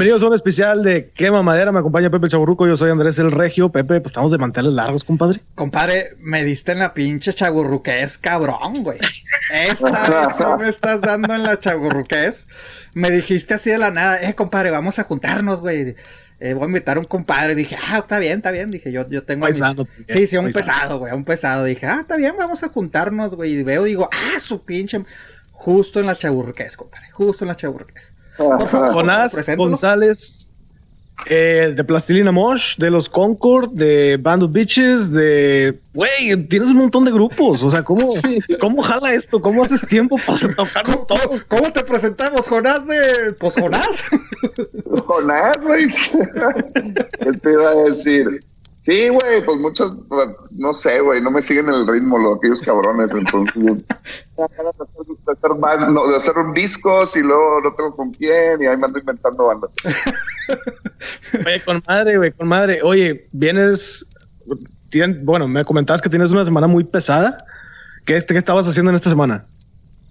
[0.00, 1.72] Bienvenidos a un especial de Quema Madera.
[1.72, 2.66] Me acompaña Pepe Chaburruco.
[2.66, 3.70] Yo soy Andrés el Regio.
[3.70, 5.42] Pepe, pues estamos de manteles largos, compadre.
[5.54, 8.98] Compadre, me diste en la pinche chaburruqués, cabrón, güey.
[9.52, 9.90] Esta
[10.38, 12.48] vez me estás dando en la chaburruqués.
[12.94, 15.94] Me dijiste así de la nada, eh, compadre, vamos a juntarnos, güey.
[16.38, 17.54] Eh, voy a invitar a un compadre.
[17.54, 18.70] Dije, ah, está bien, está bien.
[18.70, 19.42] Dije, yo, yo tengo.
[19.42, 20.06] Paisano, mis...
[20.16, 21.64] Sí, sí, un pesado, güey, un pesado.
[21.64, 23.52] Dije, ah, está bien, vamos a juntarnos, güey.
[23.52, 25.04] Y veo, digo, ah, su pinche.
[25.52, 27.10] Justo en la chaburruqués, compadre.
[27.10, 28.14] Justo en la chaburruqués.
[28.92, 30.52] Jonás González,
[31.26, 35.78] eh, de Plastilina Mosh, de los Concord, de Band of Bitches, de.
[35.92, 37.62] Güey, tienes un montón de grupos.
[37.62, 38.06] O sea, ¿cómo,
[38.60, 39.40] ¿cómo jala esto?
[39.40, 41.42] ¿Cómo haces tiempo para tocarlo todo?
[41.48, 43.34] ¿Cómo te presentamos, Jonás de.
[43.38, 44.02] Pues Jonás.
[45.06, 45.88] Jonás, güey.
[45.88, 48.40] ¿Qué te iba a decir?
[48.80, 49.94] Sí, güey, pues muchos,
[50.52, 55.90] no sé, güey, no me siguen el ritmo los aquellos cabrones, entonces de hacer, más,
[55.90, 58.98] no, de hacer un discos y luego no tengo con quién y ahí me ando
[58.98, 59.76] inventando bandas.
[61.46, 62.80] Oye, con madre, güey, con madre.
[62.82, 64.06] Oye, vienes,
[65.24, 67.44] bueno, me comentabas que tienes una semana muy pesada.
[68.06, 69.44] ¿Qué, qué estabas haciendo en esta semana?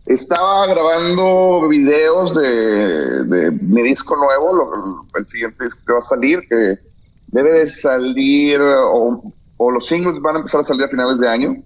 [0.05, 6.03] Estaba grabando videos de, de mi disco nuevo, lo, el siguiente disco que va a
[6.03, 6.88] salir, que
[7.31, 11.27] debe de salir, o, o, los singles van a empezar a salir a finales de
[11.27, 11.63] año.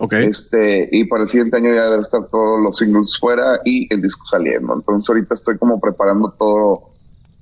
[0.00, 0.12] Ok.
[0.14, 4.02] Este, y para el siguiente año ya deben estar todos los singles fuera y el
[4.02, 4.74] disco saliendo.
[4.74, 6.90] Entonces ahorita estoy como preparando todo,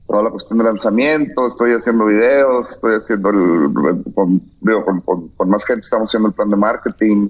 [0.06, 3.72] toda la cuestión de lanzamiento, estoy haciendo videos, estoy haciendo el,
[4.14, 7.28] con, digo, con, con, con más gente estamos haciendo el plan de marketing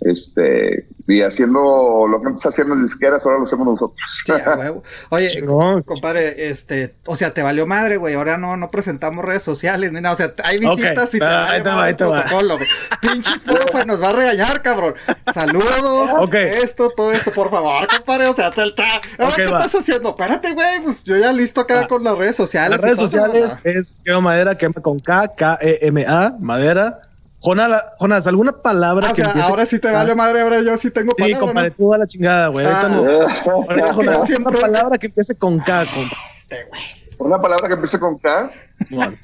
[0.00, 3.98] este y haciendo lo que está haciendo en disqueras ahora lo hacemos nosotros.
[4.24, 4.32] Sí,
[5.10, 5.82] oye Chingón.
[5.82, 8.14] compadre este o sea te valió madre güey.
[8.14, 10.14] Ahora no no presentamos redes sociales ni nada.
[10.14, 11.18] O sea hay visitas okay.
[11.18, 12.58] y te ah, ahí te va, ahí te protocolo
[13.00, 14.94] pinches profe nos va a regañar cabrón.
[15.32, 16.10] Saludos.
[16.24, 16.48] Okay.
[16.62, 18.26] esto todo esto por favor compadre.
[18.28, 18.82] O sea te, te,
[19.18, 19.64] ahora okay, qué va.
[19.64, 21.88] estás haciendo espérate güey pues yo ya listo acá ah.
[21.88, 25.78] con las redes sociales las redes sociales es quema madera quema con K K E
[25.82, 27.02] M A madera
[27.44, 29.48] Jonas, Jonas, ¿alguna palabra ah, que o sea, empiece...
[29.48, 31.36] ahora sí te vale madre, ahora yo sí tengo palabra.
[31.36, 31.74] Sí, compadre, ¿no?
[31.76, 32.66] tú a la chingada, güey.
[32.66, 33.04] Ah, no.
[33.52, 36.16] Ahorita, una palabra que empiece con K, compadre.
[36.34, 36.82] Este, güey.
[37.18, 38.50] Una palabra que empiece con K.
[38.88, 39.16] Bueno.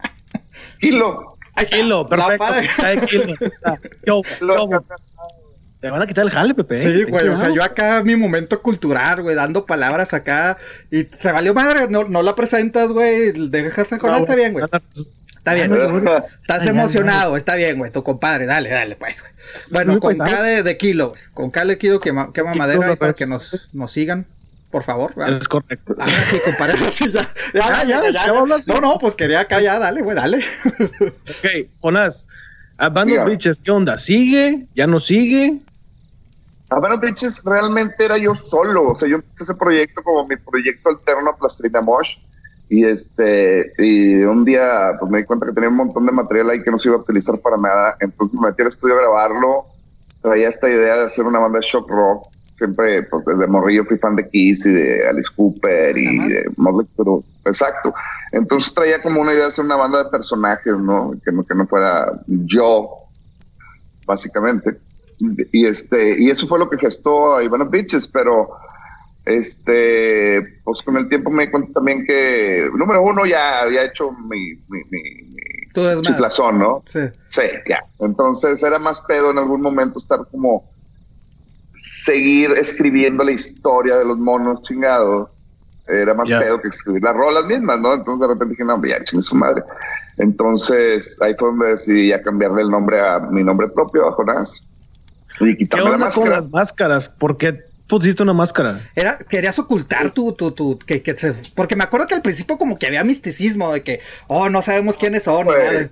[0.80, 1.38] Kilo.
[1.70, 3.06] Kilo, perfecto.
[3.06, 3.34] Kilo.
[4.04, 4.84] Yo, yo,
[5.80, 6.76] te van a quitar el jale, Pepe.
[6.76, 7.28] Sí, güey.
[7.28, 10.58] O sea, yo acá mi momento cultural, güey, dando palabras acá.
[10.90, 13.32] Y te valió madre, no, no la presentas, güey.
[13.48, 14.64] Dejas a Jonas, no, está bien, güey.
[15.40, 15.72] Está bien,
[16.42, 19.32] estás emocionado, está bien, güey, tu compadre, dale, dale, pues, güey.
[19.70, 21.22] Bueno, con K de, de, kilo, güey.
[21.32, 24.26] Con K de kilo quema, quema madera para que nos, nos sigan,
[24.70, 25.14] por favor.
[25.14, 25.38] ¿vale?
[25.38, 25.94] Es correcto.
[25.98, 27.26] Ah, sí, compadre, sí, ya.
[27.54, 28.10] Ya, ya, ya.
[28.10, 28.32] ya, ya.
[28.66, 30.44] No, no, pues quería acá ya, dale, güey, dale.
[31.00, 32.28] ok, Jonás,
[32.76, 33.96] a Band of Bitches, ¿qué onda?
[33.96, 34.66] ¿Sigue?
[34.74, 35.58] ¿Ya no sigue?
[36.68, 40.28] A Band of Bitches realmente era yo solo, o sea, yo empecé ese proyecto como
[40.28, 42.18] mi proyecto alterno a Plastrina Mosh
[42.70, 46.50] y este, y un día pues me di cuenta que tenía un montón de material
[46.50, 47.96] ahí que no se iba a utilizar para nada.
[47.98, 49.64] Entonces me metí al estudio a grabarlo.
[50.22, 52.28] Traía esta idea de hacer una banda de shock rock.
[52.56, 56.28] Siempre, pues desde Morrillo fui fan de Kiss y de Alice Cooper y Ajá.
[56.28, 57.92] de Motley pero exacto.
[58.30, 61.12] Entonces traía como una idea de hacer una banda de personajes, ¿no?
[61.24, 62.88] Que no, que no fuera yo,
[64.06, 64.78] básicamente.
[65.50, 68.50] Y este, y eso fue lo que gestó a Ivana Bitches, pero
[69.30, 74.12] este, pues con el tiempo me di cuenta también que, número uno, ya había hecho
[74.12, 76.82] mi, mi, mi, mi chiflazón, ¿no?
[76.86, 77.00] Sí.
[77.28, 77.84] Sí, ya.
[78.00, 80.68] Entonces era más pedo en algún momento estar como
[81.76, 85.28] seguir escribiendo la historia de los monos chingados.
[85.86, 86.40] Era más yeah.
[86.40, 87.94] pedo que escribir las rolas mismas, ¿no?
[87.94, 89.62] Entonces de repente dije, no, ya, chingue su madre.
[90.18, 94.66] Entonces ahí fue donde decidí ya cambiarle el nombre a mi nombre propio, a Jonás.
[95.40, 96.26] Y quitarme ¿Qué la máscara.
[96.26, 97.08] con las máscaras?
[97.08, 98.90] Porque pusiste una máscara?
[98.94, 102.56] Era, querías ocultar tu, tu, tu, que, que se, porque me acuerdo que al principio
[102.56, 105.44] como que había misticismo de que, oh, no sabemos quiénes son.
[105.44, 105.90] Pues.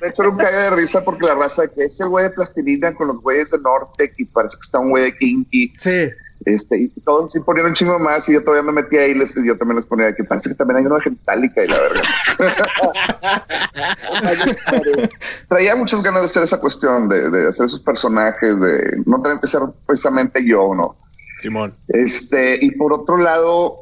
[0.00, 2.24] De hecho, era un caga de risa porque la raza de que es el güey
[2.24, 5.72] de plastilina con los güeyes de Norte y parece que está un güey de Kinky.
[5.78, 6.10] Sí.
[6.44, 9.14] Este, y todos sí ponían un chingo más y yo todavía me metía ahí y
[9.14, 11.80] les, yo también les ponía que parece que también hay uno de Gentálica y la
[11.80, 12.02] verga.
[15.48, 19.40] Traía muchas ganas de hacer esa cuestión, de, de, hacer esos personajes, de no tener
[19.40, 20.96] que ser precisamente yo, ¿no?
[21.40, 21.74] Simón.
[21.88, 23.76] Este, y por otro lado,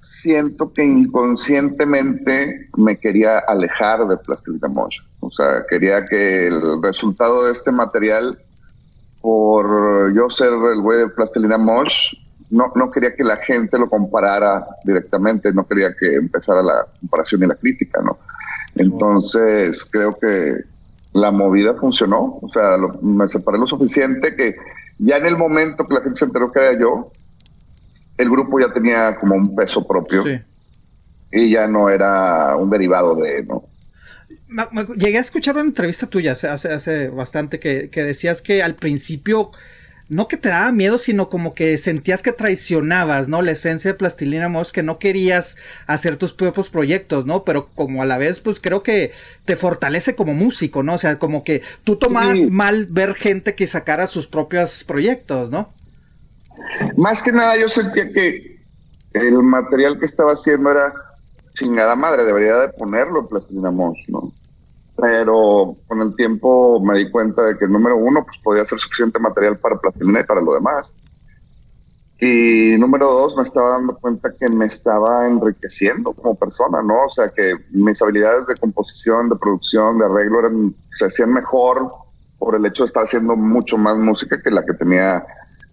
[0.00, 5.02] siento que inconscientemente me quería alejar de Plastilina Mosh.
[5.20, 8.40] O sea, quería que el resultado de este material
[9.22, 12.14] por yo ser el güey de Plastilina Mosh,
[12.50, 17.44] no, no quería que la gente lo comparara directamente, no quería que empezara la comparación
[17.44, 18.18] y la crítica, ¿no?
[18.74, 20.64] Entonces, creo que
[21.12, 24.56] la movida funcionó, o sea, lo, me separé lo suficiente que
[24.98, 27.10] ya en el momento que la gente se enteró que era yo,
[28.18, 30.22] el grupo ya tenía como un peso propio.
[30.22, 30.40] Sí.
[31.32, 33.64] y ya no era un derivado de, ¿no?
[34.96, 39.50] Llegué a escuchar una entrevista tuya hace, hace, bastante que, que, decías que al principio
[40.08, 43.40] no que te daba miedo, sino como que sentías que traicionabas, ¿no?
[43.40, 45.56] La esencia de Plastilina Mosh, que no querías
[45.86, 47.44] hacer tus propios proyectos, ¿no?
[47.44, 49.12] Pero como a la vez, pues creo que
[49.46, 50.94] te fortalece como músico, ¿no?
[50.94, 55.72] O sea, como que tú tomabas mal ver gente que sacara sus propios proyectos, ¿no?
[56.96, 58.60] Más que nada yo sentía que
[59.14, 60.92] el material que estaba haciendo era
[61.54, 64.32] chingada madre, debería de ponerlo en Plastilina Mosh, ¿no?
[65.02, 69.18] Pero con el tiempo me di cuenta de que número uno, pues podía ser suficiente
[69.18, 70.94] material para Plastilina y para lo demás.
[72.20, 77.06] Y número dos, me estaba dando cuenta que me estaba enriqueciendo como persona, ¿no?
[77.06, 81.92] O sea, que mis habilidades de composición, de producción, de arreglo eran, se hacían mejor
[82.38, 85.20] por el hecho de estar haciendo mucho más música que la que tenía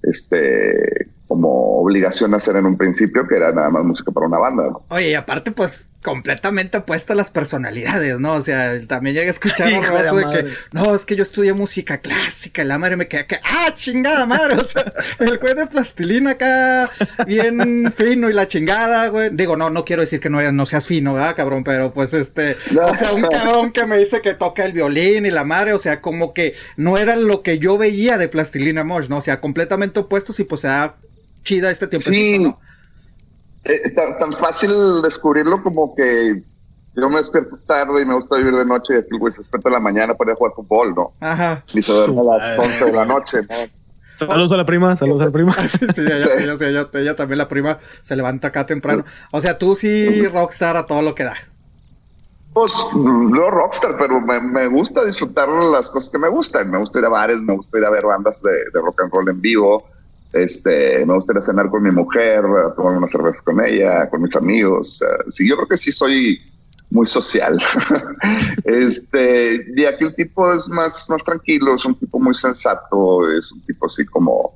[0.02, 4.64] este como obligación hacer en un principio, que era nada más música para una banda.
[4.88, 8.34] Oye, y aparte, pues completamente opuesto a las personalidades, ¿no?
[8.34, 11.54] O sea, también llegué a escuchar un roso de que, no, es que yo estudié
[11.54, 15.54] música clásica, y la madre me queda que, ah, chingada madre, o sea, el güey
[15.54, 16.90] de plastilina acá,
[17.28, 19.30] bien fino y la chingada, güey.
[19.32, 21.64] Digo, no, no quiero decir que no, no seas fino, ¿verdad, cabrón?
[21.64, 25.30] Pero pues este, o sea, un cabrón que me dice que toca el violín y
[25.30, 29.10] la madre, o sea, como que no era lo que yo veía de plastilina Mosh,
[29.10, 29.18] ¿no?
[29.18, 30.96] O sea, completamente opuestos y pues se da
[31.50, 32.10] chida este tiempo.
[32.12, 32.40] Sí.
[32.40, 32.60] ¿no?
[33.64, 34.70] Eh, tan, fácil
[35.04, 36.44] descubrirlo como que
[36.96, 39.70] yo me despierto tarde y me gusta vivir de noche y el güey se despierta
[39.70, 41.12] en la mañana para ir a jugar fútbol, ¿no?
[41.20, 41.64] Ajá.
[41.74, 43.80] Y se duerme a las 11 de la noche, ¿no?
[44.16, 45.54] Saludos a la prima, saludos a la prima.
[45.68, 49.06] sí, sí, ella, ella, también la prima se levanta acá temprano.
[49.32, 51.36] O sea, tú sí rockstar a todo lo que da.
[52.54, 56.70] Pues no rockstar, pero me, me, gusta disfrutar las cosas que me gustan.
[56.70, 59.14] Me gusta ir a bares, me gusta ir a ver bandas de, de rock and
[59.14, 59.88] roll en vivo.
[60.34, 62.44] Este, me gustaría cenar con mi mujer,
[62.76, 65.02] tomar una cerveza con ella, con mis amigos.
[65.30, 66.40] sí, yo creo que sí soy
[66.92, 67.60] muy social.
[68.64, 73.52] este, y aquí el tipo es más, más tranquilo, es un tipo muy sensato, es
[73.52, 74.54] un tipo así como,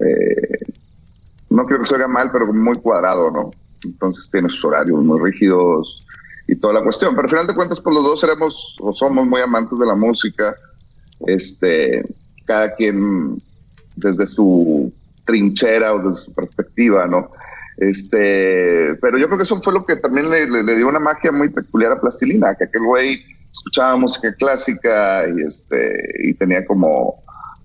[0.00, 0.72] eh,
[1.50, 3.50] no quiero que se oiga mal, pero muy cuadrado, ¿no?
[3.84, 6.06] Entonces tiene sus horarios muy rígidos
[6.48, 7.14] y toda la cuestión.
[7.14, 9.94] Pero al final de cuentas, pues los dos seremos o somos muy amantes de la
[9.94, 10.54] música.
[11.26, 12.02] Este,
[12.46, 13.40] cada quien
[13.96, 14.83] desde su
[15.24, 17.30] trinchera o desde su perspectiva, ¿no?
[17.76, 21.48] Este, pero yo creo que eso fue lo que también le, dio una magia muy
[21.48, 27.22] peculiar a Plastilina, que aquel güey escuchaba música clásica y, este, y tenía como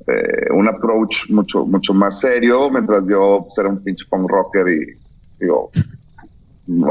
[0.08, 4.68] eh, un approach mucho, mucho más serio, mientras yo pues, era un pinche punk rocker
[4.68, 4.98] y
[5.40, 5.72] digo,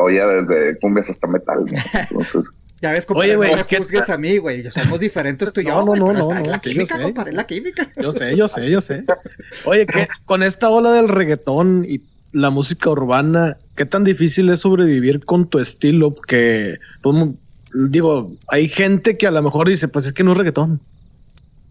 [0.00, 1.78] oía desde cumbias hasta metal, ¿no?
[2.10, 2.50] Entonces...
[2.80, 4.70] Ya ves, compadre, Oye, güey, no me juzgues a mí, güey.
[4.70, 5.84] Somos diferentes tú y yo.
[5.84, 7.90] No, no, no, no, La química, compadre, la química.
[8.00, 9.04] Yo sé, yo sé, yo sé.
[9.64, 12.00] Oye, que con esta ola del reggaetón y
[12.32, 16.14] la música urbana, ¿qué tan difícil es sobrevivir con tu estilo?
[16.14, 17.16] Que, pues,
[17.90, 20.80] digo, hay gente que a lo mejor dice, pues es que no es reggaetón.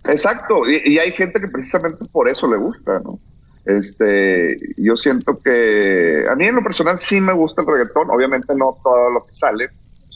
[0.06, 3.20] Exacto, y, y hay gente que precisamente por eso le gusta, ¿no?
[3.66, 8.56] Este, yo siento que a mí en lo personal sí me gusta el reggaetón, obviamente
[8.56, 9.70] no todo lo que sale,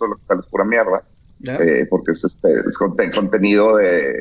[0.08, 1.02] lo que sale es pura mierda.
[1.44, 4.14] Eh, porque es, este, es contenido de,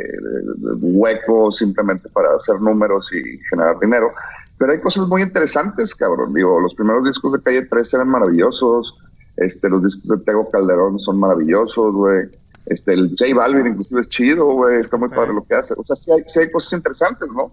[0.80, 4.12] hueco simplemente para hacer números y generar dinero.
[4.58, 6.32] Pero hay cosas muy interesantes, cabrón.
[6.32, 8.98] Digo, los primeros discos de Calle 3 eran maravillosos.
[9.36, 12.28] Este, los discos de Tego Calderón son maravillosos, güey.
[12.66, 14.80] Este, el J Balvin inclusive es chido, güey.
[14.80, 15.74] Está muy padre lo que hace.
[15.76, 17.52] O sea, sí hay, sí hay cosas interesantes, ¿no?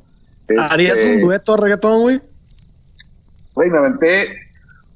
[0.69, 2.21] ¿Harías un este, dueto de reggaetón, güey?
[3.53, 4.46] Güey, me aventé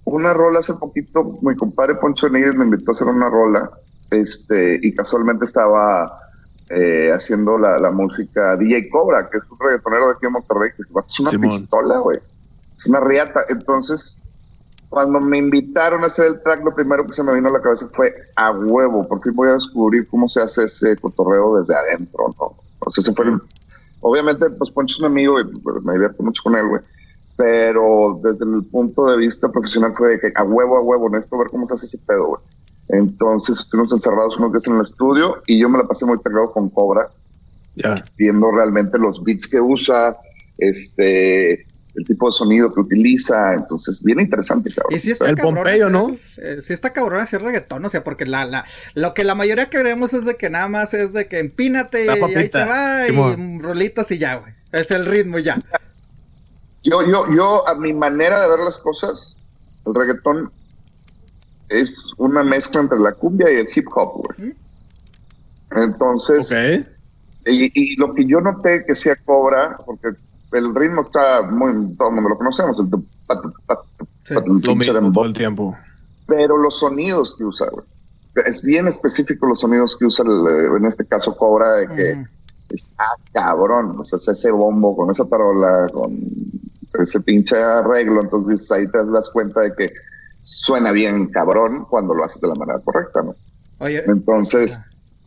[0.06, 3.72] una rola hace poquito, mi compadre Poncho Niguez me invitó a hacer una rola,
[4.10, 6.18] este, y casualmente estaba
[6.70, 10.82] eh, haciendo la, música DJ Cobra, que es un reggaetonero de aquí en Monterrey, que
[10.84, 12.18] es una pistola, güey.
[12.78, 13.42] Es una riata.
[13.50, 14.20] Entonces,
[14.90, 17.62] cuando me invitaron a hacer el track, lo primero que se me vino a la
[17.62, 22.34] cabeza fue a huevo, porque voy a descubrir cómo se hace ese cotorreo desde adentro,
[22.40, 22.56] ¿no?
[22.80, 23.26] O sea, se fue
[24.04, 25.44] Obviamente, pues Poncho es un amigo y
[25.84, 26.82] me divierto mucho con él, güey
[27.36, 31.38] pero desde el punto de vista profesional fue de que a huevo, a huevo, necesito
[31.40, 32.42] ver cómo se hace ese pedo, güey.
[32.90, 36.52] Entonces estuvimos encerrados unos días en el estudio y yo me la pasé muy pegado
[36.52, 37.10] con Cobra,
[38.18, 40.18] viendo realmente los beats que usa,
[40.58, 44.94] este, el tipo de sonido que utiliza, entonces bien interesante, cabrón.
[44.96, 46.18] Y si está el Pompeyo, ¿no?
[46.38, 49.70] Eh, si está cabrón hacer reggaetón, o sea, porque la, la, lo que la mayoría
[49.70, 53.60] queremos es de que nada más es de que empínate y ahí te va y
[53.60, 54.54] rolitas y ya, güey.
[54.72, 55.60] Es el ritmo y ya.
[56.84, 59.36] Yo, yo, yo, a mi manera de ver las cosas,
[59.86, 60.52] el reggaetón
[61.70, 64.56] es una mezcla entre la cumbia y el hip hop, güey.
[65.72, 66.52] Entonces,
[67.46, 70.10] y, lo que yo noté que sea cobra, porque
[70.52, 72.90] el ritmo está muy, todo el mundo lo conocemos, el
[74.24, 75.76] sí, lo mismo todo el tiempo.
[76.28, 77.86] pero los sonidos que usa, güey.
[78.46, 82.24] Es bien específico los sonidos que usa, en este caso Cobra, de que
[82.70, 86.18] está cabrón, o sea, es ese bombo con esa parola, con
[87.00, 89.94] ese pinche arreglo, entonces ahí te das cuenta de que
[90.42, 93.36] suena bien cabrón cuando lo haces de la manera correcta, ¿no?
[93.80, 94.04] Oye.
[94.08, 94.80] Entonces,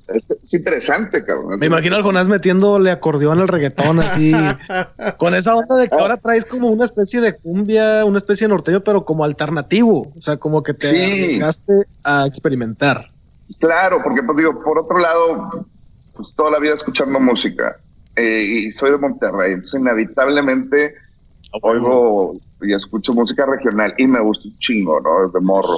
[0.08, 1.58] es, interesante, cabrón.
[1.58, 4.32] Me imagino al Jonás metiéndole acordeón al reggaetón así,
[5.18, 8.52] con esa onda de que ahora traes como una especie de cumbia, una especie de
[8.52, 11.40] norteño, pero como alternativo, o sea, como que te sí.
[12.02, 13.08] a experimentar.
[13.58, 15.66] Claro, porque pues digo, por otro lado,
[16.14, 17.76] pues toda la vida escuchando música
[18.16, 21.03] eh, y soy de Monterrey, entonces inevitablemente ah,
[21.62, 25.26] oigo y escucho música regional y me gusta un chingo, ¿no?
[25.26, 25.76] Desde morro.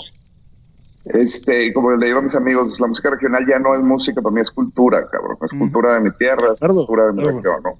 [1.07, 4.35] Este, como le digo a mis amigos, la música regional ya no es música, para
[4.35, 5.37] mí es cultura, cabrón.
[5.43, 7.75] Es cultura de mi tierra, es cultura de mi región, ¿no?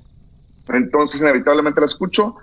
[0.75, 2.37] Entonces, inevitablemente la escucho.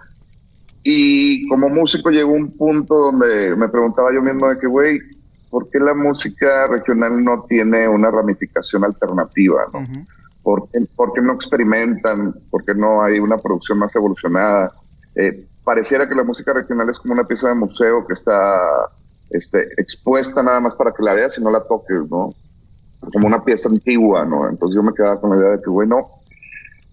[0.84, 5.00] Y como músico llegó un punto donde me preguntaba yo mismo de que, güey,
[5.50, 9.84] ¿por qué la música regional no tiene una ramificación alternativa, no?
[10.44, 12.34] ¿Por, qué, no experimentan?
[12.52, 14.74] ¿Por qué no hay una producción más evolucionada?
[15.16, 18.90] Eh, pareciera que la música regional es como una pieza de museo que está
[19.30, 22.34] este, expuesta nada más para que la veas y no la toques, ¿no?
[23.12, 24.48] Como una pieza antigua, ¿no?
[24.48, 26.10] Entonces yo me quedaba con la idea de que, bueno,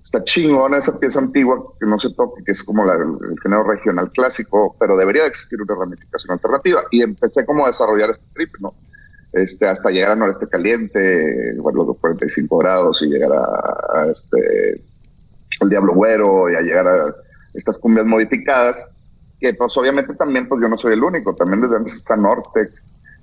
[0.02, 3.64] está chingona esa pieza antigua que no se toque, que es como la, el, género
[3.64, 6.82] regional clásico, pero debería de existir una ramificación alternativa.
[6.90, 8.74] Y empecé como a desarrollar este trip, ¿no?
[9.32, 14.82] Este, hasta llegar a Noreste Caliente, bueno, los 45 grados y llegar a, a este,
[15.60, 17.14] el Diablo Güero y a llegar a
[17.54, 18.90] estas cumbias modificadas
[19.40, 22.70] que pues obviamente también pues yo no soy el único, también desde antes está Norte,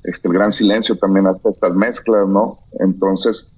[0.03, 2.57] este, el Gran Silencio también hasta estas mezclas, ¿no?
[2.79, 3.53] Entonces,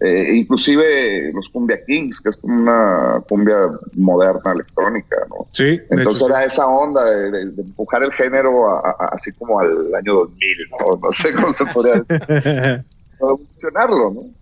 [0.00, 3.58] eh, inclusive los Cumbia Kings, que es como una cumbia
[3.96, 5.46] moderna electrónica, ¿no?
[5.52, 5.78] Sí.
[5.90, 11.00] Entonces era esa onda de, empujar el género así como al año 2000, ¿no?
[11.00, 12.04] No sé cómo se podría
[13.18, 14.39] funcionarlo, ¿no?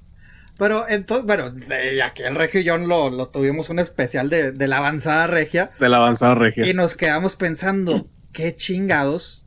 [0.59, 1.55] Pero entonces, bueno,
[2.05, 5.71] aquí el Regio y yo lo, lo tuvimos un especial de, de, la avanzada regia.
[5.79, 6.67] De la avanzada regia.
[6.67, 9.47] Y nos quedamos pensando, ¿qué chingados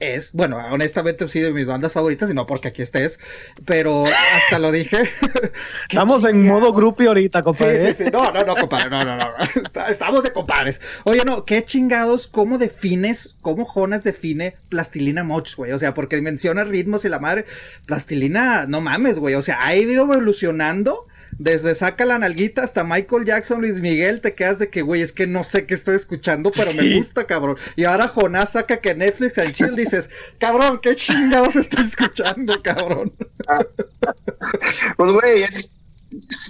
[0.00, 3.20] es, bueno, honestamente sí de mis bandas favoritas, y no porque aquí estés,
[3.66, 4.98] pero hasta lo dije.
[5.88, 7.78] Estamos en modo grupo ahorita, compadre.
[7.78, 8.06] Sí, sí, ¿eh?
[8.06, 8.10] sí.
[8.12, 9.86] No, no, no, compadre, no, no, no.
[9.88, 10.80] Estamos de compadres.
[11.04, 15.72] Oye, no, ¿qué chingados, cómo defines, cómo Jonas define Plastilina Moch, güey?
[15.72, 17.44] O sea, porque menciona ritmos y la madre,
[17.86, 19.34] Plastilina, no mames, güey.
[19.34, 21.06] O sea, ha ido evolucionando
[21.38, 25.12] desde saca la nalguita hasta Michael Jackson, Luis Miguel, te quedas de que, güey, es
[25.12, 27.56] que no sé qué estoy escuchando, pero me gusta, cabrón.
[27.76, 33.12] Y ahora Jonás saca que Netflix and chill dices, cabrón, qué chingados estoy escuchando, cabrón.
[34.96, 35.44] pues, güey,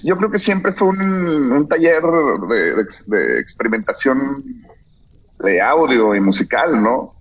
[0.04, 2.02] yo creo que siempre fue un, taller
[2.49, 4.44] de, experimentación
[5.40, 7.14] de audio y musical, ¿no?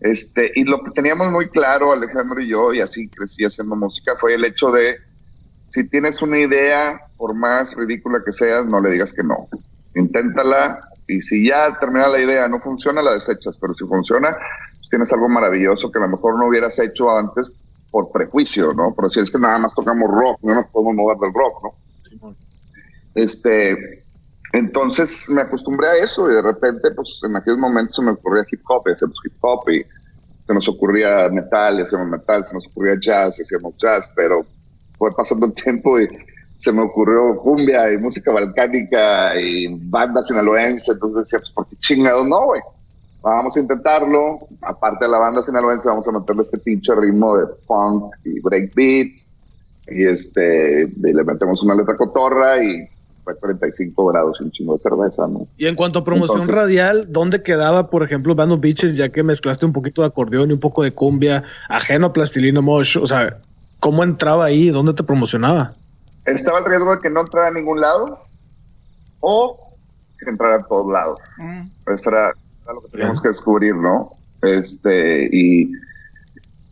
[0.00, 4.14] Este, y lo que teníamos muy claro, Alejandro y yo, y así crecí haciendo música,
[4.18, 4.98] fue el hecho de
[5.74, 9.48] si tienes una idea, por más ridícula que sea, no le digas que no.
[9.96, 10.78] Inténtala
[11.08, 14.36] y si ya termina la idea, no funciona, la desechas, pero si funciona,
[14.76, 17.50] pues tienes algo maravilloso que a lo mejor no hubieras hecho antes
[17.90, 18.94] por prejuicio, ¿no?
[18.94, 21.64] Pero si es que nada más tocamos rock, no nos podemos mover del rock,
[22.22, 22.36] ¿no?
[23.16, 24.04] Este,
[24.52, 28.46] entonces me acostumbré a eso y de repente, pues en aquellos momentos se me ocurría
[28.48, 29.84] hip hop, y hip hop y
[30.46, 34.46] se nos ocurría metal, y hacíamos metal, se nos ocurría jazz, y hacíamos jazz, pero
[34.98, 36.08] fue pasando el tiempo y
[36.56, 41.76] se me ocurrió cumbia y música balcánica y banda sinaloense, entonces decía, pues ¿por qué
[41.76, 42.60] chingados no, güey?
[43.22, 47.46] Vamos a intentarlo, aparte de la banda sinaloense vamos a meterle este pinche ritmo de
[47.66, 49.08] funk y breakbeat
[49.88, 52.88] y este, y le metemos una letra cotorra y
[53.24, 55.46] fue 45 grados y un chingo de cerveza, ¿no?
[55.56, 59.22] Y en cuanto a promoción radial, ¿dónde quedaba, por ejemplo, Band of Beaches, ya que
[59.22, 62.98] mezclaste un poquito de acordeón y un poco de cumbia, ajeno a Plastilina Mosh?
[62.98, 63.34] O sea,
[63.84, 64.70] ¿Cómo entraba ahí?
[64.70, 65.74] ¿Dónde te promocionaba?
[66.24, 68.18] Estaba el riesgo de que no entrara a ningún lado
[69.20, 69.76] o
[70.18, 71.20] que entrara a todos lados.
[71.36, 71.64] Mm.
[71.92, 72.32] Eso era,
[72.66, 74.10] lo que teníamos que descubrir, ¿no?
[74.40, 75.70] Este, y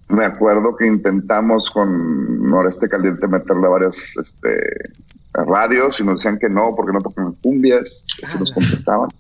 [0.08, 4.58] me acuerdo que intentamos con Noreste Caliente meterle a varias este,
[5.34, 9.10] radios y nos decían que no, porque no tocan cumbias, así nos contestaban.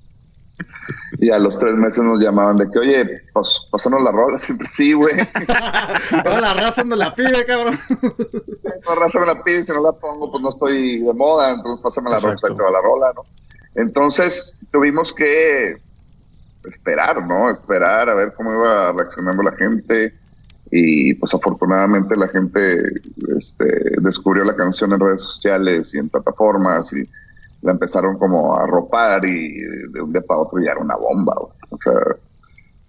[1.18, 4.38] Y a los tres meses nos llamaban de que, oye, pues pasanos la rola.
[4.38, 5.14] Siempre sí, güey.
[6.24, 7.78] Toda la raza me la pide, cabrón.
[8.82, 9.62] Toda la raza me la pide.
[9.64, 11.52] Si no la pongo, pues no estoy de moda.
[11.52, 13.22] Entonces pásame la rola, toda la rola, ¿no?
[13.74, 15.76] Entonces tuvimos que
[16.64, 17.50] esperar, ¿no?
[17.50, 20.14] Esperar a ver cómo iba reaccionando la gente.
[20.70, 22.94] Y pues afortunadamente la gente
[23.36, 27.02] este, descubrió la canción en redes sociales y en plataformas y
[27.62, 31.34] la empezaron como a ropar y de un día para otro ya era una bomba.
[31.70, 31.94] O sea,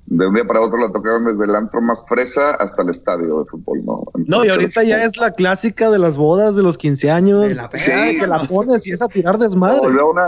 [0.05, 3.39] de un día para otro la tocaron desde el antro más fresa hasta el estadio
[3.39, 4.03] de fútbol, ¿no?
[4.27, 7.53] no, y ahorita ya es la clásica de las bodas de los 15 años.
[7.53, 9.75] La sí, que la pones y es a tirar desmadre.
[9.75, 10.27] Se volvió una,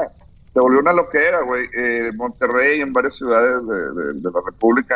[0.54, 1.66] se volvió una loquera, güey.
[1.78, 4.96] Eh, Monterrey, en varias ciudades de la República,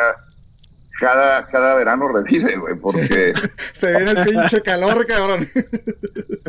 [1.00, 3.34] cada, cada verano revive, güey, porque...
[3.74, 5.48] Se viene el pinche calor, cabrón.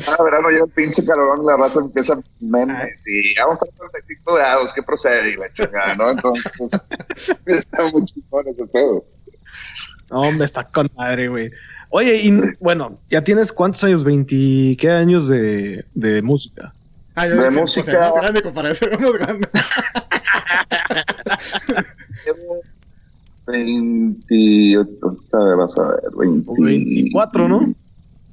[0.04, 4.34] cada verano llega el pinche calor y la raza empieza memes y vamos a 35
[4.34, 5.30] grados, ¿qué procede?
[5.30, 6.10] Y la chingada, ¿no?
[6.10, 6.52] Entonces,
[7.46, 9.04] está muy chingón ese pedo.
[10.10, 11.50] No, hombre, está con madre, güey.
[11.90, 16.72] Oye, y bueno, ya tienes cuántos años, 20, ¿qué años de, de música?
[17.16, 17.82] Ah, de música.
[17.82, 18.90] O sea, grande comparación,
[23.50, 23.58] más grande.
[23.58, 27.74] 28, vas a ver, 24, ¿no?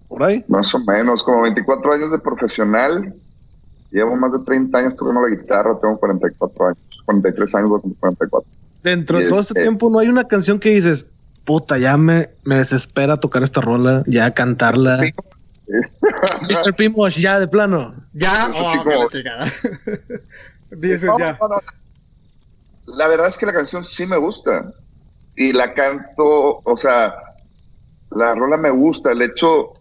[0.08, 0.44] Por ahí.
[0.48, 3.14] Más o menos, como 24 años de profesional.
[3.92, 8.50] Llevo más de 30 años tocando la guitarra, tengo 44 años, 43 años, 44.
[8.84, 11.06] Dentro de todo este, tiempo, ¿no hay una canción que dices,
[11.46, 15.02] puta, ya me, me desespera tocar esta rola, ya cantarla?
[15.68, 16.76] Mr.
[16.76, 17.96] Pimosh, ya de plano.
[18.14, 19.08] Ya, oh,
[20.72, 21.40] Dices ya.
[22.86, 24.74] La verdad es que la canción sí me gusta
[25.38, 27.16] y la canto, o sea,
[28.12, 29.74] la rola me gusta, el hecho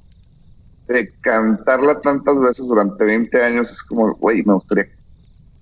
[0.86, 4.86] de cantarla tantas veces durante 20 años es como, güey, me gustaría,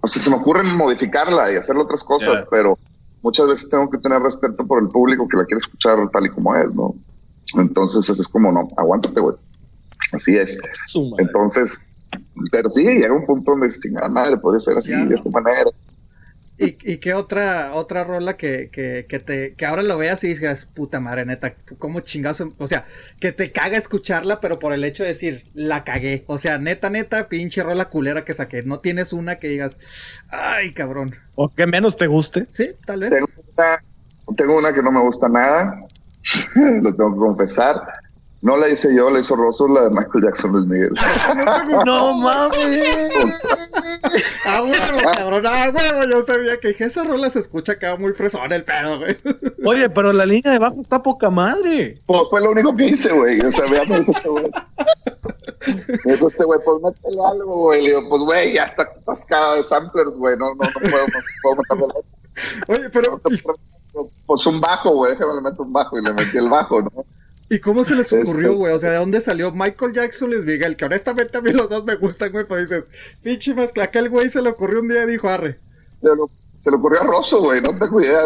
[0.01, 2.77] o sea, se me ocurre modificarla y hacer otras cosas, pero
[3.23, 6.31] muchas veces tengo que tener respeto por el público que la quiere escuchar tal y
[6.31, 6.95] como es, ¿no?
[7.57, 9.37] Entonces es como, no, aguántate, güey.
[10.13, 10.61] Así es.
[11.19, 11.87] Entonces,
[12.51, 15.71] pero sí, llega un punto donde dices, chingada madre, puede ser así, de esta manera.
[16.57, 20.29] ¿Y, ¿Y, qué otra otra rola que, que, que, te que ahora lo veas y
[20.29, 22.87] digas, puta madre, neta, cómo chingazo, o sea,
[23.19, 26.91] que te caga escucharla, pero por el hecho de decir, la cagué, o sea, neta,
[26.91, 29.79] neta, pinche rola culera que saqué, no tienes una que digas,
[30.29, 31.09] ay, cabrón.
[31.35, 32.47] O que menos te guste.
[32.49, 33.11] Sí, tal vez.
[33.11, 33.85] Tengo una,
[34.37, 35.81] tengo una que no me gusta nada,
[36.55, 37.83] lo tengo que confesar,
[38.45, 40.93] no la hice yo, la hizo Rosso, la de Michael Jackson Luis Miguel.
[41.87, 42.53] no mames.
[44.45, 48.53] ah, huevo, cabrón, ah, huevo, yo sabía que esa rola se escucha acá muy fresón
[48.53, 49.17] el pedo, güey.
[49.65, 51.95] Oye, pero la línea de bajo está poca madre.
[52.05, 53.41] Pues fue lo único que hice, güey.
[53.41, 54.45] O sea, veamos este güey.
[56.05, 57.81] Me dijo este güey, pues métele algo, güey.
[57.81, 60.37] Le digo, pues güey, ya está atascada de samplers, güey.
[60.37, 62.05] No, no, no puedo, no puedo meterle
[62.69, 63.19] Oye, pero.
[64.27, 65.13] Pues un bajo, güey.
[65.13, 67.07] Déjame le meto un bajo y le metí el bajo, ¿no?
[67.49, 68.73] ¿Y cómo se les ocurrió, güey?
[68.73, 70.77] O sea, ¿de dónde salió Michael Jackson Luis Miguel?
[70.77, 72.85] Que honestamente a mí los dos me gustan, güey, pero dices,
[73.23, 75.59] pinche más que aquel güey se le ocurrió un día y dijo, arre.
[76.01, 78.23] Se, lo, se le ocurrió a Rosso, güey, no tengo idea.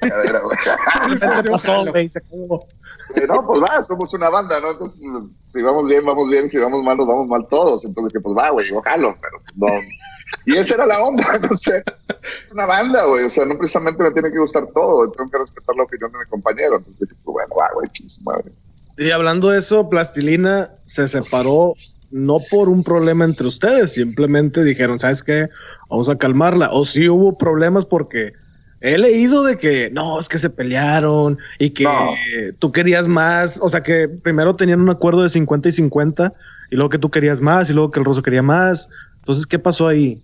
[3.28, 4.72] no, pues va, somos una banda, ¿no?
[4.72, 5.02] Entonces,
[5.42, 7.84] si vamos bien, vamos bien, si vamos mal, nos vamos mal todos.
[7.84, 9.68] Entonces, que pues va, güey, ojalá, pero no.
[10.44, 11.82] Y esa era la onda, no sé.
[12.52, 13.24] Una banda, güey.
[13.24, 15.10] O sea, no precisamente me tiene que gustar todo.
[15.10, 16.76] Tengo que respetar la opinión de mi compañero.
[16.76, 17.90] Entonces, pues, bueno, va, güey,
[18.24, 18.52] madre.
[18.96, 21.74] Y hablando de eso, Plastilina se separó
[22.10, 25.48] no por un problema entre ustedes, simplemente dijeron, ¿sabes qué?
[25.90, 26.70] Vamos a calmarla.
[26.72, 28.32] O sí hubo problemas porque
[28.80, 31.86] he leído de que no, es que se pelearon y que
[32.58, 36.32] tú querías más, o sea que primero tenían un acuerdo de 50 y 50
[36.70, 38.88] y luego que tú querías más y luego que el Rosso quería más.
[39.28, 40.22] Entonces, ¿qué pasó ahí?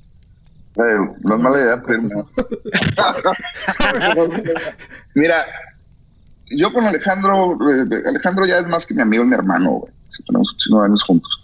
[0.76, 2.26] Eh, no es mala idea, primo.
[5.14, 5.34] Mira,
[6.56, 9.92] yo con Alejandro, eh, Alejandro ya es más que mi amigo y mi hermano, güey.
[10.26, 11.38] Tenemos cinco años juntos.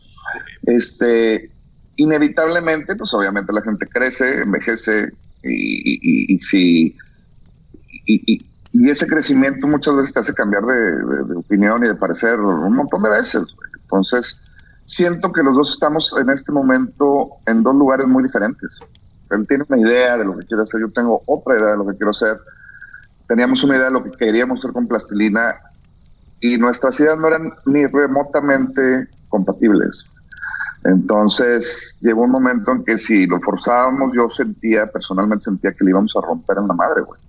[0.62, 1.50] Este,
[1.96, 6.96] inevitablemente, pues obviamente la gente crece, envejece y, y, si
[8.06, 8.42] y,
[8.88, 13.10] ese crecimiento muchas veces te hace cambiar de, opinión y de parecer un montón de
[13.10, 13.54] veces.
[13.82, 14.38] Entonces,
[14.90, 18.80] siento que los dos estamos en este momento en dos lugares muy diferentes.
[19.30, 21.86] Él tiene una idea de lo que quiere hacer, yo tengo otra idea de lo
[21.86, 22.40] que quiero hacer.
[23.28, 25.54] Teníamos una idea de lo que queríamos hacer con plastilina
[26.40, 30.06] y nuestras ideas no eran ni remotamente compatibles.
[30.82, 35.90] Entonces llegó un momento en que si lo forzábamos, yo sentía, personalmente sentía que le
[35.90, 37.20] íbamos a romper en la madre, güey.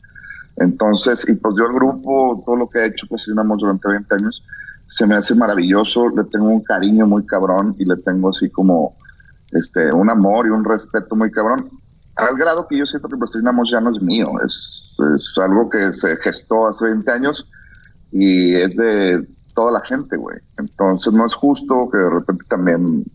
[0.58, 4.44] Entonces, y pues yo el grupo, todo lo que he hecho, pues durante 20 años,
[4.92, 8.94] se me hace maravilloso, le tengo un cariño muy cabrón y le tengo así como
[9.54, 11.70] este, un amor y un respeto muy cabrón,
[12.18, 15.70] al grado que yo siento que Plastilina Mosh ya no es mío, es, es algo
[15.70, 17.50] que se gestó hace 20 años
[18.12, 19.26] y es de
[19.56, 20.38] toda la gente, güey.
[20.58, 23.06] Entonces no es justo que de repente también,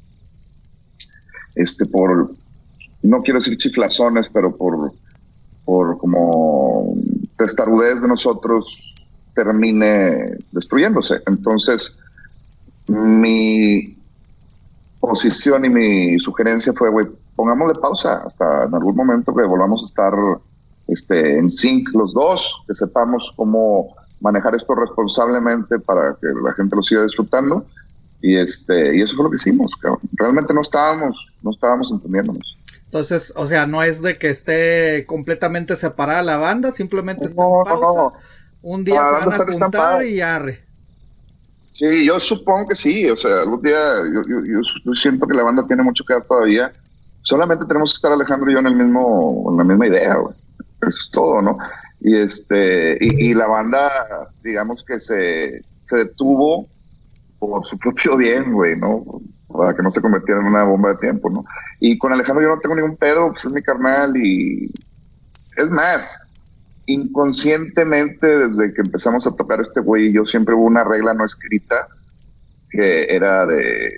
[1.57, 2.33] este, por,
[3.03, 4.95] no quiero decir chiflazones, pero por,
[5.67, 6.97] por como
[7.37, 8.95] testarudez de nosotros,
[9.37, 11.23] termine destruyéndose.
[11.27, 11.99] Entonces,
[12.89, 13.97] mi
[14.99, 19.85] posición y mi sugerencia fue, güey, pongámosle pausa hasta en algún momento que volvamos a
[19.85, 20.13] estar
[20.89, 26.75] este, en sync los dos, que sepamos cómo manejar esto responsablemente para que la gente
[26.75, 27.67] lo siga disfrutando.
[28.23, 29.73] Y, este, y eso fue lo que hicimos,
[30.13, 32.57] Realmente no estábamos, no estábamos entendiéndonos.
[32.87, 37.65] Entonces, o sea, no es de que esté completamente separada la banda, simplemente está en
[37.65, 38.19] pausa.
[38.63, 40.67] Un día se van a juntar y arre.
[41.73, 43.79] Sí, yo supongo que sí, o sea, algún día
[44.15, 44.23] yo,
[44.85, 46.73] yo, siento que la banda tiene mucho que dar todavía.
[47.21, 50.35] Solamente tenemos que estar Alejandro y yo en el mismo, en la misma idea, güey.
[50.81, 51.59] Eso es todo, ¿no?
[52.01, 53.91] Y este, y, la banda,
[54.43, 56.67] digamos que se, se detuvo
[57.39, 59.05] por su propio bien, güey, ¿no?
[59.49, 61.45] Para que no se convirtiera en una bomba de tiempo, ¿no?
[61.81, 64.71] Y con Alejandro yo no tengo ningún pedo, pues es mi carnal y
[65.57, 66.26] es más,
[66.87, 71.89] inconscientemente desde que empezamos a tocar este güey, yo siempre hubo una regla no escrita
[72.71, 73.91] que era de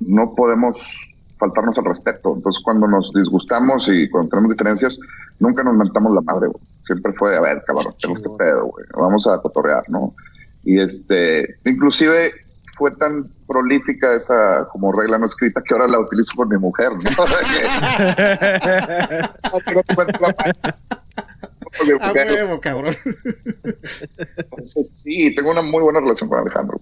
[0.00, 0.98] no podemos
[1.38, 2.34] faltarnos al respeto.
[2.36, 4.98] Entonces, cuando nos disgustamos y cuando tenemos diferencias,
[5.38, 6.62] nunca nos mentamos la madre, güey.
[6.80, 8.86] Siempre fue, a ver, cabrón, tengo este pedo, güey.
[8.94, 10.14] Vamos a cotorrear, ¿no?
[10.64, 12.30] Y este, inclusive
[12.74, 16.92] fue tan prolífica esa como regla no escrita que ahora la utilizo con mi mujer,
[16.92, 17.00] ¿no?
[22.00, 22.96] A cabrón.
[24.64, 26.80] sí, tengo una muy buena relación con Alejandro.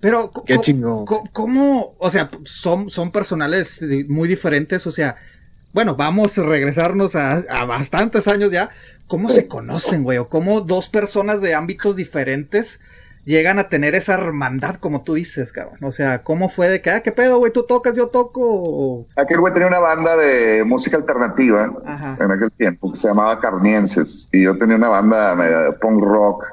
[0.00, 1.04] Pero, Qué chingo.
[1.32, 4.86] ¿cómo, o sea, son, son personales muy diferentes?
[4.86, 5.16] O sea,
[5.72, 8.70] bueno, vamos a regresarnos a, bastantes años ya.
[9.06, 10.18] ¿Cómo se conocen, güey?
[10.18, 12.80] O cómo dos personas de ámbitos diferentes
[13.28, 15.78] llegan a tener esa hermandad, como tú dices, cabrón.
[15.82, 19.06] O sea, ¿cómo fue de que, ah, qué pedo, güey, tú tocas, yo toco?
[19.16, 21.70] Aquel güey tenía una banda de música alternativa
[22.18, 24.30] en aquel tiempo que se llamaba Carnienses.
[24.32, 26.46] Y yo tenía una banda de punk rock,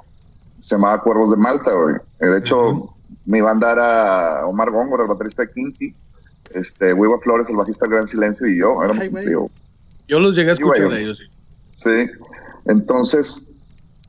[0.59, 1.95] se llamaba Cuervos de Malta, güey.
[2.19, 2.93] De hecho,
[3.25, 5.95] mi banda era Omar Góngora, el baterista de Kinky,
[6.53, 8.77] este, Huiva Flores, el bajista del Gran Silencio, y yo.
[10.09, 11.25] yo los llegué a escuchar a ellos, sí.
[11.77, 12.11] Sí,
[12.65, 13.54] entonces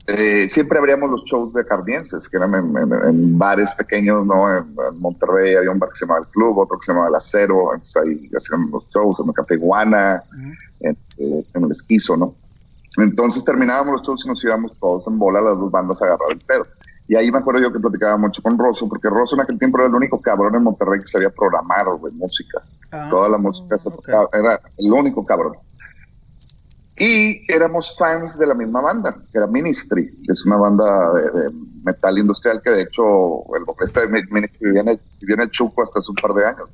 [0.08, 4.56] eh, siempre abríamos los shows de cardienses, que eran en, bares pequeños, ¿no?
[4.56, 7.16] En, Monterrey había un bar que se llamaba El Club, otro que se llamaba El
[7.16, 10.22] Acero, entonces ahí hacían los shows, en el Café Iguana,
[10.80, 12.34] eh, en, el Esquizo, ¿no?
[12.98, 16.30] Entonces terminábamos los shows y nos íbamos todos en bola, las dos bandas a agarrar
[16.30, 16.66] el pedo.
[17.08, 19.78] Y ahí me acuerdo yo que platicaba mucho con Rosso, porque Rosso en aquel tiempo
[19.78, 22.62] era el único cabrón en Monterrey que sabía programar, güey, música.
[22.90, 25.54] Ah, Toda la música se tocaba, era el único cabrón.
[26.98, 31.50] Y éramos fans de la misma banda, que era Ministry, que es una banda de,
[31.84, 33.04] metal industrial que de hecho
[33.54, 36.32] el vocalista de Ministry vivía en, el, vivía en el Chuco hasta hace un par
[36.32, 36.68] de años.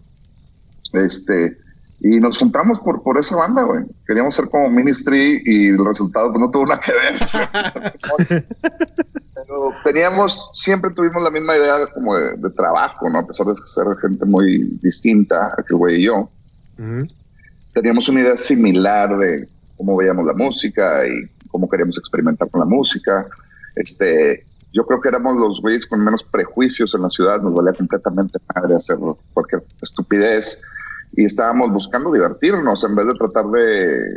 [0.92, 1.58] Este,
[2.00, 3.84] y nos juntamos por, por esa banda, güey.
[4.06, 8.46] Queríamos ser como Ministry y el resultado pues, no tuvo nada que ver.
[9.34, 13.20] Pero teníamos, siempre tuvimos la misma idea como de, trabajo, ¿no?
[13.20, 16.28] A pesar de ser gente muy distinta, aquel güey y yo.
[17.72, 22.66] Teníamos una idea similar de cómo veíamos la música y cómo queríamos experimentar con la
[22.66, 23.26] música.
[23.74, 27.74] Este, yo creo que éramos los güeyes con menos prejuicios en la ciudad, nos valía
[27.74, 28.96] completamente madre hacer
[29.34, 30.60] cualquier estupidez
[31.14, 34.16] y estábamos buscando divertirnos en vez de tratar de,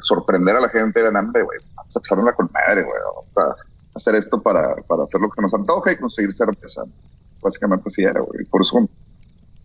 [0.00, 1.58] sorprender a la gente de hambre, güey.
[1.74, 2.96] Vamos a pasarla con madre, güey.
[3.04, 3.54] Vamos a
[3.94, 6.94] hacer esto para, para, hacer lo que nos antoja y conseguir artesanos.
[7.42, 8.44] Básicamente así era, güey.
[8.46, 8.88] Por eso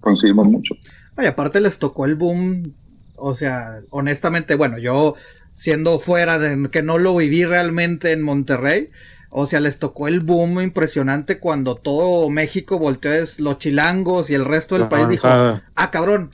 [0.02, 0.76] conseguimos mucho.
[1.18, 2.74] Y aparte les tocó el boom.
[3.22, 5.16] O sea, honestamente, bueno, yo
[5.52, 8.88] siendo fuera de que no lo viví realmente en Monterrey,
[9.30, 14.34] o sea, les tocó el boom impresionante cuando todo México volteó a los chilangos y
[14.34, 16.32] el resto del país dijo, ah, cabrón,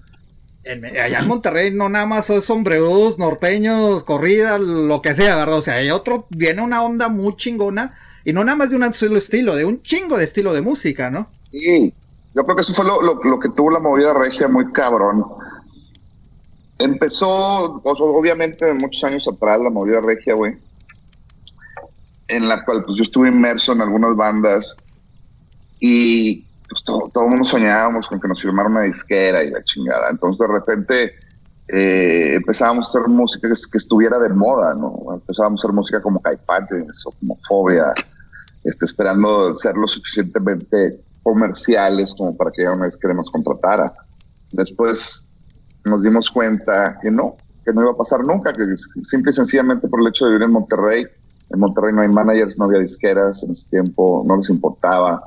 [0.65, 5.57] allá en Monterrey no nada más son sombreros, norteños, corrida, lo que sea, ¿verdad?
[5.57, 7.95] O sea, hay otro, viene una onda muy chingona
[8.25, 11.09] y no nada más de un solo estilo, de un chingo de estilo de música,
[11.09, 11.27] ¿no?
[11.51, 11.93] Sí,
[12.33, 15.25] yo creo que eso fue lo, que tuvo la movida regia muy cabrón.
[16.79, 20.57] Empezó, obviamente, muchos años atrás, la movida regia, güey,
[22.27, 24.77] en la cual pues yo estuve inmerso en algunas bandas
[25.79, 29.63] y pues todo, todo el mundo soñábamos con que nos firmara una disquera y la
[29.63, 30.09] chingada.
[30.09, 31.15] Entonces de repente
[31.69, 34.99] eh, empezábamos a hacer música que, estuviera de moda, ¿no?
[35.13, 37.93] Empezábamos a hacer música como Caipanes o como Fobia,
[38.63, 43.93] este, esperando ser lo suficientemente comerciales como para que ya una disquera nos contratara.
[44.51, 45.26] Después
[45.87, 48.63] nos dimos cuenta que no, que no iba a pasar nunca, que
[49.03, 51.05] simple y sencillamente por el hecho de vivir en Monterrey,
[51.49, 55.21] en Monterrey no hay managers, no había disqueras en ese tiempo, no les importaba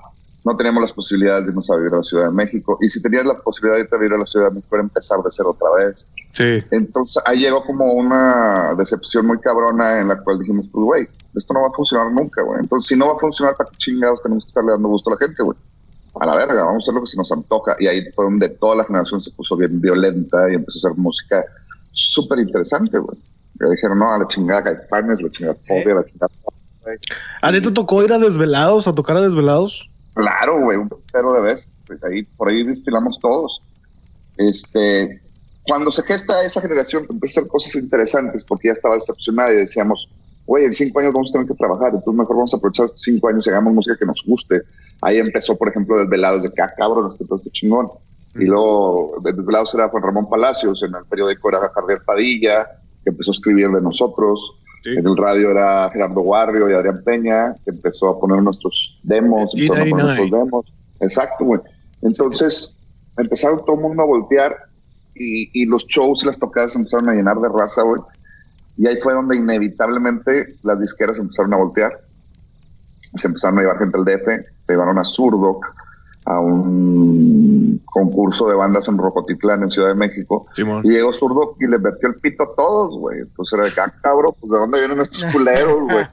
[0.44, 2.79] no teníamos las posibilidades de irnos a vivir a la Ciudad de México.
[2.81, 4.83] Y si tenías la posibilidad de irte a vivir a la Ciudad de México, era
[4.83, 6.07] empezar de cero otra vez.
[6.33, 6.64] Sí.
[6.70, 11.55] Entonces ahí llegó como una decepción muy cabrona en la cual dijimos, pues, güey, esto
[11.55, 12.61] no va a funcionar nunca, güey.
[12.61, 15.14] Entonces, si no va a funcionar, ¿para qué chingados tenemos que estarle dando gusto a
[15.14, 15.57] la gente, güey?
[16.18, 17.77] A la verga, vamos a hacer lo que se nos antoja.
[17.79, 20.99] Y ahí fue donde toda la generación se puso bien violenta y empezó a hacer
[20.99, 21.44] música
[21.92, 23.16] súper interesante, güey.
[23.59, 26.33] Que dijeron, no, a la chingada Caifanes, la chingada Fobia, la chingada...
[27.42, 29.88] ¿A ti te tocó ir a desvelados, a tocar a desvelados?
[30.14, 31.68] Claro, güey, un pero de vez.
[32.03, 33.62] Ahí, por ahí destilamos todos.
[34.37, 35.20] Este,
[35.66, 39.57] cuando se gesta esa generación, empieza a hacer cosas interesantes porque ya estaba decepcionada y
[39.57, 40.09] decíamos,
[40.46, 43.03] güey, en cinco años vamos a tener que trabajar, entonces mejor vamos a aprovechar estos
[43.03, 44.62] cinco años y hagamos música que nos guste.
[45.02, 47.86] Ahí empezó, por ejemplo, Desvelados, de que, ah, cabrón, este todo este chingón.
[48.34, 52.66] Y luego, Desvelados era Juan Ramón Palacios, en el periódico era Javier Padilla,
[53.02, 54.56] que empezó a escribir de nosotros.
[54.84, 59.54] En el radio era Gerardo Guarrio y Adrián Peña, que empezó a poner nuestros demos,
[59.54, 60.72] empezaron a poner nuestros demos.
[61.00, 61.60] Exacto, güey.
[62.02, 62.80] Entonces,
[63.18, 64.56] empezaron todo el mundo a voltear
[65.14, 68.00] y, los shows y las tocadas empezaron a llenar de raza, güey.
[68.78, 72.00] Y ahí fue donde inevitablemente las disqueras empezaron a voltear.
[73.14, 74.27] Se empezaron a llevar gente al DF,
[74.59, 75.61] se llevaron a Zurdo
[76.27, 80.46] a un concurso de bandas en Rocotitlán, en Ciudad de México.
[80.85, 83.20] y llegó Zurdo y les metió el pito a todos, güey.
[83.20, 86.07] Entonces era de acá, ah, cabrón, pues de dónde vienen estos culeros, güey.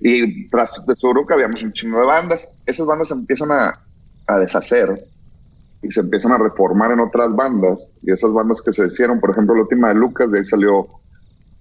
[0.00, 2.62] y tras de Zurdo habíamos un chingo de bandas.
[2.64, 3.80] Esas bandas empiezan a,
[4.26, 5.06] a deshacer
[5.82, 7.92] y se empiezan a reformar en otras bandas.
[8.02, 10.86] Y esas bandas que se hicieron, por ejemplo, la última de Lucas, de ahí salió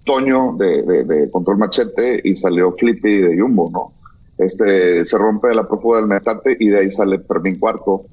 [0.04, 3.94] Toño de, de, Control Machete y salió Flippy de Jumbo, ¿no?
[4.38, 8.06] Este, se rompe la prófuga del metate y de ahí sale Fermín Cuarto.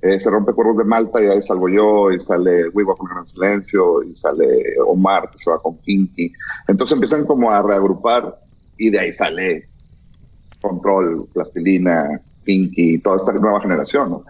[0.00, 3.08] Eh, se rompe Cuervos de Malta y de ahí salgo yo, y sale Wii con
[3.08, 6.32] Gran Silencio, y sale Omar, que se va con Kinky.
[6.66, 8.36] Entonces empiezan como a reagrupar
[8.78, 9.68] y de ahí sale
[10.60, 14.24] Control, Plastilina, Kinky, toda esta nueva generación, ¿no?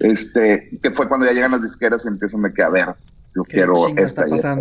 [0.00, 2.94] Este, que fue cuando ya llegan las disqueras y empiezan de que, a ver,
[3.34, 4.24] yo quiero esta.
[4.26, 4.56] Está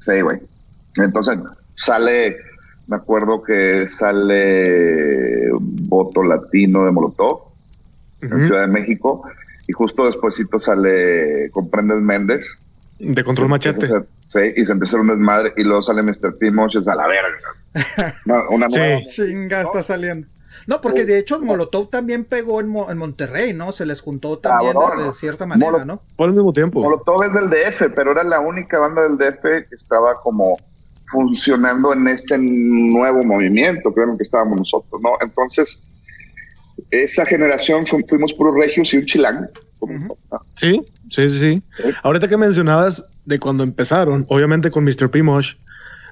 [0.00, 0.40] Sí, güey.
[0.96, 1.38] Entonces
[1.74, 2.36] sale,
[2.86, 7.52] me acuerdo que sale Voto Latino de Molotov
[8.20, 9.24] en Ciudad de México
[9.66, 12.58] y justo despuésito sale Comprendes Méndez.
[12.98, 13.86] De Control Machete.
[14.26, 16.38] sí, y se empieza un desmadre y luego sale Mr.
[16.38, 16.52] P.
[16.78, 18.14] es a la verga.
[18.50, 18.80] una sí.
[19.08, 20.28] Chinga está saliendo.
[20.66, 23.72] No, porque de hecho Molotov también pegó en, Monterrey, ¿no?
[23.72, 26.02] Se les juntó también de cierta manera, ¿no?
[26.16, 26.80] Por el mismo tiempo.
[26.80, 30.56] Molotov es del DF, pero era la única banda del DF que estaba como
[31.06, 35.12] funcionando en este nuevo movimiento, creo que estábamos nosotros, ¿no?
[35.20, 35.86] Entonces,
[36.90, 39.50] esa generación fuimos puros regios y un chilán.
[40.56, 41.62] Sí, sí, sí, sí.
[42.02, 45.10] Ahorita que mencionabas de cuando empezaron, obviamente con Mr.
[45.10, 45.54] Primosh,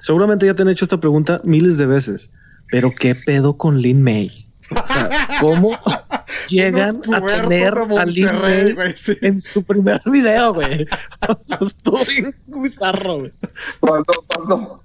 [0.01, 2.29] seguramente ya te han hecho esta pregunta miles de veces,
[2.69, 4.47] pero ¿qué pedo con Lin May?
[4.71, 5.71] O sea, ¿cómo
[6.49, 10.87] llegan a tener a Lin May en su primer video, güey?
[11.29, 13.31] O sea, estuvo bien bizarro, güey.
[13.79, 14.82] Cuando, cuando,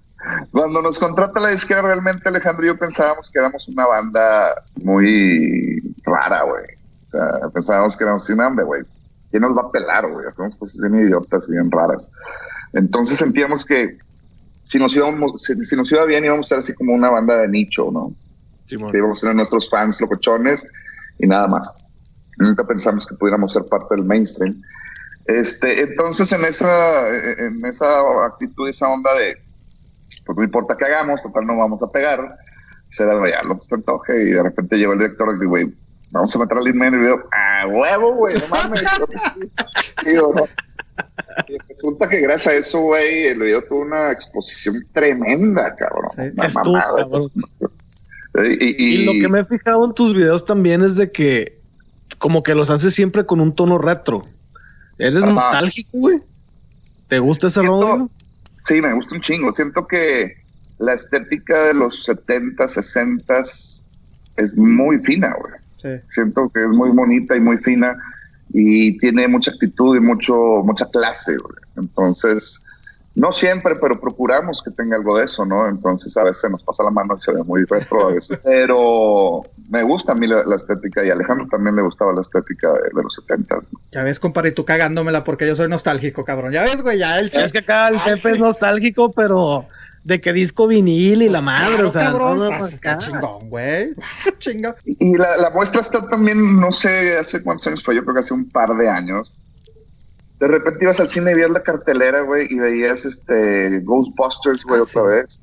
[0.50, 5.94] cuando nos contrata la disquera, realmente Alejandro y yo pensábamos que éramos una banda muy
[6.04, 6.64] rara, güey.
[7.06, 8.82] O sea, pensábamos que éramos sin hambre, güey.
[9.30, 10.26] ¿Quién nos va a pelar, güey?
[10.26, 12.10] Hacemos cosas bien idiotas y bien raras.
[12.72, 13.98] Entonces sentíamos que
[14.64, 17.48] si nos, íbamos, si, nos iba bien íbamos a ser así como una banda de
[17.48, 18.12] nicho, ¿no?
[18.70, 20.66] íbamos a tener nuestros fans locochones
[21.18, 21.72] y nada más.
[22.36, 24.60] Nunca pensamos que pudiéramos ser parte del mainstream.
[25.24, 29.47] Este, entonces, en esa, en esa actitud, esa onda de,
[30.28, 32.36] pues no importa qué hagamos, total no vamos a pegar,
[32.90, 35.74] se da ya lo que se antoje, y de repente llegó el director y güey,
[36.10, 38.34] vamos a meter al en el video, ¡ah, huevo, güey!
[38.38, 38.82] No mames.
[41.48, 46.10] y resulta que gracias a eso, güey, el video tuvo una exposición tremenda, cabrón.
[48.44, 51.58] y, lo que me he fijado en tus videos también es de que
[52.18, 54.24] como que los haces siempre con un tono retro.
[54.98, 56.18] ¿Eres nostálgico, güey?
[57.06, 58.10] ¿Te gusta ese rollo?
[58.68, 59.50] Sí, me gusta un chingo.
[59.50, 60.36] Siento que
[60.76, 66.02] la estética de los 70, 60 es muy fina, güey.
[66.10, 67.96] Siento que es muy bonita y muy fina
[68.50, 71.36] y tiene mucha actitud y mucho mucha clase.
[71.76, 72.62] Entonces,
[73.14, 75.66] no siempre, pero procuramos que tenga algo de eso, ¿no?
[75.66, 78.38] Entonces a veces nos pasa la mano y se ve muy retro a veces.
[78.44, 82.72] Pero me gusta a mí la, estética y a Alejandro también le gustaba la estética
[82.72, 83.56] de, los 70
[83.92, 86.52] Ya ves, compadre, tú cagándomela porque yo soy nostálgico, cabrón.
[86.52, 89.66] Ya ves, güey, ya él Es que acá el jefe es nostálgico, pero
[90.04, 93.92] de que disco vinil y la pues madre, o sea, cabrón, no, está chingón, güey.
[94.38, 94.74] chingón.
[94.84, 98.32] Y, la, muestra está también, no sé, hace cuántos años fue, yo creo que hace
[98.32, 99.36] un par de años.
[100.40, 104.80] De repente ibas al cine y veías la cartelera, güey, y veías este Ghostbusters, güey,
[104.80, 105.42] ah, otra vez.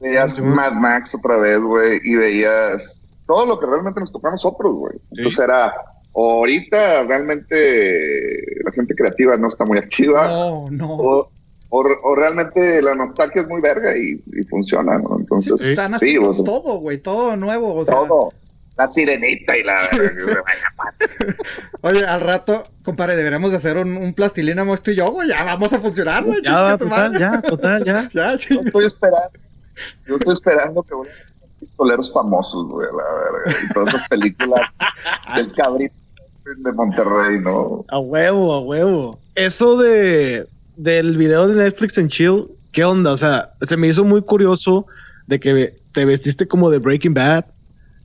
[0.00, 4.32] Veías Mad Max otra vez, güey, y veías todo lo que realmente nos tocó a
[4.32, 4.96] nosotros, güey.
[5.12, 5.74] Entonces era,
[6.14, 10.28] ahorita realmente la gente creativa no está muy activa.
[10.28, 11.28] No, no
[11.76, 15.16] o, realmente la nostalgia es muy verga y, funciona, ¿no?
[15.18, 17.84] Entonces, sí, todo, güey, todo nuevo.
[17.84, 18.28] todo.
[18.76, 19.78] La sirenita y la.
[21.82, 25.28] Oye, al rato, compadre, deberíamos de hacer un, un plastilina tú y yo, güey.
[25.28, 26.42] Ya vamos a funcionar, güey.
[26.42, 28.08] Ya, total, ya, total, ya.
[28.12, 29.38] ya yo estoy esperando.
[30.06, 33.60] Yo estoy esperando que voy a pistoleros famosos, güey, la verga.
[33.64, 34.60] Y todas esas películas
[35.36, 35.94] del cabrito
[36.64, 37.84] de Monterrey, ¿no?
[37.88, 39.18] A huevo, a huevo.
[39.34, 43.12] Eso de del video de Netflix en Chill, ¿qué onda?
[43.12, 44.86] O sea, se me hizo muy curioso
[45.26, 47.46] de que te vestiste como de Breaking Bad.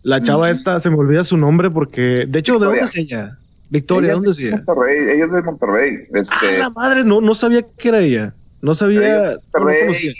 [0.04, 3.38] La chava esta, se me olvida su nombre porque, de hecho, ¿de dónde es ella?
[3.70, 4.64] Victoria, ¿dónde es ella?
[4.66, 5.96] Monterrey, ella es de Monterrey.
[6.14, 6.36] Este...
[6.42, 8.34] Ah, la madre, no, no sabía que era ella.
[8.62, 9.36] No sabía.
[9.54, 10.14] Monterrey,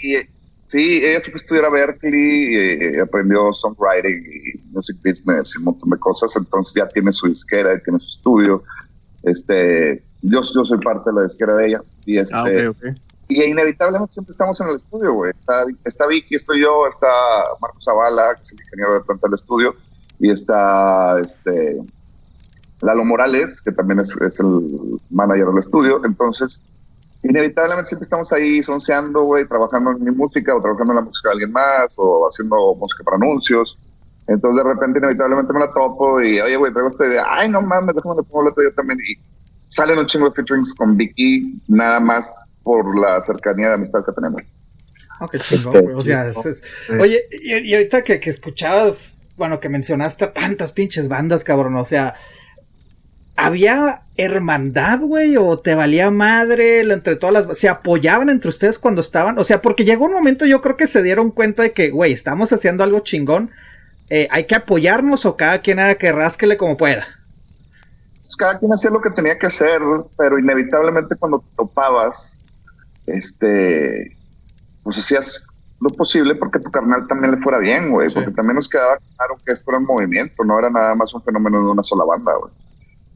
[0.70, 5.58] sí, ella se fue a estudiar a Berkeley, eh, aprendió songwriting y music business y
[5.58, 6.34] un montón de cosas.
[6.36, 8.62] Entonces ya tiene su disquera, tiene su estudio.
[9.24, 11.82] Este, yo, yo soy parte de la disquera de ella.
[12.06, 12.92] Y este, ah, okay, okay.
[13.28, 15.32] Y inevitablemente siempre estamos en el estudio, güey.
[15.38, 17.08] Está, está, Vicky, estoy yo, está
[17.60, 19.76] Marcos Zavala, que es el ingeniero de planta del estudio,
[20.18, 21.80] y está este,
[22.80, 26.00] Lalo Morales, que también es, es el manager del estudio.
[26.04, 26.60] Entonces,
[27.22, 31.28] inevitablemente siempre estamos ahí sonceando, güey, trabajando en mi música o trabajando en la música
[31.28, 33.78] de alguien más o haciendo música para anuncios.
[34.26, 37.24] Entonces, de repente, inevitablemente me la topo y, oye, güey, traigo esta idea.
[37.28, 38.98] Ay, no mames, déjame le pongo otro yo también.
[39.00, 39.18] Y
[39.66, 44.12] salen un chingo de featurings con Vicky, nada más por la cercanía de amistad que
[44.12, 44.42] tenemos.
[46.98, 52.14] Oye, y, ahorita que, que, escuchabas, bueno, que mencionaste tantas pinches bandas, cabrón, o sea,
[53.36, 55.36] ¿había hermandad, güey?
[55.36, 57.58] ¿O te valía madre entre todas las...
[57.58, 59.38] ¿Se apoyaban entre ustedes cuando estaban?
[59.38, 62.12] O sea, porque llegó un momento yo creo que se dieron cuenta de que, güey,
[62.12, 63.50] estamos haciendo algo chingón,
[64.10, 67.06] eh, hay que apoyarnos o cada quien haga que rasquele como pueda.
[68.22, 69.80] Pues cada quien hacía lo que tenía que hacer,
[70.16, 72.40] pero inevitablemente cuando topabas
[73.06, 74.16] este,
[74.82, 75.46] pues hacías
[75.80, 79.36] lo posible porque tu carnal también le fuera bien, güey, porque también nos quedaba claro
[79.44, 82.34] que esto era un movimiento, no era nada más un fenómeno de una sola banda,
[82.34, 82.52] güey.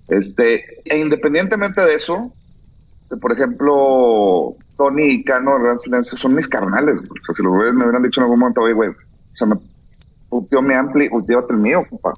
[0.08, 2.32] Este, e independientemente de eso,
[3.20, 7.20] por ejemplo, Tony y Cano, Gran Silencio, son mis carnales, güey.
[7.20, 8.94] O sea, si los güeyes me hubieran dicho en algún momento, güey, güey, o
[9.36, 9.56] sea, me
[10.28, 12.12] puteó mi ampli, llévate el mío, compa.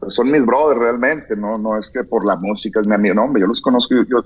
[0.00, 3.14] Pero son mis brothers realmente, no, no es que por la música es mi amigo,
[3.14, 4.24] no, hombre, yo los conozco, yo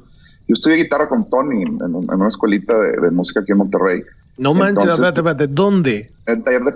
[0.48, 4.02] yo estudié guitarra con Tony en, una escuelita de, música aquí en Monterrey.
[4.38, 6.08] No manches, espérate, espérate, ¿dónde?
[6.26, 6.72] El taller de,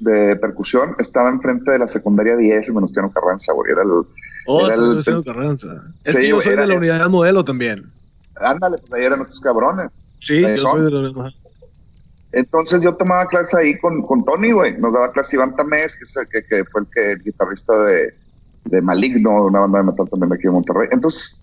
[0.00, 3.72] de, percusión estaba enfrente de la secundaria 10 en Venustiano Carranza, güey.
[3.72, 4.02] Era el.
[4.46, 5.68] Oh, era el, Carranza.
[6.04, 7.90] Es que yo soy de la unidad modelo también.
[8.36, 9.88] Ándale, pues ahí eran nuestros cabrones.
[10.20, 11.32] Sí, yo soy de la unidad
[12.34, 14.76] entonces yo tomaba clases ahí con, con Tony, güey.
[14.78, 18.12] Nos daba clase Iván Tamés, que, que, que, fue el, que, el guitarrista de,
[18.64, 20.88] de Maligno, una banda de metal también aquí en Monterrey.
[20.90, 21.40] Entonces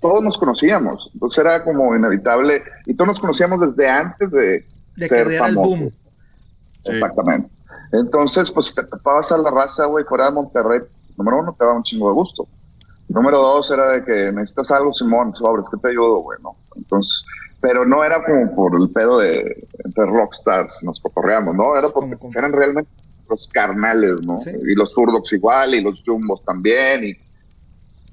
[0.00, 5.36] todos nos conocíamos, entonces era como inevitable, y todos nos conocíamos desde antes de, ser
[5.36, 5.92] famosos.
[6.84, 7.50] Exactamente.
[7.92, 10.80] Entonces, pues te tapabas a la raza, güey, fuera de Monterrey,
[11.20, 12.48] número uno, te daba un chingo de gusto.
[13.08, 16.56] Número dos era de que necesitas algo, Simón, sobres, que te ayudo, güey, ¿no?
[16.76, 17.24] Entonces,
[17.60, 21.76] pero no era como por el pedo de entre rockstars, nos cotorreamos, ¿no?
[21.76, 22.90] Era porque eran realmente
[23.28, 24.38] los carnales, ¿no?
[24.46, 27.12] Y los zurdos igual, y los jumbos también, y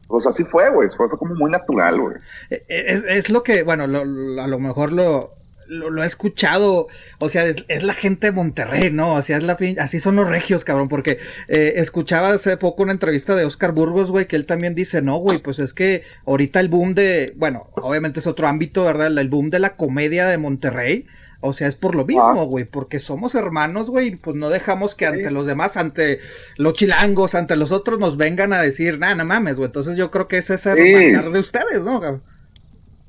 [0.08, 0.90] pues así fue, güey.
[0.90, 2.16] Fue, como muy natural, güey.
[2.50, 6.88] Eh, eh, es, es, lo que, bueno, a lo mejor lo, lo, he escuchado,
[7.20, 9.16] o sea, es, la gente de Monterrey, ¿no?
[9.16, 12.94] O sea, es la, así son los regios, cabrón, porque eh, escuchaba hace poco una
[12.94, 16.60] entrevista de Oscar Burgos, güey, que él también dice, no, güey, pues es que ahorita
[16.60, 19.08] el boom de, bueno, obviamente es otro ámbito, ¿verdad?
[19.08, 21.06] El boom de la comedia de Monterrey,
[21.40, 25.06] o sea, es por lo mismo, güey, porque somos hermanos, güey, pues no dejamos que
[25.06, 26.20] ante los demás, ante
[26.58, 29.68] los chilangos, ante los otros nos vengan a decir, nada, no mames, güey.
[29.68, 32.20] Entonces yo creo que es ese de ustedes, ¿no?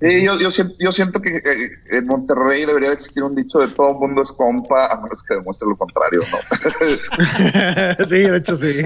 [0.01, 1.43] Sí, yo, yo, siento, yo siento que
[1.91, 5.35] en Monterrey debería existir un dicho de todo el mundo es compa, a menos que
[5.35, 8.07] demuestre lo contrario, ¿no?
[8.09, 8.81] sí, de hecho sí.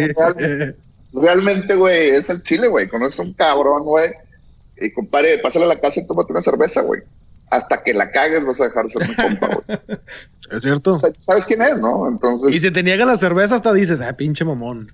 [1.12, 2.88] Realmente, güey, es el chile, güey.
[2.88, 4.10] Conoces un cabrón, güey.
[4.80, 7.02] Y compadre, pásale a la casa y tómate una cerveza, güey
[7.52, 9.78] hasta que la cagues vas a dejar de ser mi compa, güey.
[10.50, 10.92] Es cierto.
[10.92, 12.06] ¿Sabes quién es, no?
[12.08, 12.54] Entonces.
[12.54, 14.92] Y si te niega la cerveza, hasta dices, ah, pinche mamón.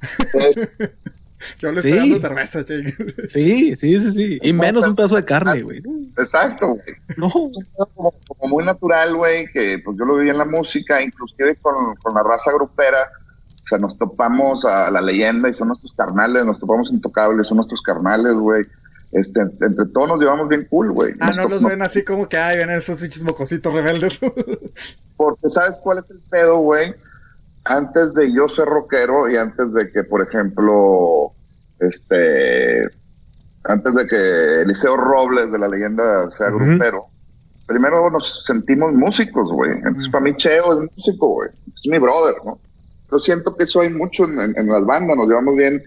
[1.59, 2.95] Yo le estoy dando cerveza, che.
[3.29, 4.39] Sí, sí, sí, sí.
[4.43, 5.83] Y menos un pedazo de carne, güey.
[6.17, 6.97] Exacto, güey.
[7.17, 7.31] No.
[7.95, 11.95] Como, como, muy natural, güey, que pues yo lo viví en la música, inclusive con,
[11.97, 12.99] con la raza grupera.
[13.65, 17.57] O sea, nos topamos a la leyenda y son nuestros carnales, nos topamos intocables, son
[17.57, 18.65] nuestros carnales, güey
[19.13, 21.15] este, entre todos nos llevamos bien cool, güey.
[21.21, 24.19] Ah, no los ven así como que, ay, vienen esos pinches mocositos rebeldes.
[25.17, 26.93] Porque, ¿sabes cuál es el pedo, güey?
[27.71, 31.33] Antes de yo ser rockero y antes de que, por ejemplo,
[31.81, 32.81] este,
[33.65, 37.09] antes de que Eliseo Robles de la leyenda sea grupero,
[37.67, 39.73] primero nos sentimos músicos, güey.
[39.73, 41.51] Entonces, para mí, Cheo es músico, güey.
[41.75, 42.59] Es mi brother, ¿no?
[43.13, 45.83] Yo siento que eso hay mucho en, en, las bandas, nos llevamos bien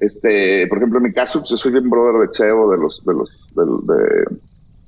[0.00, 3.14] Este, por ejemplo, en mi caso, yo soy bien brother de Chevo, de los, de
[3.14, 3.46] los,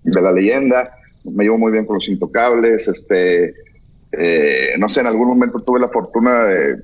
[0.03, 0.90] de, la leyenda.
[1.22, 2.88] Me llevo muy bien con los intocables.
[2.88, 3.55] Este,
[4.12, 6.82] eh, no sé, en algún momento tuve la fortuna de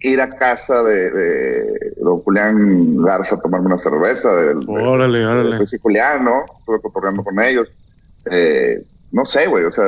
[0.00, 4.34] ir a casa de, don Julián Garza a tomarme una cerveza.
[4.34, 5.58] Del, órale, órale.
[5.58, 6.44] De Julián, ¿no?
[6.58, 7.68] Estuve cotorreando con ellos.
[8.30, 9.84] Eh, no sé, güey, o sea,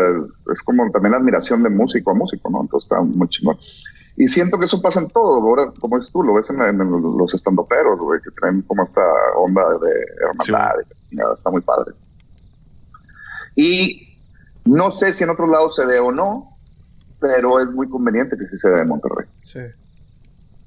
[0.52, 2.62] es como también la admiración de músico a músico, ¿no?
[2.62, 3.58] Entonces está muy chingón.
[4.16, 6.58] Y siento que eso pasa en todo, ahora, como es tú, lo ves en,
[7.18, 9.02] los estandoperos, güey, que traen como esta
[9.36, 10.76] onda de hermandad,
[11.34, 11.92] está muy padre.
[13.54, 14.16] Y
[14.64, 16.55] no sé si en otros lados se dé o no,
[17.20, 19.26] pero es muy conveniente que sí se dé en Monterrey.
[19.44, 19.60] Sí.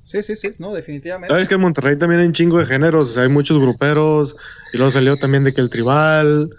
[0.05, 1.31] Sí, sí, sí, no, definitivamente.
[1.31, 4.35] Sabes que en Monterrey también hay un chingo de géneros, o sea, hay muchos gruperos,
[4.73, 6.49] y luego salió también de que el tribal,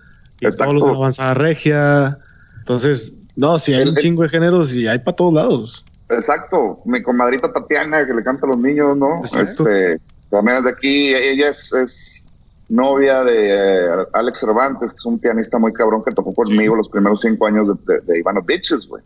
[0.40, 2.18] y todos los de avanzada regia.
[2.58, 5.84] Entonces, no, sí hay un chingo de géneros y hay para todos lados.
[6.08, 9.16] Exacto, mi comadrita Tatiana que le canta a los niños, ¿no?
[9.22, 12.24] Este, también es de aquí, ella es,
[12.68, 16.88] novia de eh, Alex Cervantes, que es un pianista muy cabrón que tocó conmigo los
[16.88, 19.02] primeros cinco años de, de, Ivano Bitches, güey.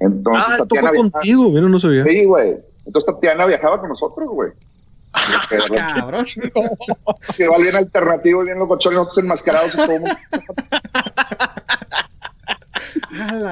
[0.00, 2.04] Entonces, ah, Tatiana tocó contigo, no sabía.
[2.04, 2.56] Sí, güey.
[2.86, 4.50] Entonces Tatiana viajaba con nosotros, güey.
[5.96, 6.24] Cabrón.
[7.36, 9.88] que va bien alternativo, bien locochón, nosotros enmascarados y todo.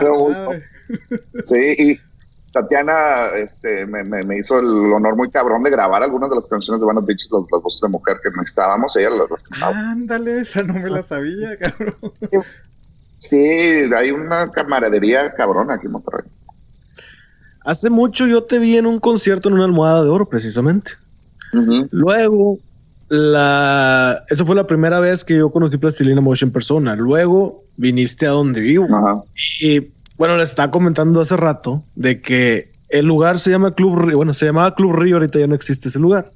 [0.00, 0.28] Pero,
[1.44, 2.00] sí, y
[2.52, 6.80] Tatiana este, me, me, hizo el honor muy cabrón de grabar algunas de las canciones
[6.80, 9.78] de Van Beach, las, las, voces de mujer que necesitábamos, ella las, cantaba.
[9.78, 11.94] Ándale, esa no me la sabía, cabrón.
[13.18, 16.30] Sí, hay una camaradería cabrona aquí en Monterrey.
[17.64, 20.92] Hace mucho yo te vi en un concierto en una almohada de oro, precisamente.
[21.90, 22.58] Luego,
[23.08, 24.24] la...
[24.28, 26.96] esa fue la primera vez que yo conocí Plastilina Motion en persona.
[26.96, 28.86] Luego viniste a donde vivo.
[29.60, 34.16] Y bueno, les estaba comentando hace rato de que el lugar se llama Club Río.
[34.16, 36.26] Bueno, se llamaba Club Río, ahorita ya no existe ese lugar.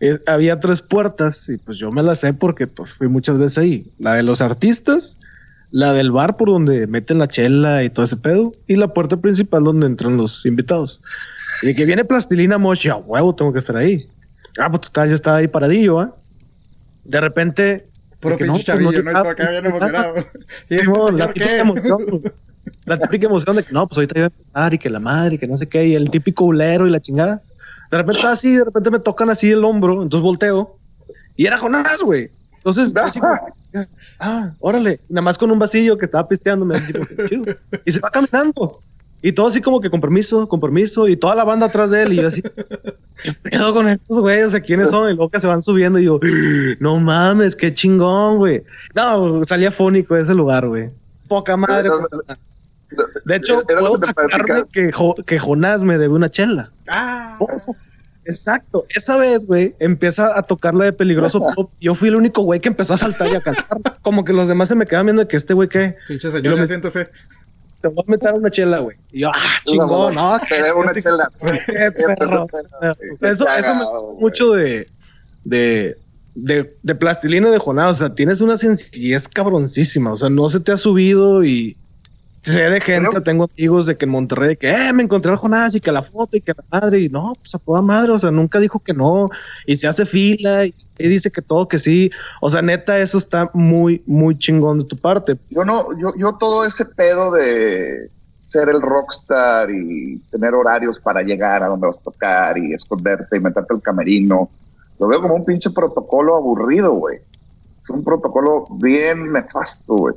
[0.00, 3.58] Eh, había tres puertas y pues yo me las sé porque pues fui muchas veces
[3.58, 3.86] ahí.
[3.98, 5.18] La de los artistas,
[5.72, 9.16] la del bar por donde meten la chela y todo ese pedo, y la puerta
[9.16, 11.00] principal donde entran los invitados.
[11.62, 14.06] Y de que viene Plastilina Mosh, a huevo, tengo que estar ahí.
[14.58, 16.14] Ah, pues total, yo estaba ahí paradillo, ¿ah?
[17.04, 17.86] De repente.
[18.20, 20.14] Puro pinche no, pues, chavillo, no, acá bien emocionado.
[20.68, 20.76] y
[21.16, 22.22] la típica emoción,
[22.84, 25.38] la típica emoción de que no, pues ahorita iba a empezar y que la madre,
[25.38, 27.42] que no sé qué, y el típico ulero y la chingada.
[27.90, 30.76] De repente así, de repente me tocan así el hombro, entonces volteo,
[31.36, 32.30] y era Jonás, güey.
[32.56, 32.92] Entonces,
[34.18, 36.94] ah, órale, nada más con un vasillo que estaba pisteando, me decía,
[37.28, 37.54] chido.
[37.84, 38.80] Y se va caminando.
[39.24, 42.16] Y todo así como que con permiso, y toda la banda atrás de él, y
[42.16, 44.52] yo así, ¿qué pedo con estos güeyes?
[44.66, 45.10] ¿Quiénes son?
[45.10, 46.18] Y luego que se van subiendo, y yo,
[46.80, 48.64] no mames, qué chingón, güey.
[48.96, 50.90] No, salía fónico ese lugar, güey.
[51.28, 51.90] Poca madre.
[53.24, 54.90] De hecho, puedo sacarme que,
[55.24, 56.70] que Jonás me debe una chela.
[56.88, 57.38] Ah.
[58.24, 58.86] Exacto.
[58.88, 61.70] Esa vez, güey, empieza a tocarla de peligroso pop.
[61.80, 63.80] Yo fui el único güey que empezó a saltar y a cantar.
[64.02, 65.96] Como que los demás se me quedaban viendo de que este güey, ¿qué?
[66.06, 66.66] Pinche señor, me...
[66.66, 67.08] siéntese.
[67.80, 68.96] Te voy a meter una chela, güey.
[69.10, 70.38] Y yo, ah, chingón, no.
[70.48, 71.28] Te una chela.
[73.20, 74.86] Eso, eso me gusta mucho de,
[75.44, 75.96] de,
[76.36, 77.96] de, de plastilina de Jonás.
[77.96, 80.12] O sea, tienes una sencillez cabroncísima.
[80.12, 81.76] O sea, no se te ha subido y
[82.42, 85.74] sé de gente, tengo amigos de que en Monterrey, que eh, me encontré al Jonás
[85.74, 88.18] y que la foto y que la madre, y no, pues a toda madre, o
[88.18, 89.28] sea, nunca dijo que no,
[89.66, 93.50] y se hace fila y, dice que todo que sí, o sea, neta, eso está
[93.54, 95.36] muy, muy chingón de tu parte.
[95.50, 98.08] Yo no, yo, yo todo ese pedo de
[98.48, 103.36] ser el rockstar y tener horarios para llegar a donde vas a tocar y esconderte
[103.36, 104.50] y meterte al camerino,
[105.00, 107.18] lo veo como un pinche protocolo aburrido, güey.
[107.82, 110.14] Es un protocolo bien nefasto, güey.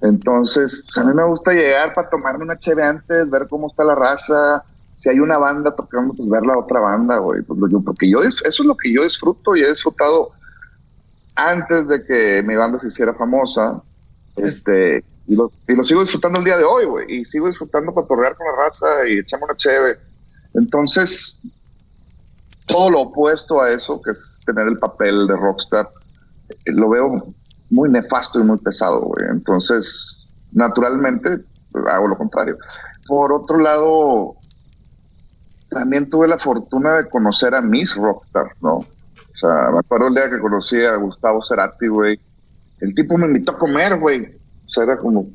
[0.00, 3.84] Entonces, pues, a mí me gusta llegar para tomarme una cheve antes, ver cómo está
[3.84, 4.64] la raza.
[4.94, 7.42] Si hay una banda tocando, pues ver la otra banda, güey.
[7.42, 10.30] Pues, porque yo, eso es lo que yo disfruto y he disfrutado
[11.34, 13.82] antes de que mi banda se hiciera famosa.
[14.36, 17.06] Este, y lo, y lo sigo disfrutando el día de hoy, güey.
[17.08, 19.98] Y sigo disfrutando para torrear con la raza y echarme una cheve.
[20.54, 21.42] Entonces,
[22.66, 25.90] todo lo opuesto a eso, que es tener el papel de rockstar,
[26.48, 27.26] eh, lo veo
[27.70, 29.28] muy nefasto y muy pesado, güey.
[29.30, 31.38] Entonces, naturalmente,
[31.88, 32.56] hago lo contrario.
[33.06, 34.36] Por otro lado,
[35.68, 38.76] también tuve la fortuna de conocer a Miss Rockstar, ¿no?
[38.76, 42.20] O sea, me acuerdo el día que conocí a Gustavo Cerati, güey.
[42.80, 44.36] El tipo me invitó a comer, güey.
[44.66, 45.28] O sea, era como,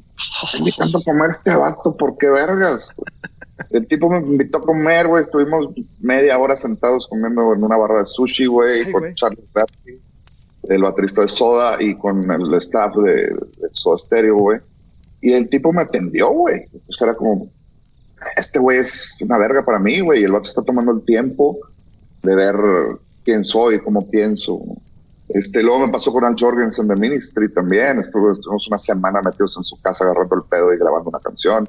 [0.58, 2.94] invitando a comer este vato, ¿por qué vergas?
[3.70, 5.24] El tipo me invitó a comer, güey.
[5.24, 10.03] Estuvimos media hora sentados comiendo en una barra de sushi, güey, con Charlie Berti
[10.64, 13.32] el baterista de Soda y con el staff de,
[13.72, 14.60] Soda Stereo, güey.
[15.22, 16.66] Y el tipo me atendió, güey.
[16.86, 17.50] Pues era como,
[18.36, 20.22] este güey es una verga para mí, güey.
[20.22, 21.58] Y el vato está tomando el tiempo
[22.22, 22.56] de ver
[23.24, 24.62] quién soy, cómo pienso.
[25.30, 28.00] Este, luego me pasó con Al Jorgensen de Ministry también.
[28.00, 31.68] Estuve, estuvimos una semana metidos en su casa agarrando el pedo y grabando una canción.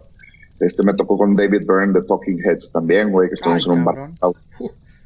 [0.61, 3.85] Este, me tocó con David Byrne de Talking Heads también, güey, que estuvimos en un
[3.85, 4.11] bar.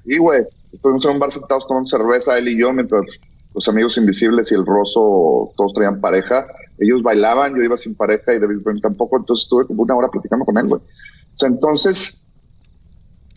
[0.05, 3.21] Y, güey, estuvimos en un bar sentados tomando cerveza, él y yo, mientras
[3.55, 6.47] los amigos invisibles y el roso todos traían pareja.
[6.79, 10.09] Ellos bailaban, yo iba sin pareja y David Byrne tampoco, entonces estuve como una hora
[10.09, 10.81] platicando con él, güey.
[10.81, 12.27] O sea, entonces,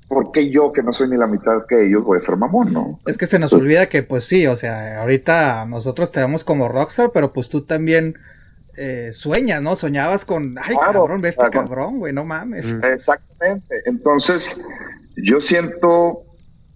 [0.08, 2.74] ¿por qué yo, que no soy ni la mitad que ellos, voy a ser mamón,
[2.74, 3.00] no?
[3.08, 6.68] Es que se nos olvida que, pues sí, o sea, ahorita nosotros te vemos como
[6.68, 8.16] rockstar, pero pues tú también
[8.78, 9.76] eh, sueñas, ¿no?
[9.76, 12.74] Soñabas con, ay, cabrón, ve este cabrón, güey, no mames.
[12.74, 12.84] Mm.
[12.86, 13.82] Exactamente.
[13.86, 14.64] Entonces,
[15.18, 16.26] yo siento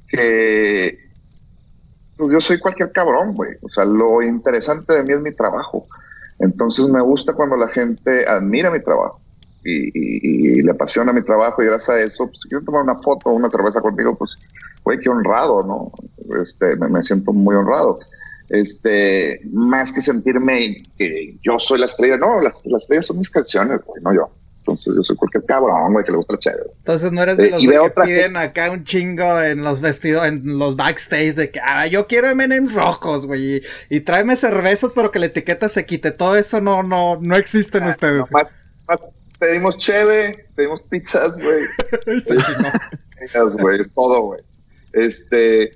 [0.07, 1.04] que
[2.17, 3.51] pues yo soy cualquier cabrón, güey.
[3.61, 5.87] O sea, lo interesante de mí es mi trabajo.
[6.39, 9.19] Entonces me gusta cuando la gente admira mi trabajo
[9.63, 13.29] y, le apasiona mi trabajo y gracias a eso, pues si quieren tomar una foto
[13.29, 14.37] o una cerveza conmigo, pues,
[14.83, 15.91] güey, qué honrado, ¿no?
[16.41, 17.99] Este, me, siento muy honrado.
[18.49, 23.29] Este, más que sentirme que yo soy la estrella, no, las, las estrellas son mis
[23.29, 24.29] canciones, güey, no yo.
[24.65, 26.71] Entonces yo soy cualquier cabrón, güey, que le gusta la chévere.
[26.77, 30.57] Entonces no eres de eh, los que piden acá un chingo en los vestidos, en
[30.57, 33.61] los backstage de que, ah, yo quiero M&M's rojos, güey,
[33.91, 36.09] y, tráeme cervezas pero que la etiqueta se quite.
[36.11, 38.31] Todo eso no, no, no existe en ah, ustedes.
[38.31, 38.55] más,
[39.37, 41.65] pedimos cheve, pedimos pizzas, güey.
[43.59, 44.39] güey, es todo, güey.
[44.93, 45.69] Este,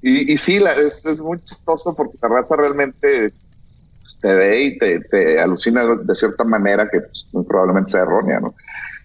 [0.00, 3.32] y, y sí, la, es, es, muy chistoso porque la raza realmente
[4.22, 8.54] te ve y te, te, alucina de cierta manera que pues, probablemente sea errónea, ¿no?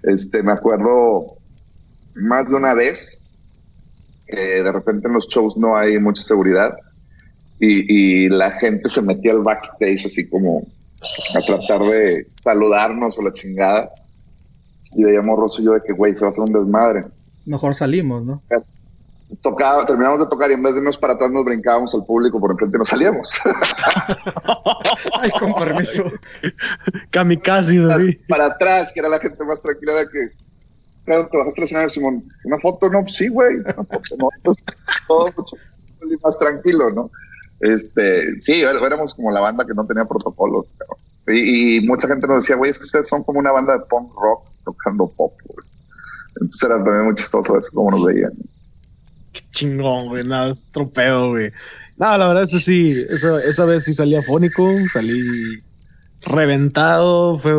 [0.04, 1.38] Este, me acuerdo
[2.16, 3.20] más de una vez
[4.28, 6.72] que de repente en los shows no hay mucha seguridad
[7.60, 10.68] y, y la gente se metía al backstage así como
[11.36, 13.90] a tratar de saludarnos o la chingada.
[14.94, 17.02] Y veíamos Rosso y yo de que, güey, se va a hacer un desmadre.
[17.46, 18.42] Mejor salimos, ¿no?
[19.42, 22.40] Tocaba, terminamos de tocar y en vez de irnos para atrás nos brincábamos al público
[22.40, 23.28] por enfrente y nos salíamos.
[25.20, 26.10] Ay, con permiso.
[27.12, 30.32] Kamikaze, Para atrás, que era la gente más tranquila de que.
[31.04, 32.24] Claro, te bajaste la escenario, Simón.
[32.46, 32.90] ¿Una foto?
[32.90, 33.58] No, pues sí, güey.
[33.58, 34.30] Una foto, no.
[35.08, 35.56] Todo mucho
[36.24, 37.10] más tranquilo, ¿no?
[37.60, 40.68] Este, sí, éramos como la banda que no tenía protocolos.
[41.28, 44.14] Y, mucha gente nos decía, güey, es que ustedes son como una banda de punk
[44.16, 45.34] rock tocando pop.
[46.40, 48.32] Entonces era también muy chistoso eso, como nos veían.
[49.38, 51.52] Qué chingón, güey, nada, es tropeo, güey.
[51.98, 55.60] No, la verdad, eso sí, esa, esa vez sí salí afónico, salí
[56.22, 57.54] reventado, fue,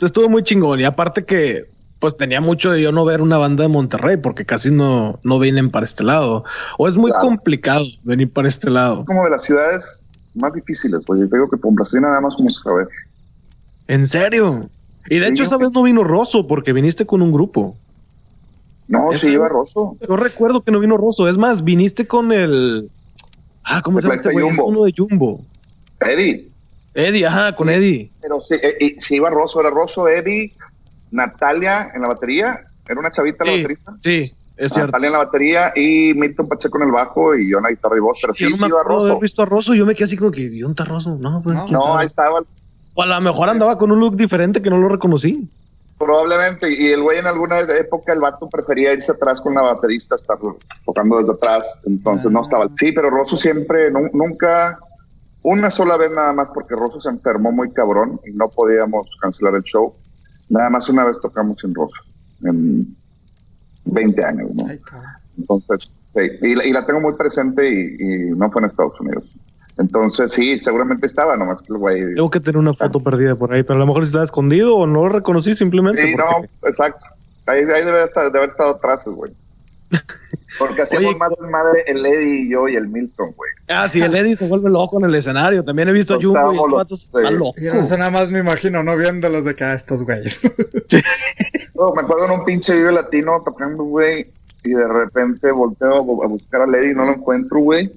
[0.00, 0.80] estuvo muy chingón.
[0.80, 1.68] Y aparte que
[2.00, 5.38] pues tenía mucho de yo no ver una banda de Monterrey porque casi no, no
[5.38, 6.44] vienen para este lado.
[6.76, 9.04] O es muy complicado venir para este lado.
[9.04, 11.20] Como de las ciudades más difíciles, güey.
[11.20, 12.88] Yo digo que Brasil nada más como saber.
[13.86, 14.60] ¿En serio?
[15.08, 17.76] Y de hecho esa vez no vino Rosso porque viniste con un grupo.
[18.88, 19.96] No, sí iba Rosso.
[20.06, 21.28] Yo recuerdo que no vino Rosso.
[21.28, 22.88] Es más, viniste con el...
[23.64, 24.44] Ah, ¿cómo se llama este güey?
[24.44, 25.40] uno de Jumbo.
[26.00, 26.48] Eddie.
[26.94, 28.10] Eddie, ajá, con Eddie.
[28.22, 30.52] Pero sí, eh, sí iba Rosso, era Rosso, Eddie,
[31.10, 33.94] Natalia en la batería, era una chavita la baterista.
[34.00, 34.92] Sí, es cierto.
[34.92, 37.96] Natalia en la batería y Milton Pacheco en el bajo y yo en la guitarra
[37.98, 39.06] y voz, pero sí, sí, sí iba Rosso.
[39.10, 41.18] haber visto a Rosso, yo me quedé así como que, ¿y dónde Rosso?
[41.20, 42.40] No, pues, no, ahí estaba.
[42.94, 45.50] O a lo mejor andaba con un look diferente que no lo reconocí.
[45.98, 50.14] Probablemente, y el güey en alguna época el vato prefería irse atrás con la baterista,
[50.14, 50.38] estar
[50.84, 52.42] tocando desde atrás, entonces no ah.
[52.42, 52.68] estaba.
[52.76, 54.78] Sí, pero Rosso siempre, nunca,
[55.42, 59.54] una sola vez nada más, porque Rosso se enfermó muy cabrón y no podíamos cancelar
[59.54, 59.94] el show
[60.48, 62.00] Nada más una vez tocamos en Rosa,
[62.44, 62.96] en
[63.84, 64.64] 20 años, ¿no?
[65.36, 69.36] Entonces, sí, y, la tengo muy presente y, no fue en Estados Unidos.
[69.78, 72.14] Entonces, sí, seguramente estaba, nomás que el güey.
[72.14, 74.86] Tengo que tener una foto perdida por ahí, pero a lo mejor estaba escondido o
[74.86, 76.02] no lo reconocí simplemente.
[76.02, 77.06] Sí, no, exacto.
[77.44, 79.32] Ahí, debe, estar, de haber estado atrás, güey.
[80.58, 83.50] Porque hacemos más desmadre el Eddie y yo y el Milton, güey.
[83.68, 85.62] Ah, sí, el Eddie se vuelve loco en el escenario.
[85.62, 87.62] También he visto a Jumbo y los vatos están locos.
[87.62, 90.40] Eso nada más me imagino, no viéndolos de acá estos güeyes.
[91.74, 94.32] no, me acuerdo en un pinche video latino tocando, güey,
[94.64, 97.90] y de repente volteo a buscar al Eddie y no lo encuentro, güey.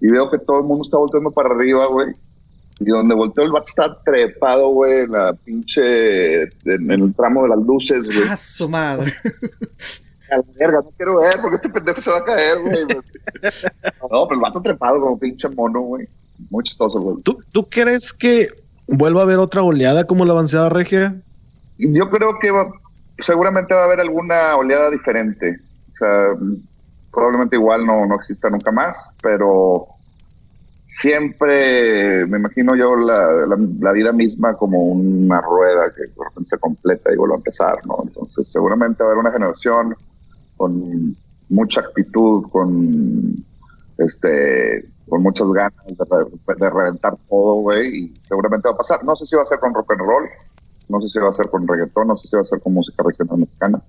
[0.00, 2.12] Y veo que todo el mundo está volteando para arriba, güey.
[2.80, 6.42] Y donde volteo el vato está trepado, güey, en la pinche.
[6.42, 8.28] En, el tramo de las luces, güey.
[8.28, 9.14] ¡Ah, su madre!
[10.30, 12.84] a la verga, no quiero ver porque este pendejo se va a caer, güey.
[14.10, 16.06] no, pero el vato trepado como pinche mono, güey.
[16.50, 17.22] Muy chistoso, güey.
[17.22, 18.50] ¿Tú, ¿Tú crees que
[18.86, 21.16] vuelva a haber otra oleada como la avanzada regia?
[21.78, 22.50] Yo creo que
[23.18, 25.58] seguramente va a haber alguna oleada diferente.
[25.94, 26.28] O sea,
[27.16, 29.86] probablemente igual no, no exista nunca más, pero
[30.84, 33.46] siempre me imagino yo la,
[33.80, 38.02] la, vida misma como una rueda que de se completa y vuelve a empezar, ¿no?
[38.04, 39.96] Entonces seguramente va a haber una generación
[40.58, 41.16] con
[41.48, 43.34] mucha actitud, con
[43.96, 49.02] este, con muchas ganas de, reventar todo, güey, y seguramente va a pasar.
[49.04, 50.28] No sé si va a ser con rock and roll,
[50.90, 52.74] no sé si va a ser con reggaetón, no sé si va a ser con
[52.74, 53.82] música regional mexicana,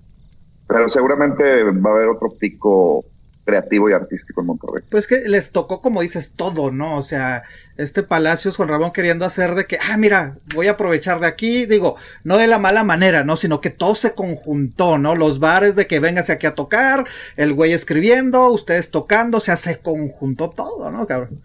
[0.66, 3.04] pero seguramente va a haber otro pico
[3.48, 4.84] creativo y artístico en Monterrey.
[4.90, 6.98] Pues que les tocó, como dices, todo, ¿no?
[6.98, 7.44] O sea,
[7.78, 11.64] este Palacios Juan Ramón queriendo hacer de que, ah, mira, voy a aprovechar de aquí,
[11.64, 13.38] digo, no de la mala manera, ¿no?
[13.38, 15.14] Sino que todo se conjuntó, ¿no?
[15.14, 19.56] Los bares de que véngase aquí a tocar, el güey escribiendo, ustedes tocando, o sea,
[19.56, 21.40] se conjuntó todo, ¿no, cabrón?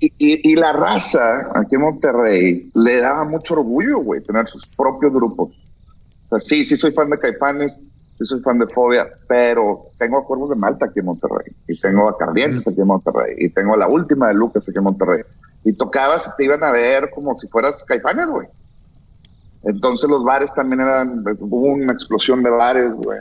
[0.00, 5.12] Y, y, la raza aquí en Monterrey le daba mucho orgullo, güey, tener sus propios
[5.12, 5.50] grupos.
[6.30, 7.78] O sea, sí, sí soy fan de Caifanes,
[8.18, 12.08] yo soy fan de Fobia, pero tengo acuerdos de Malta aquí en Monterrey, y tengo
[12.08, 15.22] a Cardienses aquí en Monterrey, y tengo a la última de Lucas aquí en Monterrey.
[15.64, 18.48] Y tocabas y te iban a ver como si fueras caifanes, güey.
[19.62, 23.20] Entonces los bares también eran, hubo una explosión de bares, güey.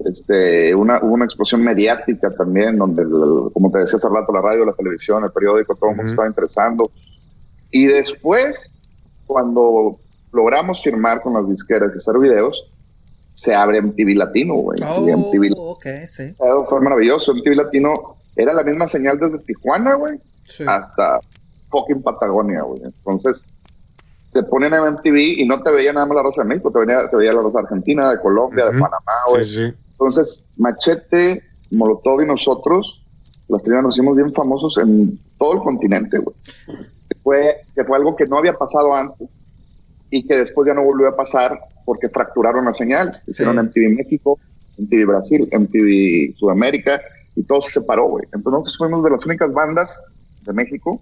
[0.00, 3.04] Este, una, hubo una explosión mediática también, donde,
[3.52, 6.28] como te decía hace rato, la radio, la televisión, el periódico, todo el mundo estaba
[6.28, 6.90] interesando.
[7.70, 8.82] Y después,
[9.26, 9.98] cuando
[10.32, 12.70] logramos firmar con las disqueras y hacer videos,
[13.36, 14.80] se abre MTV Latino, güey.
[14.82, 16.34] Oh, MTV, ok, sí.
[16.68, 17.34] Fue maravilloso.
[17.34, 20.18] MTV Latino era la misma señal desde Tijuana, güey,
[20.66, 21.20] hasta
[21.68, 22.80] fucking Patagonia, güey.
[22.82, 23.44] Entonces,
[24.32, 26.78] te ponen en MTV y no te veía nada más la raza de México, te,
[26.78, 29.44] veía, te veía la raza de Argentina, de Colombia, de Panamá, güey.
[29.44, 33.04] Sí, Entonces, Machete, Molotov y nosotros,
[33.48, 36.36] las trinas nos hicimos bien famosos en todo el continente, güey.
[37.22, 39.34] Fue, que fue algo que no había pasado antes
[40.10, 43.22] y que después ya no volvió a pasar porque fracturaron la señal.
[43.26, 44.38] Hicieron MTV México,
[44.76, 47.00] MTV Brasil, MTV Sudamérica
[47.34, 48.24] y todo se separó, güey.
[48.24, 50.02] Entonces nosotros fuimos de las únicas bandas
[50.42, 51.00] de México,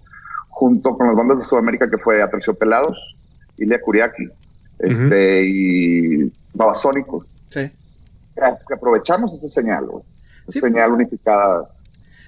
[0.49, 3.16] junto con las bandas de Sudamérica que fue Aterciopelados,
[3.57, 4.28] Ilia Curiaki,
[4.78, 7.26] este, y Babasónicos.
[7.51, 7.70] Sí.
[8.35, 10.05] Que, aprovechamos esa señal, güey.
[10.47, 11.70] Esa señal unificada.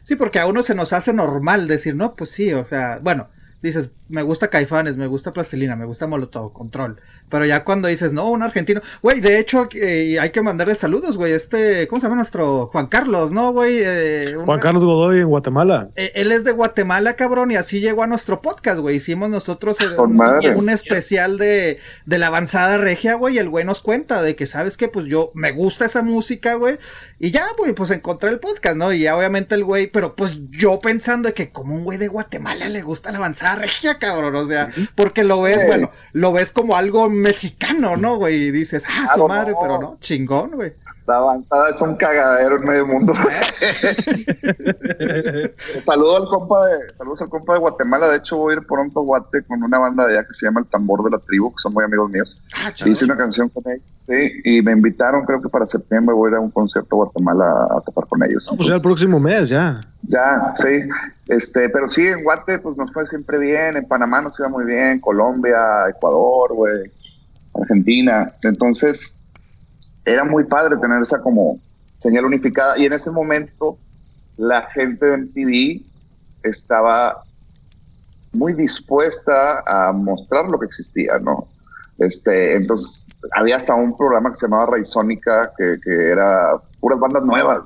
[0.03, 3.29] Sí, porque a uno se nos hace normal decir, no, pues sí, o sea, bueno,
[3.61, 7.01] dices, me gusta Caifanes, me gusta Plastilina, me gusta Molotov, Control.
[7.29, 11.17] Pero ya cuando dices, no, un argentino, güey, de hecho eh, hay que mandarle saludos,
[11.17, 13.81] güey, este, ¿cómo se llama nuestro Juan Carlos, no, güey?
[13.83, 15.89] Eh, Juan Carlos Godoy en Guatemala.
[15.97, 18.97] Eh, él es de Guatemala, cabrón, y así llegó a nuestro podcast, güey.
[18.97, 24.23] Hicimos nosotros un, especial de, de la avanzada regia, güey, y el güey nos cuenta
[24.23, 24.89] de que, ¿sabes qué?
[24.89, 26.79] Pues yo me gusta esa música, güey,
[27.19, 28.93] y ya, güey, pues encontré el podcast, ¿no?
[28.93, 32.09] Y ya obviamente el güey, pero pues yo pensando de que como un güey de
[32.09, 36.53] Guatemala le gusta la avanzada regia, cabrón, o sea, porque lo ves, bueno, lo ves
[36.53, 38.49] como algo mexicano, ¿no, güey?
[38.49, 40.75] Y dices, ah, su madre, pero no, chingón, güey.
[41.07, 43.15] La avanzada es un cagadero en medio mundo.
[45.85, 48.09] Saludo al compa de, saludos al compa de Guatemala.
[48.09, 50.47] De hecho, voy a ir pronto a Guate con una banda de allá que se
[50.47, 52.41] llama El Tambor de la Tribu, que son muy amigos míos.
[52.57, 53.85] Ah, Hice una canción con ellos.
[54.09, 57.05] Sí, y me invitaron, creo que para septiembre voy a ir a un concierto a
[57.05, 58.49] Guatemala a tocar con ellos.
[58.57, 59.81] pues ya el próximo mes, ya.
[60.03, 60.89] Ya, sí.
[61.29, 63.77] Este, pero sí, en Guate, pues nos fue siempre bien.
[63.77, 65.01] En Panamá nos iba muy bien.
[65.01, 66.91] Colombia, Ecuador, güey.
[67.55, 68.27] Argentina.
[68.43, 69.16] Entonces,
[70.07, 71.61] era muy padre tener esa como
[71.99, 72.79] señal unificada.
[72.79, 73.77] Y en ese momento
[74.37, 75.83] la gente de MTV
[76.43, 77.23] estaba
[78.33, 81.49] muy dispuesta a mostrar lo que existía, ¿no?
[81.99, 87.25] Este, entonces había hasta un programa que se llamaba Raizónica, que, que era puras bandas
[87.25, 87.63] nuevas.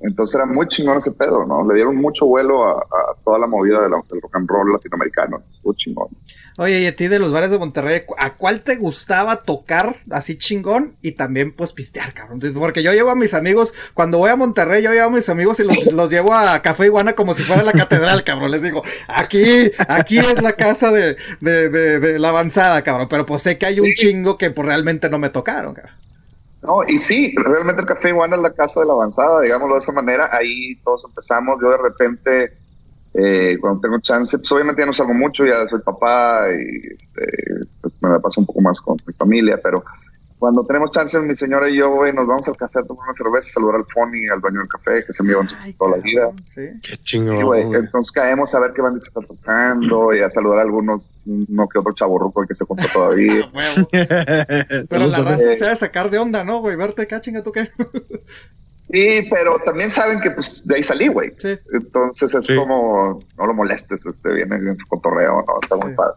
[0.00, 1.66] Entonces era muy chingón ese pedo, ¿no?
[1.68, 2.84] Le dieron mucho vuelo a,
[3.24, 5.42] toda la movida del rock and roll latinoamericano.
[5.64, 6.08] Muy chingón.
[6.58, 10.36] Oye, y a ti de los bares de Monterrey, ¿a cuál te gustaba tocar así
[10.36, 12.40] chingón y también pues pistear, cabrón?
[12.54, 15.60] Porque yo llevo a mis amigos, cuando voy a Monterrey, yo llevo a mis amigos
[15.60, 18.50] y los, llevo a Café Iguana como si fuera la catedral, cabrón.
[18.50, 23.08] Les digo, aquí, aquí es la casa de, de, la avanzada, cabrón.
[23.08, 25.94] Pero pues sé que hay un chingo que pues realmente no me tocaron, cabrón.
[26.62, 29.80] No, y sí, realmente el Café Iguana es la casa de la avanzada, digámoslo de
[29.80, 30.28] esa manera.
[30.30, 31.56] Ahí todos empezamos.
[31.60, 32.61] Yo de repente
[33.14, 37.26] eh, cuando tengo chance, pues obviamente ya no salgo mucho, ya soy papá y este,
[37.80, 39.84] pues me la paso un poco más con mi familia, pero
[40.42, 43.48] cuando tenemos chance, mi señora y yo, nos vamos al café a tomar una cerveza,
[43.48, 45.48] saludar al Fony, al baño del café, que se me llevan
[45.78, 46.32] toda la vida.
[46.52, 46.62] ¿sí?
[46.82, 47.72] Qué chingón.
[47.72, 51.78] entonces caemos a ver qué bandita está tocando y a saludar a algunos, no que
[51.78, 53.48] otro chaborruco que se compra todavía.
[53.92, 56.74] pero la raza se va a sacar de onda, ¿no, güey?
[56.74, 57.70] Verte acá, chinga, ¿tú qué?
[58.92, 61.32] Sí, pero también saben que pues de ahí salí, güey.
[61.72, 65.58] Entonces es como, no lo molestes, este, viene en su cotorreo, ¿no?
[65.62, 66.14] Está muy padre.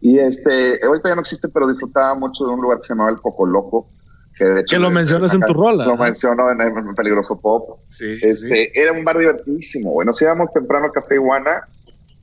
[0.00, 3.10] Y este, ahorita ya no existe, pero disfrutaba mucho de un lugar que se llamaba
[3.10, 3.88] El Coco Loco.
[4.36, 5.86] Que, de hecho, que lo mencionas en tu rola.
[5.86, 7.78] Lo menciono en, el Peligroso Pop.
[7.88, 10.04] Sí, este, Era un bar divertidísimo, güey.
[10.04, 11.68] Nos íbamos temprano al Café Iguana,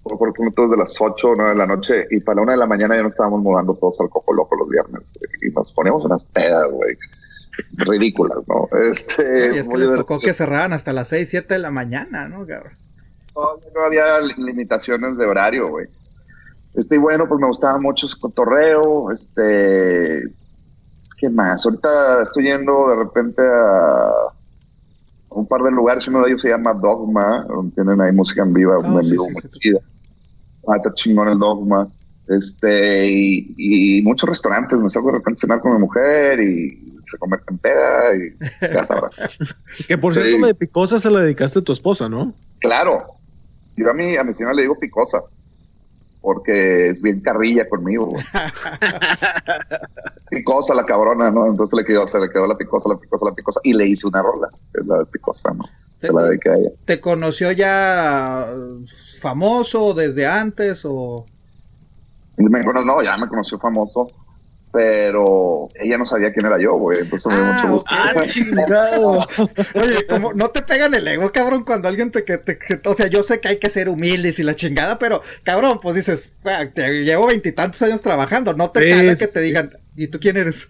[0.04, 2.58] por minutos de las 8 o 9 de la noche, y para la 1 de
[2.58, 5.14] la mañana ya nos estábamos mudando todos al Coco Loco los viernes.
[5.42, 6.98] Y nos poníamos unas pedas, güey
[7.78, 8.68] ridículas, ¿no?
[8.80, 12.28] Este, y es que les tocó que cerraran hasta las 6, 7 de la mañana,
[12.28, 12.74] ¿no, cabrón?
[13.36, 14.04] no había
[14.38, 15.88] limitaciones de horario, güey.
[16.76, 20.24] Este, y bueno, pues me gustaba mucho ese cotorreo, este,
[21.20, 21.66] ¿qué más?
[21.66, 24.34] Ahorita estoy yendo de repente a
[25.30, 28.54] un par de lugares, uno de ellos se llama Dogma, donde tienen ahí música en
[28.54, 29.80] vivo, oh, en vivo muy chida.
[30.68, 31.88] Ah, está chingón el Dogma.
[32.28, 37.18] Este, y, muchos restaurantes, me salgo de repente a cenar con mi mujer y se
[37.18, 39.14] convierte en peda y ya sabrás.
[39.88, 42.34] que por cierto, la de picosa se la dedicaste a tu esposa, ¿no?
[42.60, 42.98] Claro.
[43.76, 45.24] Yo a mi, a mi señora le digo picosa
[46.24, 48.10] porque es bien carrilla conmigo.
[50.30, 51.48] picosa la cabrona, ¿no?
[51.48, 54.08] Entonces le quedó, se le quedó la picosa, la picosa, la picosa, y le hice
[54.08, 55.66] una rola, es la de picosa, ¿no?
[56.00, 56.70] Se la dediqué a ella.
[56.86, 58.48] ¿Te conoció ya
[59.20, 61.26] famoso desde antes o...?
[62.38, 64.08] Me no, ya me conoció famoso
[64.74, 67.02] pero ella no sabía quién era yo, güey.
[67.02, 67.92] Entonces me dio mucho gusto.
[67.94, 69.20] ¡Ah, chingado!
[69.76, 73.06] Oye, como no te pegan el ego, cabrón, cuando alguien te, que te o sea,
[73.06, 76.38] yo sé que hay que ser humildes y la chingada, pero cabrón, pues dices,
[76.74, 80.68] te llevo veintitantos años trabajando, no te sí, que te digan, ¿y tú quién eres?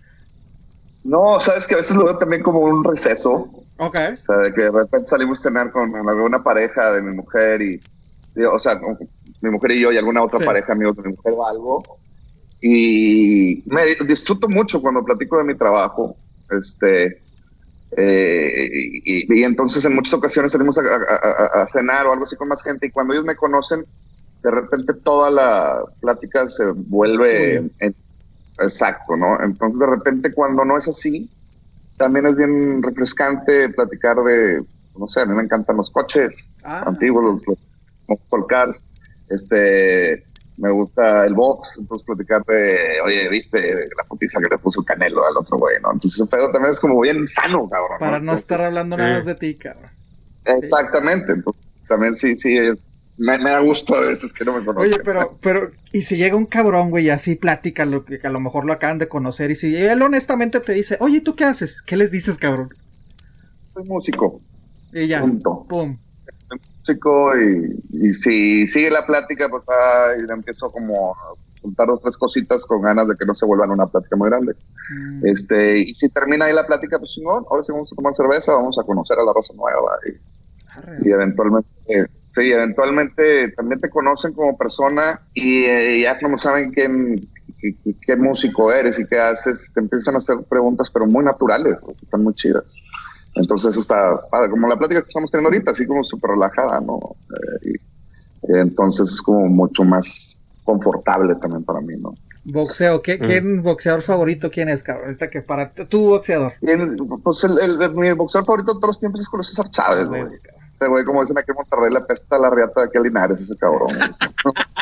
[1.06, 3.50] No, sabes que a veces lo veo también como un receso.
[3.78, 3.98] Ok.
[4.12, 7.62] O sea, de que de repente salimos a cenar con una pareja de mi mujer
[7.62, 7.80] y,
[8.44, 8.82] o sea,
[9.40, 12.03] mi mujer y yo y alguna otra pareja amigos de mi mujer o algo
[12.66, 16.16] y me disfruto mucho cuando platico de mi trabajo.
[16.50, 17.22] Este,
[17.98, 18.70] eh,
[19.04, 22.92] y, entonces en muchas ocasiones salimos a, cenar o algo así con más gente y
[22.92, 23.86] cuando ellos me conocen,
[24.42, 27.70] de repente toda la plática se vuelve
[28.60, 29.42] exacto, ¿no?
[29.42, 31.30] Entonces de repente cuando no es así,
[31.98, 34.64] también es bien refrescante platicar de,
[34.98, 36.84] no sé, a mí me encantan los coches ah.
[36.86, 37.58] antiguos, los,
[38.08, 38.82] los cars,
[39.28, 40.24] este,
[40.58, 43.60] me gusta el box, entonces platicar de, oye, viste
[43.98, 45.92] la putiza que le puso Canelo al otro güey, ¿no?
[45.92, 47.98] Entonces ese pedo también es como bien sano, cabrón.
[48.00, 49.90] Para no, estar hablando nada más de ti, cabrón.
[50.46, 54.94] Exactamente, entonces también sí, sí, es, me, da gusto a veces que no me conocen.
[54.94, 58.30] Oye, pero, pero, y si llega un cabrón, güey, y así platica lo que a
[58.30, 61.46] lo mejor lo acaban de conocer, y si él honestamente te dice, oye, ¿tú qué
[61.46, 61.82] haces?
[61.82, 62.70] ¿Qué les dices, cabrón?
[63.74, 64.40] Soy músico.
[64.92, 65.66] Y ya, Punto.
[65.68, 65.98] pum
[66.92, 72.66] y, y, si sigue la plática, pues ahí empiezo como a juntar dos, tres cositas
[72.66, 74.54] con ganas de que no se vuelvan una plática muy grande.
[74.90, 75.26] Mm.
[75.26, 78.54] Este, y si termina ahí la plática, pues chingón, ahora sí vamos a tomar cerveza,
[78.54, 81.70] vamos a conocer a la raza nueva y, y eventualmente,
[82.36, 87.16] sí, eventualmente también te conocen como persona y eh, ya como saben quién,
[87.60, 91.80] qué, qué, músico eres y qué haces, te empiezan a hacer preguntas, pero muy naturales,
[92.02, 92.76] están muy chidas.
[93.36, 94.20] Entonces eso está
[94.50, 97.00] como la plática que estamos teniendo ahorita, así como súper relajada, ¿no?
[97.64, 97.80] Eh,
[98.62, 102.14] entonces es como mucho más confortable también para mí, ¿no?
[102.46, 103.22] Boxeo, ¿qué, mm.
[103.22, 105.06] ¿quién boxeador favorito quién es, cabrón?
[105.06, 106.54] Ahorita que para tu boxeador.
[107.24, 110.26] Pues el, mi boxeador favorito de todos los tiempos es Julio César Chávez, güey.
[110.76, 113.56] Ese güey, como dicen aquí en Monterrey, la pesta la riata de aquel Linares, ese
[113.56, 113.88] cabrón.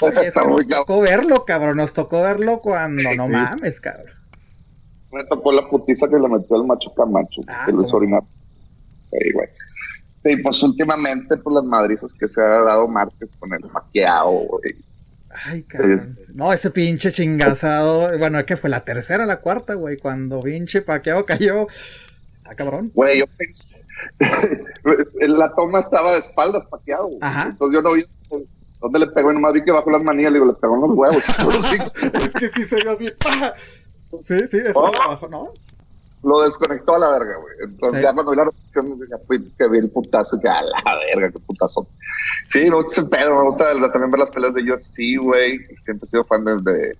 [0.02, 4.21] nos tocó verlo, cabrón, nos tocó verlo cuando no mames, cabrón.
[5.12, 8.24] Me tocó la putiza que le metió el macho Camacho, ah, que lo hizo orinar.
[10.24, 14.60] Sí, pues últimamente, pues las madrizas que se ha dado Márquez con el maquiao,
[15.46, 16.00] Ay, cabrón.
[16.34, 18.18] No, ese pinche chingazado.
[18.18, 19.98] Bueno, es que fue la tercera, la cuarta, güey.
[19.98, 21.68] Cuando pinche paqueado cayó.
[22.38, 22.92] Está cabrón.
[22.94, 23.82] Güey, yo pensé.
[25.28, 27.10] la toma estaba de espaldas paqueado.
[27.22, 27.48] Ajá.
[27.50, 28.02] Entonces yo no vi
[28.82, 29.32] dónde le pegó.
[29.32, 30.34] Y nomás vi que bajó las manillas.
[30.34, 31.26] Le digo, le pegó en los huevos.
[32.26, 33.10] es que sí se ve así.
[34.22, 34.88] Sí, sí, eso oh.
[34.88, 35.54] abajo, ¿no?
[36.24, 37.56] lo desconectó a la verga, güey.
[37.64, 40.82] Entonces ya cuando vi la repetición, ya fui que vi el putazo, que a la
[41.16, 41.88] verga, qué putazo.
[42.48, 45.60] Sí, me gusta ese pedo, me gusta también ver las peleas de UFC, güey.
[45.84, 46.96] Siempre he sido fan de...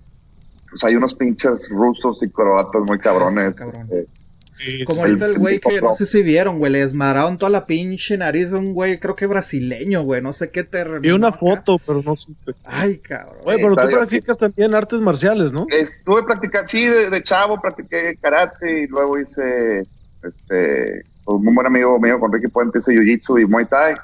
[0.70, 3.56] Pues hay unos pinches rusos y croatas muy cabrones.
[4.86, 8.16] Como ahorita el güey que no sé si vieron, güey, le desmararon toda la pinche
[8.16, 11.78] nariz de un güey, creo que brasileño, güey, no sé qué te Vi una foto,
[11.84, 12.54] pero no supe.
[12.64, 13.42] Ay, cabrón.
[13.44, 15.66] Güey, pero tú practicas también artes marciales, ¿no?
[15.68, 19.82] Estuve practicando, sí, de, chavo practiqué karate y luego hice,
[20.22, 23.94] este, un muy buen amigo mío con Ricky Puente hice jiu-jitsu y muay thai.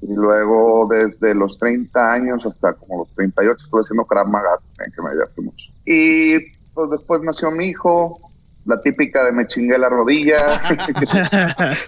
[0.00, 4.58] Y luego desde los 30 años hasta como los 38 estuve haciendo Krav Maga,
[4.94, 5.72] que me divertí mucho.
[5.84, 6.38] Y
[6.72, 8.27] pues después nació mi hijo,
[8.68, 10.36] la típica de me chingué la rodilla.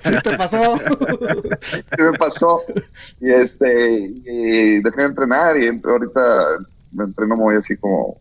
[0.01, 0.79] ¿Sí te pasó?
[0.81, 2.63] sí me pasó.
[3.21, 6.21] Y este, y dejé de entrenar y ahorita
[6.93, 8.19] me entreno muy así como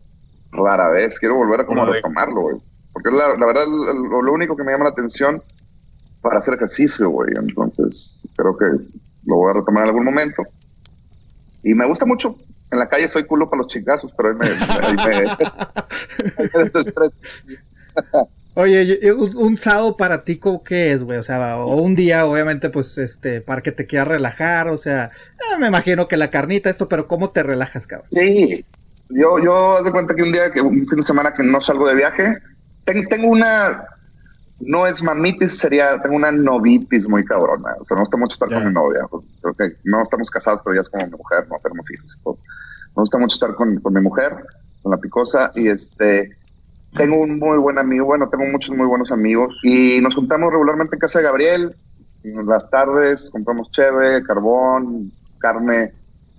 [0.52, 1.18] rara vez.
[1.18, 2.56] Quiero volver a como retomarlo, güey.
[2.92, 5.42] Porque la, la verdad, lo, lo, único que me llama la atención
[6.20, 7.30] para hacer ejercicio, güey.
[7.38, 8.66] Entonces, creo que
[9.24, 10.42] lo voy a retomar en algún momento.
[11.62, 12.36] Y me gusta mucho.
[12.70, 15.30] En la calle soy culo para los chingazos, pero ahí me, ahí me,
[16.38, 18.30] ahí me
[18.60, 21.18] Oye, un, sábado para ti, ¿qué es, güey?
[21.18, 25.10] O sea, o un día, obviamente, pues, este, para que te quieras relajar, o sea,
[25.38, 28.08] eh, me imagino que la carnita, esto, pero ¿cómo te relajas, cabrón?
[28.12, 28.62] Sí,
[29.08, 31.88] yo, yo de cuenta que un día, que un fin de semana que no salgo
[31.88, 32.36] de viaje,
[32.84, 33.86] tengo una,
[34.60, 37.76] no es mamitis, sería, tengo una novitis muy cabrona.
[37.80, 39.06] O sea, no gusta mucho estar con mi novia.
[39.40, 42.20] Creo que no estamos casados, pero ya es como mi mujer, no tenemos hijos.
[42.26, 44.36] Me gusta mucho estar con, con mi mujer,
[44.82, 46.36] con la picosa, y este,
[46.96, 50.96] tengo un muy buen amigo, bueno, tengo muchos muy buenos amigos y nos juntamos regularmente
[50.96, 51.76] en casa de Gabriel.
[52.22, 55.92] En las tardes compramos cheve, carbón, carne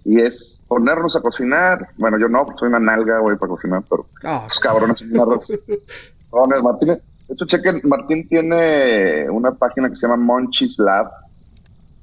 [0.04, 1.90] y es ponernos a cocinar.
[1.98, 4.44] Bueno, yo no, soy una nalga, güey, para cocinar, pero oh.
[4.44, 6.64] los cabrones son cabrones.
[6.64, 11.10] Martín, de hecho, chequen, Martín tiene una página que se llama Monchis Lab.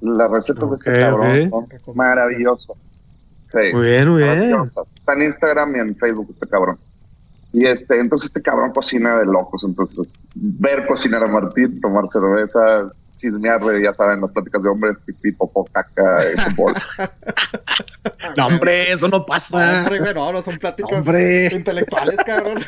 [0.00, 1.50] Las recetas de este cabrón
[1.84, 2.76] son maravillosas.
[3.72, 4.54] muy bien, muy bien.
[4.94, 6.78] Está en Instagram y en Facebook este cabrón.
[7.52, 9.64] Y este, entonces este cabrón cocina de locos.
[9.64, 15.32] Entonces, ver cocinar a Martín, tomar cerveza, chismearle, ya saben, las pláticas de hombres, pipí,
[15.32, 16.74] popó, caca, fútbol.
[18.36, 19.80] no, hombre, eso no pasa.
[19.80, 21.06] Hombre, no, no son pláticas
[21.52, 22.64] intelectuales, cabrón.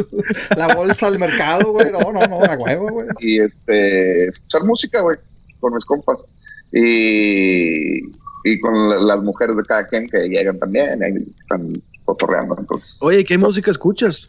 [0.56, 1.90] La bolsa al mercado, güey.
[1.90, 3.06] No, no, no, la huevo, güey.
[3.20, 5.16] Y este, escuchar música, güey,
[5.60, 6.26] con mis compas.
[6.72, 8.00] Y,
[8.44, 11.72] y con las mujeres de cada quien que llegan también, ahí están
[12.04, 12.56] cotorreando.
[12.58, 14.26] Entonces, Oye, ¿qué música escuchas?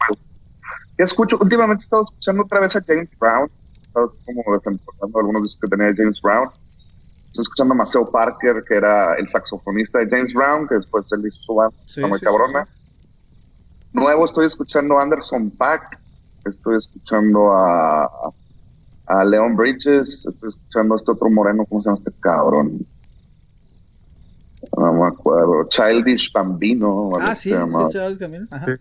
[0.98, 1.38] ¿Qué escucho?
[1.42, 3.50] Últimamente he estado escuchando otra vez a James Brown.
[3.78, 6.50] He estado como desempolvando algunos discos que tenía James Brown.
[7.28, 11.28] Estoy escuchando a Maceo Parker, que era el saxofonista de James Brown, que después él
[11.28, 12.68] hizo su banda, sí, muy cabrona.
[13.92, 16.00] Nuevo estoy escuchando a Anderson Pack.
[16.46, 18.10] Estoy escuchando a,
[19.08, 20.26] a Leon Bridges.
[20.26, 22.86] Estoy escuchando a este otro moreno, ¿cómo se llama este cabrón?
[24.78, 27.12] No me acuerdo, Childish Bambino.
[27.20, 27.56] Ah, sí, sí,
[27.92, 28.48] Childish Bambino.
[28.52, 28.78] Ajá.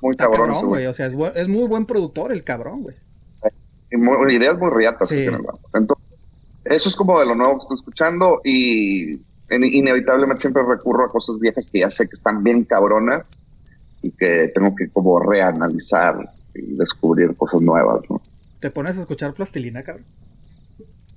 [0.00, 0.86] Muy cabrón, güey.
[0.86, 2.96] O sea, es, muy buen productor el cabrón, güey.
[3.90, 5.08] Y muy, ideas muy riatas.
[5.08, 5.26] Sí.
[5.74, 6.06] Entonces,
[6.64, 9.20] eso es como de lo nuevo que estoy escuchando y
[9.50, 13.28] inevitablemente siempre recurro a cosas viejas que ya sé que están bien cabronas
[14.02, 18.20] y que tengo que como reanalizar y descubrir cosas nuevas, ¿no?
[18.60, 20.06] ¿Te pones a escuchar plastilina, cabrón?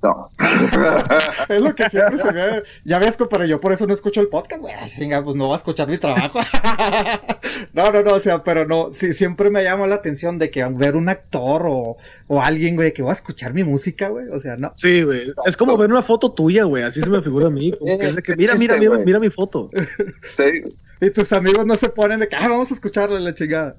[0.05, 0.29] No.
[1.49, 2.63] es lo que siempre se ve.
[2.83, 4.75] Ya ves, pero yo por eso no escucho el podcast, güey.
[4.99, 6.39] Venga, pues no va a escuchar mi trabajo.
[7.73, 10.63] no, no, no, o sea, pero no, sí, siempre me llama la atención de que
[10.65, 11.97] ver un actor o,
[12.27, 14.27] o alguien, güey, que va a escuchar mi música, güey.
[14.29, 14.73] O sea, no.
[14.75, 15.23] Sí, güey.
[15.45, 16.83] Es como ver una foto tuya, güey.
[16.83, 17.71] Así se me figura a mí.
[17.71, 19.71] que mira, mira, mira, mira mi foto.
[20.33, 20.61] Sí.
[21.01, 23.75] Y tus amigos no se ponen de que, ah, vamos a escucharle la chingada.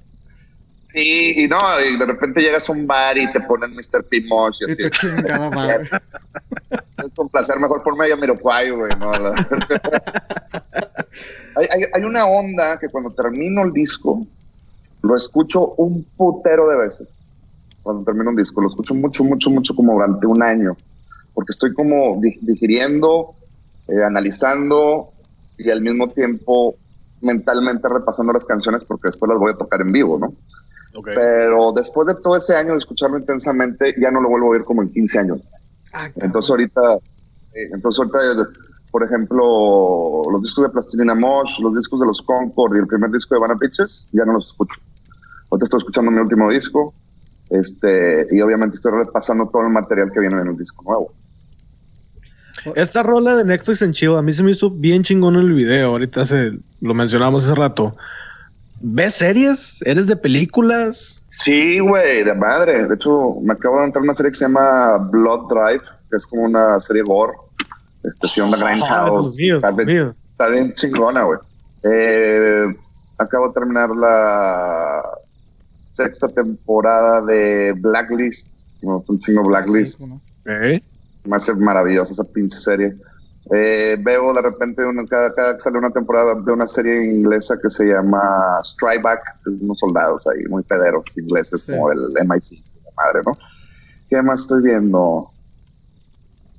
[0.97, 4.03] Sí, y no, y de repente llegas a un bar y te ponen Mr.
[4.09, 4.23] P.
[4.27, 4.81] Mosh y así.
[4.81, 5.87] Y chingada madre.
[6.97, 8.91] Es un placer, mejor por medio Miroquayo, güey.
[8.99, 9.11] No,
[11.55, 14.25] hay, hay, hay, una onda que cuando termino el disco,
[15.03, 17.15] lo escucho un putero de veces.
[17.83, 20.75] Cuando termino un disco, lo escucho mucho, mucho, mucho, como durante un año.
[21.35, 23.35] Porque estoy como digiriendo,
[23.87, 25.11] eh, analizando
[25.59, 26.75] y al mismo tiempo
[27.21, 30.33] mentalmente repasando las canciones porque después las voy a tocar en vivo, ¿no?
[31.03, 34.63] Pero después de todo ese año de escucharlo intensamente, ya no lo vuelvo a oír
[34.63, 35.41] como en 15 años.
[35.93, 36.95] Ah, entonces ahorita,
[37.53, 38.49] eh, entonces ahorita,
[38.91, 43.11] por ejemplo, los discos de Plastilina Mosh, los discos de los Concord y el primer
[43.11, 44.79] disco de Vanna Pitches, ya no los escucho.
[45.49, 46.93] Ahorita estoy escuchando mi último disco,
[47.49, 51.13] este, y obviamente estoy repasando todo el material que viene en el disco nuevo.
[52.75, 55.91] Esta rola de Netflix en Chivo, a mí se me hizo bien chingón el video,
[55.91, 57.95] ahorita se, lo mencionamos hace rato.
[58.81, 59.81] ¿Ves series?
[59.85, 61.23] ¿Eres de películas?
[61.29, 62.87] Sí, güey, de madre.
[62.87, 66.25] De hecho, me acabo de entrar una serie que se llama Blood Drive, que es
[66.25, 67.33] como una serie gore.
[68.03, 69.39] Estación de Grindhouse.
[69.39, 71.39] está, bien, está, bien, chingona, güey.
[71.83, 72.67] Eh,
[73.17, 75.03] acabo de terminar la
[75.91, 78.65] sexta temporada de Blacklist.
[78.81, 80.03] Me gusta un chingo Blacklist.
[80.45, 82.95] Me hace maravillosa esa pinche serie.
[83.51, 87.69] Eh, veo de repente, cada, cada, que sale una temporada, de una serie inglesa que
[87.69, 89.21] se llama Strike Back,
[89.61, 92.61] unos soldados ahí muy pederos ingleses, como el MI6,
[92.95, 93.31] madre, ¿no?
[94.09, 95.31] ¿Qué más estoy viendo?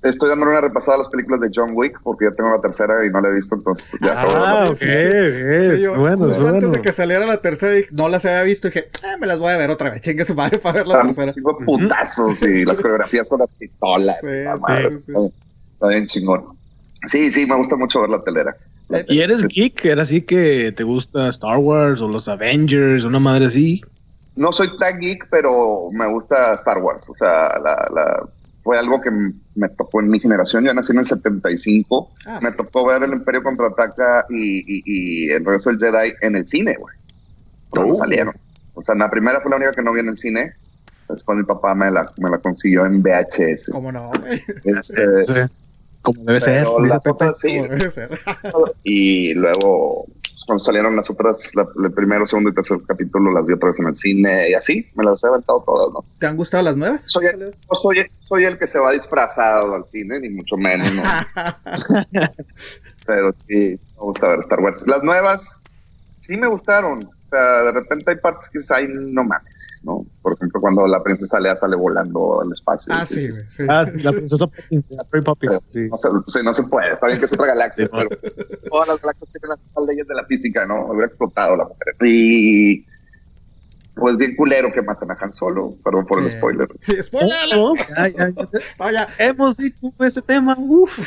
[0.00, 3.04] Estoy dando una repasada a las películas de John Wick porque ya tengo la tercera
[3.04, 7.42] y no la he visto, entonces ya Ah, ok, bueno, Antes de que saliera la
[7.42, 10.00] tercera y no las había visto, dije, ah, me las voy a ver otra vez,
[10.00, 11.32] chingue su madre para ver la tercera.
[11.32, 14.22] Tengo putazos y las coreografías con las pistolas.
[14.22, 16.57] Está bien chingón.
[17.06, 18.56] Sí, sí, me gusta mucho ver la telera.
[19.08, 19.84] ¿Y eres geek?
[19.84, 23.82] ¿Era así que te gusta Star Wars o los Avengers, una madre así?
[24.34, 27.08] No soy tan geek, pero me gusta Star Wars.
[27.08, 28.28] O sea, la,
[28.62, 30.64] fue algo que me tocó en mi generación.
[30.64, 32.10] Yo nací en el 75.
[32.26, 32.40] Ah.
[32.42, 36.76] Me tocó ver El Imperio Contraataca y, y, El Regreso del Jedi en el cine,
[36.78, 36.96] güey.
[37.70, 37.94] Cuando oh.
[37.94, 38.34] salieron.
[38.74, 40.54] O sea, la primera fue la única que no vi en el cine.
[41.08, 43.70] Después mi papá me la, me la consiguió en VHS.
[43.72, 44.12] ¿Cómo no?
[44.64, 45.46] Este,
[46.12, 46.66] Como debe ser.
[46.66, 48.18] debe ser.
[48.84, 50.06] y luego
[50.48, 53.88] cuando salieron las otras, el primero, segundo y tercer capítulo, las vi otra vez en
[53.88, 56.02] el cine y así, me las he aventado todas, ¿no?
[56.18, 57.02] ¿Te han gustado las nuevas?
[57.06, 61.02] Soy el, soy, soy el que se va disfrazado al cine, ni mucho menos, ¿no?
[63.06, 64.86] Pero sí, me gusta ver Star Wars.
[64.86, 65.62] Las nuevas
[66.20, 70.06] sí me gustaron, o sea, de repente hay partes que hay, no mames, ¿no?
[70.22, 72.94] Por ejemplo, cuando la princesa Lea sale volando al espacio.
[72.96, 73.64] Ah, sí, sí.
[73.68, 75.88] Ah, la princesa Poppy, sí.
[75.90, 78.08] No se, sí, no se puede, está bien que es otra galaxia, pero
[78.70, 80.86] todas las galaxias tienen las leyes de la física, ¿no?
[80.86, 81.96] Hubiera explotado la mujer.
[82.00, 82.86] Y
[83.98, 85.76] pues bien culero que matan a Han Solo.
[85.84, 86.66] Perdón por el spoiler.
[86.80, 87.34] Sí, spoiler.
[87.56, 87.74] Oh,
[88.78, 90.56] Vaya, hemos dicho ese tema.
[90.58, 90.98] Uf.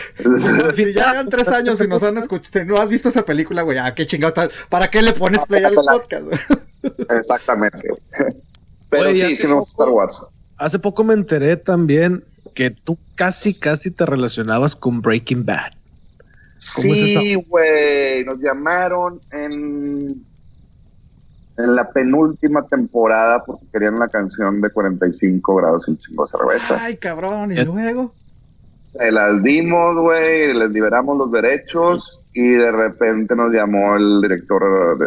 [0.76, 3.78] si ya hagan tres años y nos han escuchado, no has visto esa película, güey,
[3.78, 4.34] ah, qué chingado
[4.70, 6.28] ¿Para qué le pones play al podcast?
[7.10, 7.90] Exactamente.
[8.90, 10.26] Pero sí, sí me gusta Star Wars.
[10.58, 12.24] Hace poco me enteré también
[12.54, 15.72] que tú casi, casi te relacionabas con Breaking Bad.
[16.58, 20.24] Sí, güey, nos llamaron en
[21.58, 26.78] en la penúltima temporada porque querían la canción de 45 grados sin chingo de cerveza.
[26.80, 28.14] Ay, cabrón, y luego.
[28.94, 34.98] Se las dimos, güey, les liberamos los derechos y de repente nos llamó el director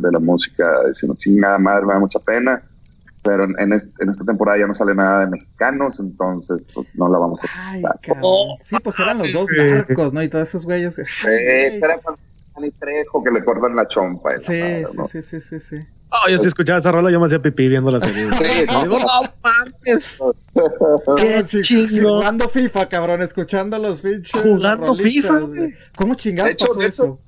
[0.00, 2.62] de, la música diciendo, chingada madre, me da mucha pena,
[3.22, 7.40] pero en, esta temporada ya no sale nada de mexicanos, entonces pues no la vamos
[7.42, 7.82] a Ay,
[8.62, 10.22] sí, pues eran los dos barcos, ¿no?
[10.22, 10.98] Y todos esos güeyes.
[11.24, 11.98] Era
[12.62, 14.38] y Trejo que le cortan la chompa.
[14.38, 14.60] Sí,
[15.08, 15.76] sí, sí, sí, sí,
[16.12, 18.28] Oh, yo si escuchaba esa rola, yo me hacía pipí viendo la serie.
[18.32, 19.06] Sí, no, digo, no
[19.44, 20.18] mames.
[21.60, 22.00] Qué.
[22.02, 24.42] Jugando FIFA, cabrón, escuchando los pinches.
[24.42, 25.74] Jugando FIFA, güey.
[25.96, 27.18] ¿Cómo chingados pasó eso?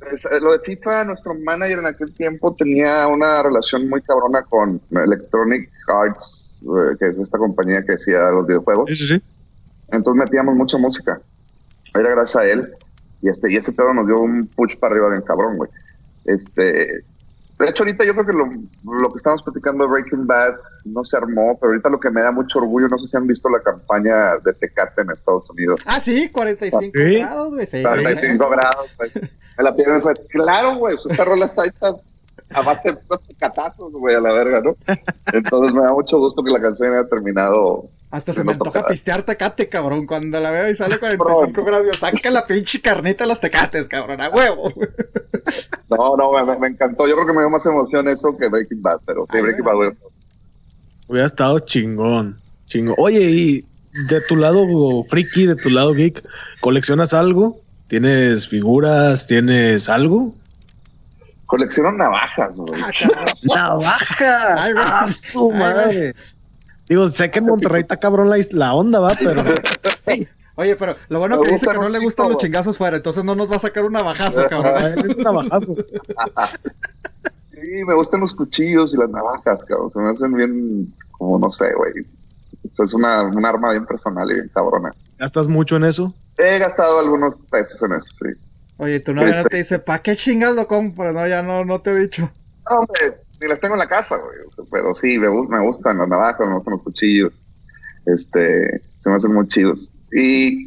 [0.00, 4.80] Eh, lo de FIFA, nuestro manager en aquel tiempo tenía una relación muy cabrona con
[4.90, 8.88] Electronic Arts, eh, que es esta compañía que hacía los videojuegos.
[8.88, 9.22] Sí, sí, sí.
[9.88, 11.20] Entonces metíamos mucha música.
[11.94, 12.72] Era gracias a él.
[13.22, 15.70] Y este, y ese pedo nos dio un push para arriba de un cabrón, güey.
[16.24, 17.04] Este,
[17.58, 18.50] de hecho, ahorita yo creo que lo,
[19.00, 22.20] lo, que estamos platicando de Breaking Bad no se armó, pero ahorita lo que me
[22.20, 25.80] da mucho orgullo, no sé si han visto la campaña de Tecate en Estados Unidos.
[25.86, 27.82] Ah, sí, 45 grados, güey.
[27.82, 29.10] 45 grados, güey.
[29.56, 31.70] Me la fue, claro, güey, esta rola está ahí
[32.50, 34.76] a base de tecatazos, güey, a la verga, ¿no?
[35.32, 39.24] Entonces me da mucho gusto que la canción haya terminado hasta se me antoja pistear
[39.24, 40.06] tecate, cabrón.
[40.06, 44.20] Cuando la veo y sale 45 grados, saca la pinche carnita de los tecates, cabrón,
[44.20, 44.72] a huevo.
[45.88, 47.06] No, no, me, encantó.
[47.06, 49.74] Yo creo que me dio más emoción eso que Breaking Bad, pero sí, Breaking Bad,
[49.74, 49.90] güey.
[51.06, 52.36] Hubiera estado chingón,
[52.66, 52.96] chingón.
[52.98, 53.64] Oye, y
[54.08, 54.66] de tu lado
[55.08, 56.26] friki, de tu lado geek,
[56.60, 57.60] ¿coleccionas algo?
[57.86, 59.28] ¿Tienes figuras?
[59.28, 60.34] ¿Tienes algo?
[61.46, 62.82] Colecciono navajas, güey.
[62.82, 62.90] Ah,
[63.42, 64.62] ¡Navajas!
[64.62, 66.14] ¡Ay, ¡Ah, su madre!
[66.88, 69.42] Digo, sé que en Monterrey está cabrón la, la onda, va, pero.
[70.58, 73.34] Oye, pero lo bueno que dice que no le gustan los chingazos fuera, entonces no
[73.34, 75.04] nos va a sacar un navajazo, cabrón.
[75.16, 75.76] un navajazo.
[77.52, 79.90] sí, me gustan los cuchillos y las navajas, cabrón.
[79.90, 81.92] Se me hacen bien, como no sé, güey.
[82.82, 84.92] Es una, un arma bien personal y bien cabrona.
[85.18, 86.14] ¿Gastas mucho en eso?
[86.38, 88.28] He gastado algunos pesos en eso, sí.
[88.78, 91.14] Oye, tu novia no este te dice, ¿para qué chingas lo compras?
[91.14, 92.30] No, ya no, no te he dicho.
[92.68, 94.68] No, hombre, ni las tengo en la casa, güey.
[94.70, 97.32] pero sí, me, me gustan las navajas, me gustan los cuchillos.
[98.04, 99.94] Este, se me hacen muy chidos.
[100.12, 100.66] Y,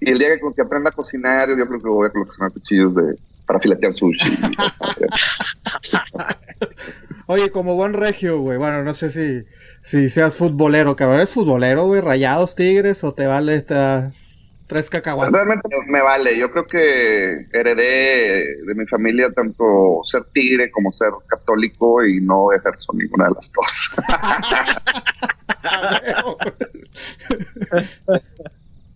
[0.00, 2.94] y el día que, que, aprenda a cocinar, yo creo que voy a coleccionar cuchillos
[2.94, 3.16] de,
[3.46, 4.38] para filetear sushi.
[7.26, 9.44] Oye, como buen regio, güey, bueno, no sé si,
[9.82, 11.18] si seas futbolero, cabrón.
[11.18, 12.00] ¿Eres futbolero, güey?
[12.00, 14.12] ¿Rayados, tigres o te vale esta
[14.72, 15.34] Tres cacahuates.
[15.34, 16.38] Realmente me vale.
[16.38, 22.52] Yo creo que heredé de mi familia tanto ser tigre como ser católico y no
[22.52, 23.96] ejerzo ninguna de las dos.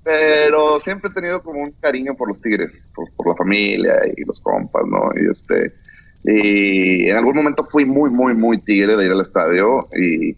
[0.02, 4.24] Pero siempre he tenido como un cariño por los tigres, por, por, la familia y
[4.24, 5.10] los compas, ¿no?
[5.20, 5.74] Y este.
[6.24, 10.36] Y en algún momento fui muy, muy, muy tigre de ir al estadio y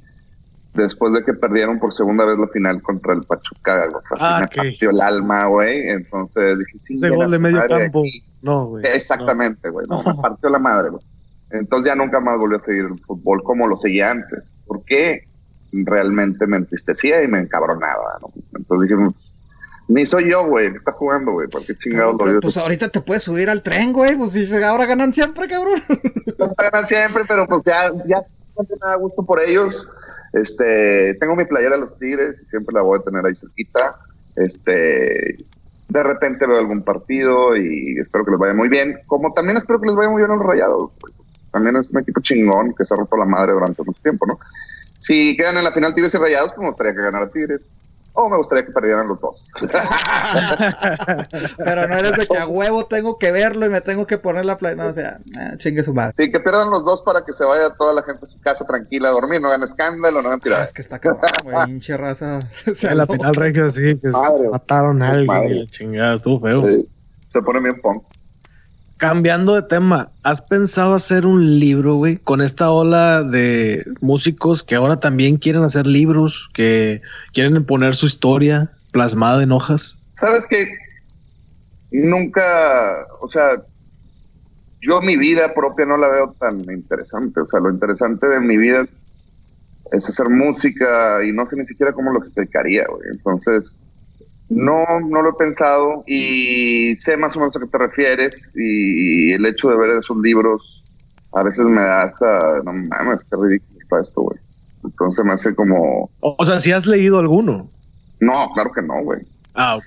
[0.75, 4.49] después de que perdieron por segunda vez la final contra el Pachuca, así ah, me
[4.49, 5.89] partió el alma, güey.
[5.89, 8.03] Entonces dije, sí, Ese gol de medio campo.
[8.43, 8.87] No, güey.
[8.87, 9.87] Exactamente, güey.
[9.89, 10.03] No.
[10.03, 11.03] me partió la madre, güey.
[11.51, 14.59] Entonces ya nunca más volví a seguir el fútbol como lo seguía antes.
[14.67, 15.25] Porque
[15.73, 18.33] realmente me entristecía y me encabronaba, ¿no?
[18.57, 19.03] Entonces dije,
[19.89, 21.49] ni soy yo, güey, que está jugando, güey.
[21.49, 24.17] ¿Por qué chingados lo Pues ahorita te puedes subir al tren, güey.
[24.17, 25.83] Pues si ahora ganan siempre, cabrón.
[26.59, 28.23] ganan siempre, pero pues ya, ya
[28.57, 29.89] no me da gusto por ellos
[30.33, 33.97] este, tengo mi playera de los Tigres y siempre la voy a tener ahí cerquita.
[34.37, 35.37] Este,
[35.89, 38.99] de repente veo algún partido y espero que les vaya muy bien.
[39.07, 40.91] Como también espero que les vaya muy bien a los Rayados.
[41.51, 44.39] También es un equipo chingón que se ha roto la madre durante mucho tiempo, ¿no?
[44.99, 47.73] si quedan en la final Tigres y Rayados, pues me gustaría que ganara Tigres.
[48.21, 49.49] O me gustaría que perdieran los dos.
[51.57, 54.45] Pero no eres de que a huevo tengo que verlo y me tengo que poner
[54.45, 54.75] la playa.
[54.75, 56.15] No, o sea, eh, chingue su madre.
[56.17, 58.67] Sí, que pierdan los dos para que se vaya toda la gente a su casa
[58.67, 60.65] tranquila a dormir, no hagan escándalo, no hagan tiradas.
[60.65, 62.41] Ah, es que está cabrón, güey, pinche raza.
[62.67, 66.65] en la final regio sí, que mataron a alguien y chingada, estuvo feo.
[67.29, 68.03] Se pone bien punk
[68.99, 72.19] cambiando de tema, ¿has pensado hacer un libro, güey?
[72.19, 77.01] Con esta ola de músicos que ahora también quieren hacer libros, que
[77.33, 79.99] quieren poner su historia plasmada en hojas.
[80.19, 80.67] Sabes que
[81.93, 83.63] nunca, o sea,
[84.81, 87.41] yo mi vida propia no la veo tan interesante.
[87.41, 88.83] O sea, lo interesante de mi vida
[89.93, 93.03] es, hacer música y no sé ni siquiera cómo lo explicaría, güey.
[93.13, 93.89] Entonces,
[94.49, 99.33] no, no lo he pensado y sé más o menos a qué te refieres y
[99.33, 100.85] el hecho de ver esos libros
[101.33, 104.39] a veces me da hasta, no mames, qué ridículo está esto, güey.
[104.85, 106.11] Entonces me hace como...
[106.21, 107.69] O sea, si has leído alguno.
[108.21, 109.21] No, claro que no, güey.
[109.55, 109.85] Ah, ok.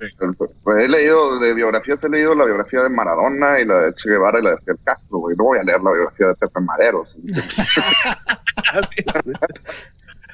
[0.63, 4.09] Pues he leído de biografías, he leído la biografía de Maradona y la de Che
[4.09, 5.35] Guevara y la de Fidel Castro, güey.
[5.37, 7.17] No voy a leer la biografía de Pepe Maderos.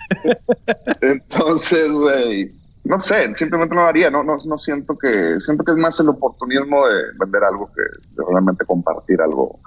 [1.01, 2.51] Entonces, güey,
[2.88, 5.99] no sé, simplemente no lo haría, no, no, no siento que, siento que es más
[5.99, 9.59] el oportunismo de vender algo que de realmente compartir algo.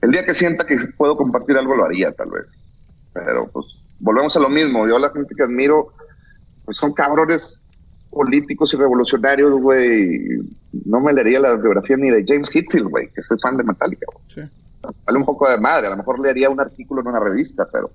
[0.00, 2.54] El día que sienta que puedo compartir algo lo haría tal vez,
[3.12, 3.66] pero pues
[3.98, 5.88] volvemos a lo mismo, yo la gente que admiro
[6.64, 7.60] pues son cabrones
[8.10, 10.40] políticos y revolucionarios, güey,
[10.84, 14.06] no me leería la biografía ni de James Hetfield, güey, que soy fan de Metallica,
[14.28, 14.42] Sí.
[15.04, 17.90] Vale un poco de madre, a lo mejor leería un artículo en una revista, pero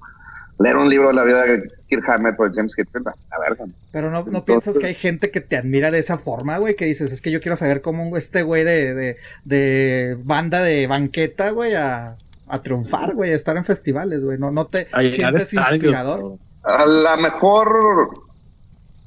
[0.59, 3.57] leer un libro de la vida de Kirk Hammett o de James Hetfield, a ver.
[3.91, 6.85] Pero no, no piensas que hay gente que te admira de esa forma, güey, que
[6.85, 11.49] dices, es que yo quiero saber cómo este güey de, de, de banda de banqueta,
[11.49, 12.15] güey, a,
[12.47, 16.37] a triunfar, güey, a estar en festivales, güey, no, no te sientes inspirador.
[16.63, 18.09] A lo mejor,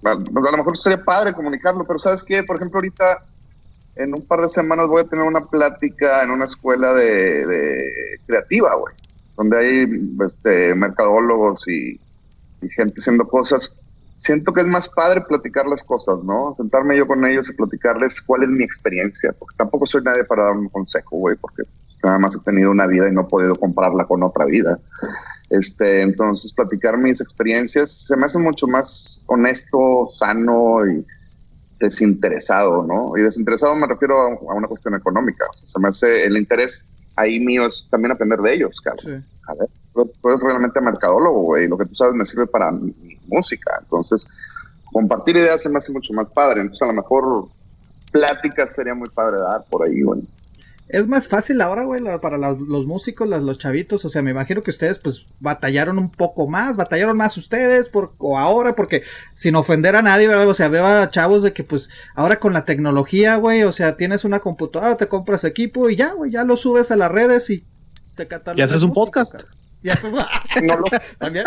[0.05, 2.43] a, lo mejor sería padre comunicarlo, pero ¿sabes qué?
[2.43, 3.25] Por ejemplo, ahorita
[3.95, 8.21] en un par de semanas voy a tener una plática en una escuela de, de
[8.27, 8.95] creativa, güey
[9.37, 9.87] donde hay
[10.25, 12.01] este, mercadólogos y,
[12.71, 13.77] gente haciendo cosas,
[14.17, 16.55] siento que es más padre platicar las cosas, ¿no?
[16.57, 20.45] Sentarme yo con ellos y platicarles cuál es mi experiencia, porque tampoco soy nadie para
[20.45, 21.63] dar un consejo, güey, porque
[22.03, 24.79] nada más he tenido una vida y no he podido compararla con otra vida.
[25.51, 31.05] Este, entonces, platicar mis experiencias se me hace mucho más honesto, sano y
[31.79, 33.17] desinteresado, ¿no?
[33.17, 35.45] Y desinteresado me refiero a, una cuestión económica.
[35.49, 36.87] O sea, se me hace el interés
[37.17, 39.25] ahí mío es también aprender de ellos, cabrón.
[39.49, 42.95] A ver, tú, eres realmente mercadólogo, güey, lo que tú sabes me sirve para mi,
[43.27, 43.79] música.
[43.81, 44.27] Entonces,
[44.93, 46.61] compartir ideas se me hace mucho más padre.
[46.61, 47.49] Entonces, a lo mejor
[48.13, 50.23] pláticas sería muy padre dar por ahí, güey.
[50.89, 54.05] Es más fácil ahora, güey, para los, músicos, los, chavitos.
[54.05, 58.15] O sea, me imagino que ustedes, pues, batallaron un poco más, batallaron más ustedes, por,
[58.19, 59.03] o ahora, porque
[59.35, 60.49] sin ofender a nadie, ¿verdad?
[60.49, 63.97] O sea, veo a chavos de que, pues, ahora con la tecnología, güey, o sea,
[63.97, 67.51] tienes una computadora, te compras equipo y ya, güey, ya lo subes a las redes
[67.51, 67.65] y
[68.15, 68.59] te catalogas.
[68.59, 69.43] Y haces un podcast.
[69.83, 70.13] Y haces.
[71.19, 71.47] ¿También?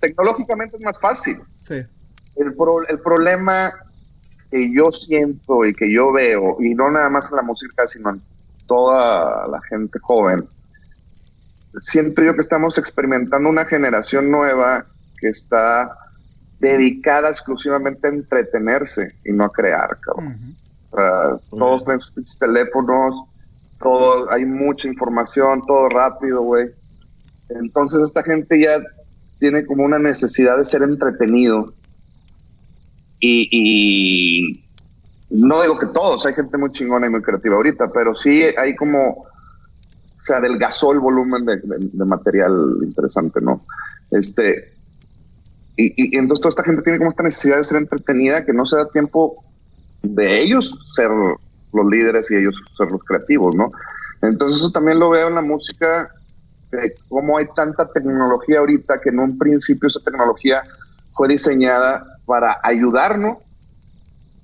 [0.00, 1.36] Tecnológicamente es más fácil.
[1.60, 1.74] Sí.
[1.74, 2.54] El,
[2.88, 3.70] el problema
[4.50, 8.10] que yo siento y que yo veo, y no nada más en la música, sino
[8.10, 8.22] en
[8.66, 10.46] toda la gente joven,
[11.80, 14.86] siento yo que estamos experimentando una generación nueva
[15.20, 15.96] que está
[16.60, 20.56] dedicada exclusivamente a entretenerse y no a crear, cabrón.
[21.50, 23.22] todos los teléfonos,
[23.78, 26.70] todo, hay mucha información, todo rápido, güey.
[27.48, 28.72] Entonces esta gente ya
[29.38, 31.72] tiene como una necesidad de ser entretenido
[33.20, 34.64] y,
[35.30, 38.74] no digo que todos, hay gente muy chingona y muy creativa ahorita, pero sí hay
[38.76, 39.26] como,
[40.16, 43.62] se adelgazó el volumen de, material interesante, ¿no?
[44.10, 44.72] Este,
[45.76, 48.76] y, entonces toda esta gente tiene como esta necesidad de ser entretenida que no se
[48.76, 49.44] da tiempo
[50.02, 53.70] de ellos ser los líderes y ellos ser los creativos, ¿no?
[54.22, 56.10] Entonces eso también lo veo en la música,
[56.70, 60.62] de cómo hay tanta tecnología ahorita que en un principio esa tecnología
[61.12, 63.46] fue diseñada para ayudarnos,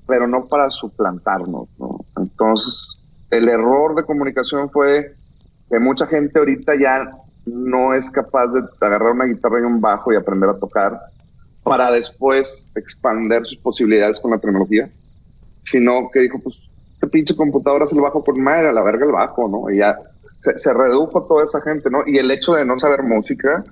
[0.06, 1.68] pero no para suplantarnos.
[1.78, 2.00] ¿no?
[2.16, 5.14] Entonces, el error de comunicación fue
[5.70, 7.10] que mucha gente ahorita ya
[7.44, 10.98] no es capaz de agarrar una guitarra y un bajo y aprender a tocar
[11.62, 14.90] para después expander sus posibilidades con la tecnología,
[15.62, 19.04] sino que dijo, pues, este pinche computadora se el bajo por madre, a la verga
[19.04, 19.70] el bajo, ¿no?
[19.70, 19.98] Y ya
[20.38, 22.02] se, se, redujo toda esa gente, ¿no?
[22.06, 23.62] Y el hecho de no saber música,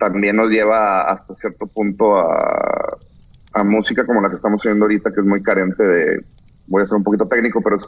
[0.00, 2.98] también nos lleva hasta cierto punto a,
[3.62, 6.24] música como la que estamos oyendo ahorita, que es muy carente de,
[6.66, 7.86] voy a ser un poquito técnico, pero es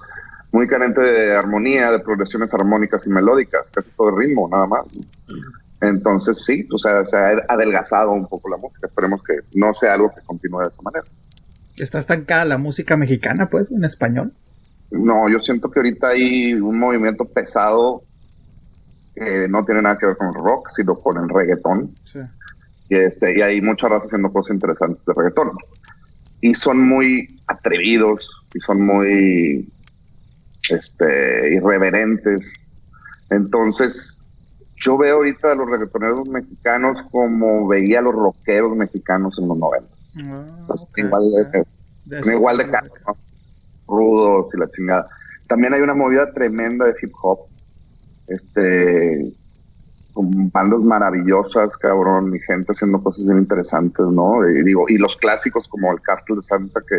[0.51, 4.84] muy carente de armonía, de progresiones armónicas y melódicas, casi todo el ritmo, nada más.
[5.80, 8.86] Entonces sí, o sea, se ha adelgazado un poco la música.
[8.86, 11.05] Esperemos que no sea algo que continúe de esa manera.
[11.78, 14.34] ¿Está estancada la música mexicana, pues, en español?
[14.90, 18.02] No, yo siento que ahorita hay un movimiento pesado
[19.14, 21.94] que no tiene nada que ver con el rock, sino con el reggaetón.
[22.05, 22.20] Sí.
[22.89, 25.52] Y, este, y hay mucha raza haciendo cosas interesantes de reggaetón.
[26.40, 29.72] Y son muy atrevidos y son muy
[30.68, 32.68] este, irreverentes.
[33.30, 34.22] Entonces,
[34.76, 39.59] yo veo ahorita a los reggaetoneros mexicanos como veía a los rockeros mexicanos en los
[39.59, 40.14] noventas.
[40.26, 42.78] Ah, igual de, igual de
[43.86, 45.09] rudos y la chingada.
[45.47, 47.40] También hay una movida tremenda de hip hop.
[48.33, 49.33] Este,
[50.13, 54.49] con bandas maravillosas, cabrón, y gente haciendo cosas bien interesantes, ¿no?
[54.49, 56.97] Y digo, y los clásicos como el Cartel de Santa que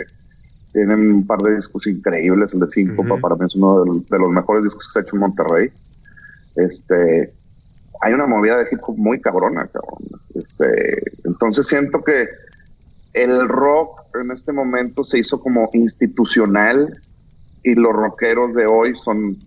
[0.73, 4.29] tienen un par de discos increíbles, el de Cinco, para mí es uno de los,
[4.29, 5.71] mejores discos que se ha hecho en Monterrey.
[6.55, 7.33] Este,
[8.01, 10.03] hay una movida de hip hop muy cabrona, cabrón.
[10.33, 12.27] Este, entonces siento que
[13.13, 16.99] el rock en este momento se hizo como institucional
[17.63, 19.37] y los rockeros de hoy son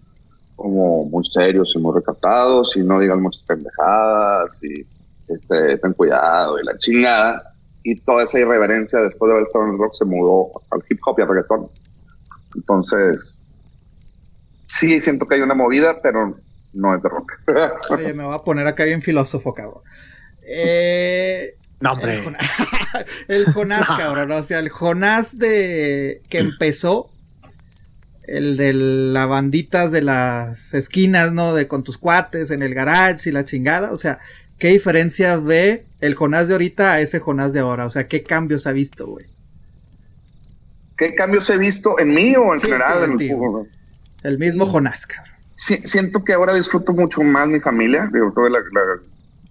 [0.57, 4.87] como muy serios y muy recatados y no digan muchas pendejadas y
[5.29, 7.53] este, ten cuidado y la chingada.
[7.83, 10.99] Y toda esa irreverencia después de haber estado en el rock se mudó al hip
[11.05, 11.69] hop y al reggaetón.
[12.57, 13.39] Entonces,
[14.67, 16.37] sí siento que hay una movida, pero
[16.73, 17.33] no es de rock.
[17.91, 19.83] Oye, me voy a poner acá bien filósofo, cabrón.
[20.47, 22.23] Eh, no, hombre.
[23.29, 24.33] El, Jonás, cabrón.
[24.33, 27.11] O sea, el Jonás de que empezó.
[28.27, 31.55] El de las banditas de las esquinas, ¿no?
[31.55, 33.93] De con tus cuates en el garage y la chingada.
[33.93, 34.19] O sea,
[34.59, 37.87] ¿qué diferencia ve el Jonás de ahorita a ese Jonás de ahora?
[37.87, 39.27] O sea, ¿qué cambios ha visto, güey?
[40.97, 43.69] ¿Qué cambios he visto en mí o en general en el
[44.23, 48.09] El mismo Jonás, cabrón siento que ahora disfruto mucho más mi familia.
[48.13, 48.61] Digo, tuve la,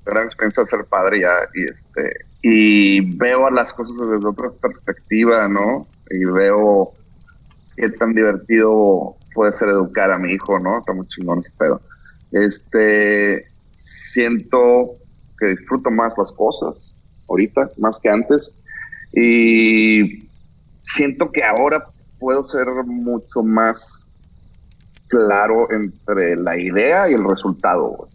[0.06, 5.48] gran experiencia de ser padre ya y este y veo las cosas desde otra perspectiva,
[5.48, 5.88] ¿no?
[6.12, 6.94] Y veo
[7.76, 10.80] qué tan divertido puede ser educar a mi hijo, ¿no?
[10.80, 11.82] Está muy chingón ese pedo.
[12.32, 14.96] Este, siento
[15.38, 16.94] que disfruto más las cosas
[17.30, 18.62] ahorita, más que antes.
[19.14, 20.20] Y
[20.82, 21.86] siento que ahora
[22.20, 24.10] puedo ser mucho más
[25.08, 28.08] claro entre la idea y el resultado,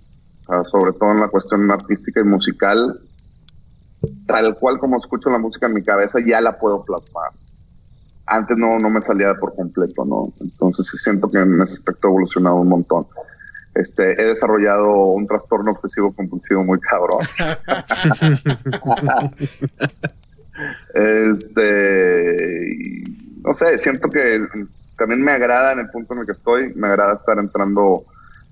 [0.70, 3.01] sobre todo en la cuestión artística y musical,
[4.27, 7.31] tal cual como escucho la música en mi cabeza, ya la puedo plasmar.
[8.32, 10.32] Antes no, no me salía por completo, ¿no?
[10.40, 13.07] Entonces siento que en ese aspecto he evolucionado un montón.
[13.74, 17.27] Este, he desarrollado un trastorno obsesivo compulsivo muy cabrón.
[20.94, 21.85] este,
[23.43, 24.47] no sé, siento que
[24.97, 28.05] también me agrada en el punto en el que estoy, me agrada estar entrando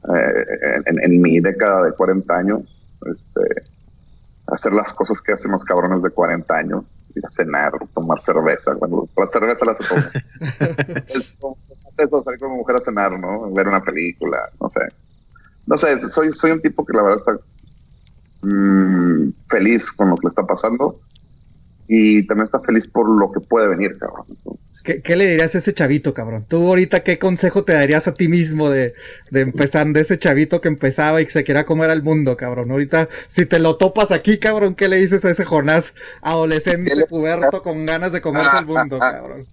[0.04, 3.62] eh, en, mi década de 40 años, este,
[4.46, 8.74] hacer las cosas que hacen los cabrones de 40 años, ir a cenar, tomar cerveza,
[8.74, 10.10] cuando la cerveza la se toma.
[11.08, 11.30] es
[11.98, 13.52] eso, salir con mi mujer a cenar, ¿no?
[13.52, 14.80] Ver una película, no sé.
[15.66, 20.26] No sé, soy, soy un tipo que la verdad está mm, feliz con lo que
[20.26, 20.98] le está pasando
[21.88, 24.26] y también está feliz por lo que puede venir, cabrón.
[24.84, 26.46] ¿Qué, le dirías a ese chavito, cabrón?
[26.48, 28.94] Tú ahorita, ¿qué consejo te darías a ti mismo de,
[29.30, 32.70] de empezar, de ese chavito que empezaba y que se quería comer al mundo, cabrón?
[32.70, 37.62] Ahorita, si te lo topas aquí, cabrón, ¿qué le dices a ese Jonás adolescente, puberto,
[37.62, 39.46] con ganas de comerse al mundo, cabrón?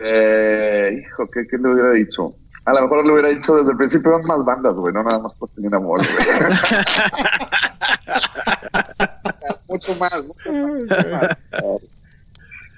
[0.00, 2.34] Eh, hijo, ¿qué, ¿qué, le hubiera dicho?
[2.66, 5.34] A lo mejor le hubiera dicho desde el principio más bandas, güey, no nada más
[5.34, 6.08] pues tener amor, güey.
[9.68, 11.36] mucho más, mucho más.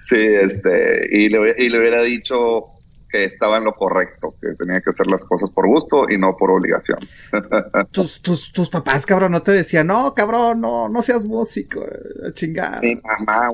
[0.09, 2.65] Sí, este, y le, y le hubiera dicho
[3.11, 6.35] que estaba en lo correcto, que tenía que hacer las cosas por gusto y no
[6.35, 6.97] por obligación.
[7.91, 12.33] tus, tus, tus papás, cabrón, no te decían, no, cabrón, no, no seas músico, eh,
[12.33, 12.79] chingada.
[12.81, 13.49] Mi mamá,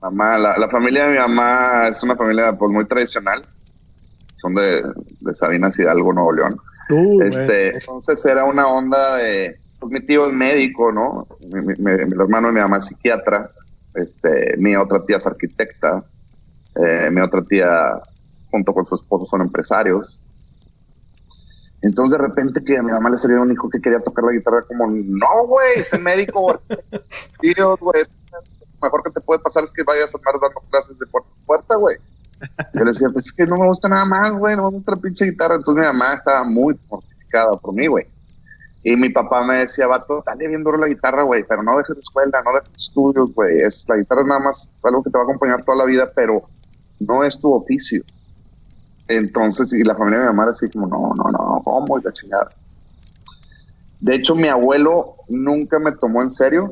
[0.00, 3.42] mamá, la, familia de mi mamá es una familia pues muy tradicional,
[4.36, 4.84] son de,
[5.20, 6.60] de Sabinas Hidalgo, Nuevo León.
[6.88, 11.26] Uh, este, entonces era una onda de, pues mi tío es médico, ¿no?
[11.52, 13.50] Mi, mi, mi hermano de mi mamá es psiquiatra,
[13.96, 16.04] este, mi otra tía es arquitecta,
[16.74, 18.00] eh, mi otra tía
[18.50, 20.18] junto con su esposo son empresarios.
[21.82, 24.32] Entonces de repente que a mi mamá le salió un hijo que quería tocar la
[24.32, 26.60] guitarra como, no, güey, ese médico,
[27.40, 28.02] Dios, güey,
[28.32, 31.30] lo mejor que te puede pasar es que vayas a andar dando clases de puerta
[31.30, 31.96] a puerta, güey.
[32.74, 34.92] Yo le decía, pues es que no me gusta nada más, güey, no me gusta
[34.92, 35.54] la pinche guitarra.
[35.56, 38.06] Entonces mi mamá estaba muy mortificada por mí, güey.
[38.88, 41.96] Y mi papá me decía, vato, dale bien duro la guitarra, güey, pero no dejes
[41.96, 43.58] de escuela, no dejes estudios, güey.
[43.62, 46.08] Es, la guitarra es nada más algo que te va a acompañar toda la vida,
[46.14, 46.44] pero
[47.00, 48.04] no es tu oficio.
[49.08, 51.98] Entonces, y la familia de mi mamá era así como, no, no, no, ¿cómo?
[51.98, 52.48] Y la chingada.
[53.98, 56.70] De hecho, mi abuelo nunca me tomó en serio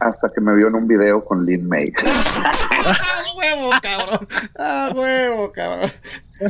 [0.00, 1.92] hasta que me vio en un video con Lin May.
[2.04, 4.28] ¡Ah, huevo, cabrón!
[4.58, 5.92] ¡Ah, huevo, cabrón!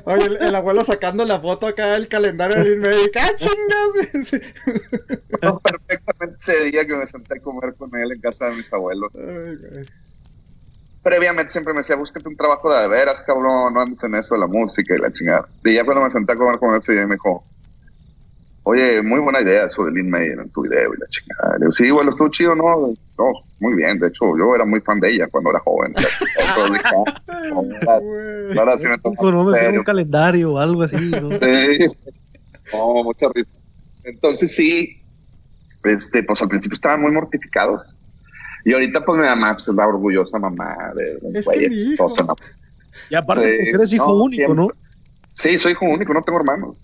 [0.05, 3.11] Oye, el, abuelo sacando la foto acá del calendario de Lin May.
[3.21, 4.31] ¡Ah, chingas!
[5.63, 9.11] perfectamente ese día que me senté a comer con él en casa de mis abuelos.
[11.03, 14.41] Previamente siempre me decía, búscate un trabajo de veras, cabrón, no andes en eso de
[14.41, 15.49] la música y la chingada.
[15.65, 17.45] Y ya cuando me senté a comer con él ese día me dijo,
[18.64, 21.55] Oye, muy buena idea eso de Lin May en tu video y la chingada.
[21.55, 22.94] Le digo, sí, bueno, estuvo chido, ¿no?
[23.18, 23.24] No,
[23.60, 23.98] muy bien.
[23.98, 25.93] De hecho, yo era muy fan de ella cuando era joven.
[28.56, 31.32] ahora, sí me tomó un calendario o algo así, ¿no?
[31.34, 31.86] Sí.
[32.72, 33.51] No, mucha risa.
[34.05, 35.02] Entonces, sí,
[35.84, 37.82] este, pues al principio estaban muy mortificados.
[38.64, 42.36] Y ahorita, pues mi mamá pues, es la orgullosa mamá de un güey exitoso.
[43.10, 44.68] Y aparte, eres hijo único, ¿no?
[45.32, 46.76] Sí, soy hijo único, no tengo hermanos.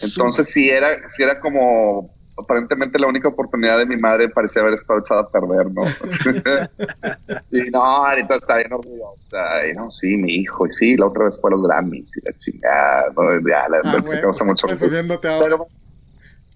[0.00, 4.74] Entonces sí era, sí era como aparentemente la única oportunidad de mi madre parecía haber
[4.74, 5.84] estado echada a perder, ¿no?
[7.50, 9.66] y no, ahorita está bien orgullosa.
[9.70, 12.20] Y no, sí, mi hijo, y sí, la otra vez fue a los Grammys y
[12.24, 13.48] la chingada, ¿no?
[13.48, 15.66] ya, la, ah, me causa mucho Pero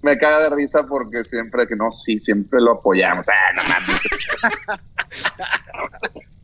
[0.02, 3.28] me caga de risa porque siempre que no, sí, siempre lo apoyamos.
[3.28, 4.00] Ah, no mames.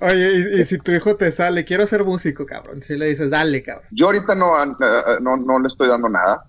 [0.00, 2.82] Oye, y, si tu hijo te sale, quiero ser músico, cabrón.
[2.82, 3.86] Si le dices, dale, cabrón.
[3.90, 6.44] Yo ahorita no, eh, no, no le estoy dando nada.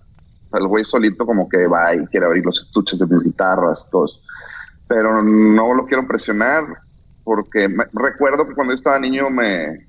[0.52, 4.22] El güey solito como que va y quiere abrir los estuches de mis guitarras, todos.
[4.88, 6.64] Pero no lo quiero presionar
[7.24, 9.86] porque recuerdo que cuando yo estaba niño me,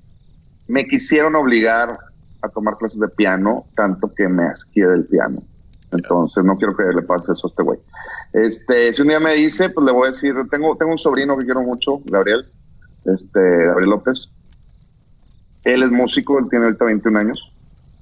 [0.68, 1.98] me quisieron obligar
[2.42, 5.42] a tomar clases de piano, tanto que me asqué del piano.
[5.92, 7.78] Entonces no quiero que le pase eso a este güey.
[8.32, 11.36] Este, si un día me dice, pues le voy a decir, tengo, tengo un sobrino
[11.36, 12.46] que quiero mucho, Gabriel,
[13.04, 14.30] este, Gabriel López.
[15.64, 17.52] Él es músico, él tiene ahorita 21 años.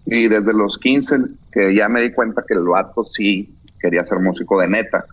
[0.06, 1.16] Y desde los 15,
[1.52, 5.04] que ya me di cuenta que el vato sí quería ser músico de neta,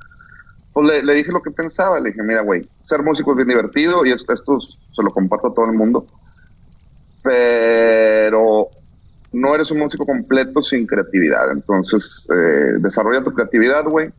[0.73, 1.99] pues le, dije lo que pensaba.
[1.99, 5.47] Le dije, mira, güey, ser músico es bien divertido y esto, esto se lo comparto
[5.47, 6.05] a todo el mundo.
[7.21, 8.69] Pero
[9.33, 11.51] no eres un músico completo sin creatividad.
[11.51, 14.09] Entonces, eh, desarrolla tu creatividad, güey.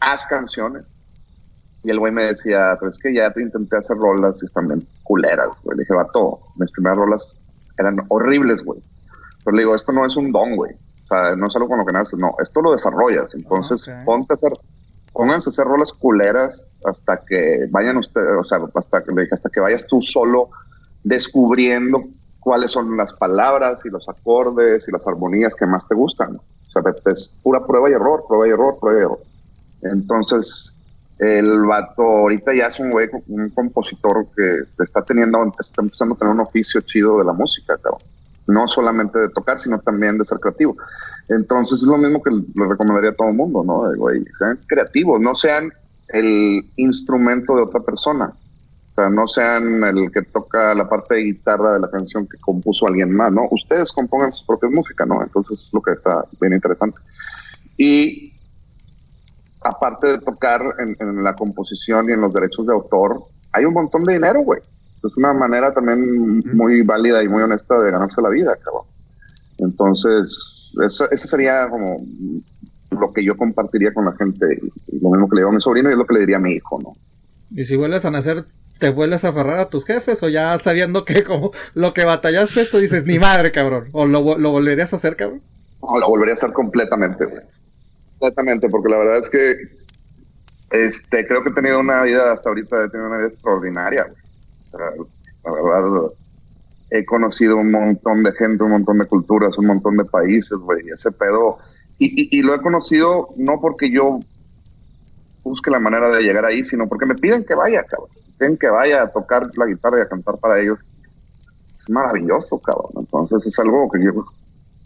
[0.00, 0.84] Haz canciones
[1.86, 4.66] y el güey me decía, pero es que ya te intenté hacer rolas y están
[4.66, 5.76] bien culeras, güey.
[5.76, 7.40] Le dije, vato, mis primeras rolas
[7.78, 8.80] eran horribles, güey.
[9.44, 10.72] Pero le digo, esto no es un don, güey.
[10.72, 13.32] O sea, no es algo con lo que naces, no, esto lo desarrollas.
[13.34, 14.52] Entonces, ponte a hacer,
[15.12, 19.34] pónganse a hacer rolas culeras hasta que vayan ustedes, o sea, hasta que le dije,
[19.34, 20.50] hasta que vayas tú solo
[21.04, 22.02] descubriendo
[22.40, 26.34] cuáles son las palabras y los acordes y las armonías que más te gustan.
[26.34, 26.82] O sea,
[27.12, 29.20] es pura prueba y error, prueba y error, prueba y error.
[29.82, 30.75] Entonces,
[31.18, 36.18] el vato ahorita ya es un güey, un compositor que está teniendo, está empezando a
[36.18, 38.00] tener un oficio chido de la música, cabrón.
[38.46, 40.76] No solamente de tocar, sino también de ser creativo.
[41.28, 43.92] Entonces es lo mismo que le recomendaría a todo el mundo, ¿no?
[43.96, 45.72] Güey, sean creativos, no sean
[46.08, 48.32] el instrumento de otra persona.
[48.92, 52.38] O sea, no sean el que toca la parte de guitarra de la canción que
[52.38, 53.48] compuso alguien más, ¿no?
[53.50, 55.22] Ustedes compongan su propia música, ¿no?
[55.22, 57.00] Entonces es lo que está bien interesante.
[57.76, 58.35] Y
[59.66, 63.22] aparte de tocar en, la composición y en los derechos de autor,
[63.52, 64.60] hay un montón de dinero, güey.
[65.04, 68.84] Es una manera también muy válida y muy honesta de ganarse la vida, cabrón.
[69.58, 71.96] Entonces, eso, ese sería como
[72.90, 74.60] lo que yo compartiría con la gente,
[75.00, 76.40] lo mismo que le digo a mi sobrino y es lo que le diría a
[76.40, 76.92] mi hijo, ¿no?
[77.50, 78.44] Y si vuelves a nacer,
[78.78, 82.60] ¿te vuelves a aferrar a tus jefes o ya sabiendo que como lo que batallaste
[82.60, 83.88] esto dices, ni madre, cabrón?
[83.92, 85.42] ¿O lo, lo volverías a hacer, cabrón?
[85.82, 87.42] No, lo volvería a hacer completamente, güey.
[88.20, 89.54] Exactamente, porque la verdad es que
[90.70, 94.06] este, creo que he tenido una vida, hasta ahorita he tenido una vida extraordinaria.
[94.72, 96.08] la verdad,
[96.90, 100.88] he conocido un montón de gente, un montón de culturas, un montón de países, güey,
[100.88, 101.58] ese pedo.
[101.98, 104.20] Y, y, lo he conocido no porque yo
[105.42, 108.10] busque la manera de llegar ahí, sino porque me piden que vaya, cabrón.
[108.38, 110.78] piden que vaya a tocar la guitarra y a cantar para ellos.
[111.78, 112.92] Es maravilloso, cabrón.
[112.98, 114.26] Entonces es algo que yo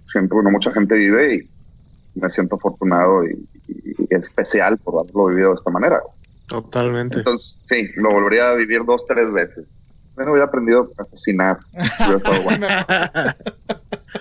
[0.07, 1.51] siento que no mucha gente vive y
[2.15, 3.47] me siento afortunado y,
[4.11, 6.01] especial por haberlo vivido de esta manera.
[6.49, 7.19] Totalmente.
[7.19, 9.65] Entonces, sí, lo volvería a vivir dos, tres veces.
[10.17, 11.59] Bueno, hubiera aprendido a cocinar.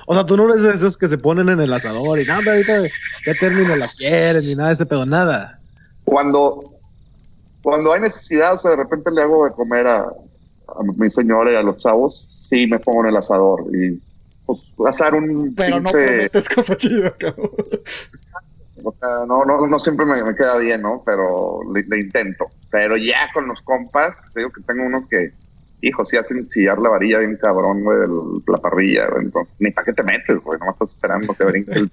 [0.05, 2.51] o sea, tú no eres de esos que se ponen en el asador y nada,
[2.51, 2.83] ahorita
[3.23, 5.59] qué término la quieres ni nada de ese pedo, nada.
[6.05, 6.59] Cuando,
[7.63, 11.51] cuando hay necesidad, o sea, de repente le hago de comer a, a mi señora
[11.51, 13.99] y a los chavos, sí me pongo en el asador y
[14.49, 15.53] pues, asar un.
[15.53, 17.51] Pero no prometes cosas chidas, cabrón.
[18.83, 21.03] O sea, no, no, no siempre me, queda bien, ¿no?
[21.05, 22.47] Pero le, intento.
[22.71, 25.33] Pero ya con los compas, te digo que tengo unos que,
[25.81, 27.99] hijo, sí hacen chillar la varilla bien cabrón, güey,
[28.47, 31.91] la parrilla, Entonces, ni para qué te metes, güey, no estás esperando que brinque el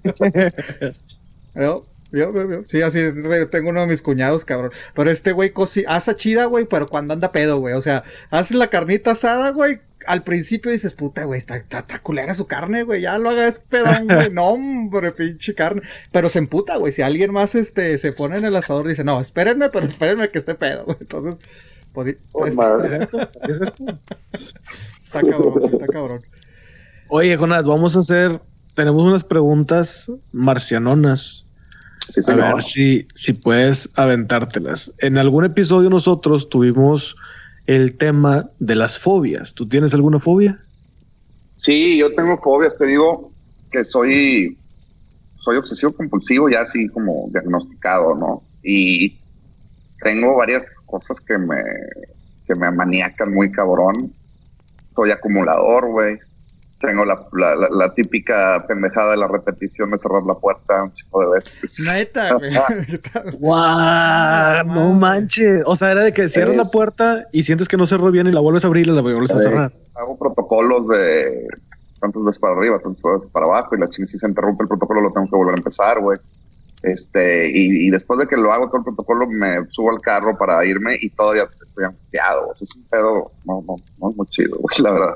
[2.66, 3.00] Sí, así
[3.50, 4.72] tengo uno de mis cuñados, cabrón.
[4.94, 5.52] Pero este güey
[5.86, 7.74] asa chida, güey, pero cuando anda pedo, güey.
[7.74, 9.80] O sea, hace la carnita asada, güey.
[10.06, 13.02] Al principio dices, puta, güey, está, está, culera su carne, güey.
[13.02, 14.30] Ya lo hagas pedón, güey.
[14.32, 15.82] No, hombre, pinche carne.
[16.12, 16.92] Pero se emputa, güey.
[16.92, 20.38] Si alguien más este, se pone en el asador, dice, no, espérenme, pero espérenme que
[20.38, 20.96] esté pedo, güey.
[21.00, 21.36] Entonces,
[21.92, 22.16] pues sí.
[22.32, 22.54] Oh, pues,
[25.00, 26.20] está cabrón, está cabrón.
[27.08, 28.40] Oye, Jonás, vamos a hacer.
[28.74, 31.45] Tenemos unas preguntas marcianonas
[32.28, 34.92] a ver si, si puedes aventártelas.
[34.98, 37.16] En algún episodio nosotros tuvimos
[37.66, 39.54] el tema de las fobias.
[39.54, 40.58] ¿Tú tienes alguna fobia?
[41.56, 42.76] Sí, yo tengo fobias.
[42.76, 43.30] Te digo
[43.70, 44.56] que soy,
[45.36, 48.42] soy obsesivo compulsivo, ya así como diagnosticado, ¿no?
[48.62, 49.16] Y
[50.02, 51.62] tengo varias cosas que me,
[52.46, 54.12] que me maníacan muy cabrón.
[54.94, 56.18] Soy acumulador, güey
[56.80, 57.26] tengo la,
[57.70, 61.88] la, típica pendejada de la repetición de cerrar la puerta un chico de veces.
[61.90, 62.52] Neta, güey.
[63.38, 64.66] ¡Guau!
[64.66, 65.62] no manches.
[65.66, 68.32] O sea, era de que cierras la puerta y sientes que no cerró bien y
[68.32, 69.72] la vuelves a abrir y la vuelves a cerrar.
[69.94, 71.46] Hago protocolos de
[72.00, 74.68] tantas veces para arriba, tantas veces para abajo y la chingada si se interrumpe el
[74.68, 76.18] protocolo lo tengo que volver a empezar, güey.
[76.82, 80.64] Este, y, después de que lo hago todo el protocolo, me subo al carro para
[80.64, 82.52] irme y todavía estoy angustiado.
[82.52, 85.14] es un pedo, no, no, no es muy chido, la verdad.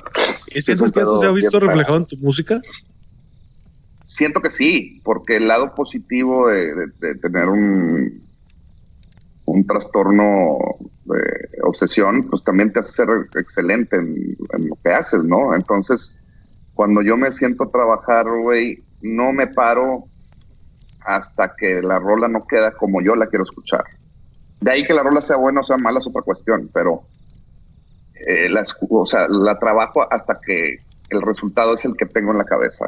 [0.49, 2.61] ¿Es eso que se ha visto reflejado en tu música?
[4.05, 6.89] Siento que sí, porque el lado positivo de,
[7.21, 8.21] tener un,
[9.45, 10.59] un trastorno
[11.05, 13.09] de obsesión, pues también te hace ser
[13.39, 15.55] excelente en, en lo que haces, ¿no?
[15.55, 16.19] Entonces,
[16.75, 20.07] cuando yo me siento a trabajar, güey, no me paro
[21.11, 23.85] hasta que la rola no queda como yo la quiero escuchar.
[24.61, 27.03] De ahí que la rola sea buena o sea mala es otra cuestión, pero
[28.27, 30.79] eh, la, o sea, la trabajo hasta que
[31.09, 32.87] el resultado es el que tengo en la cabeza.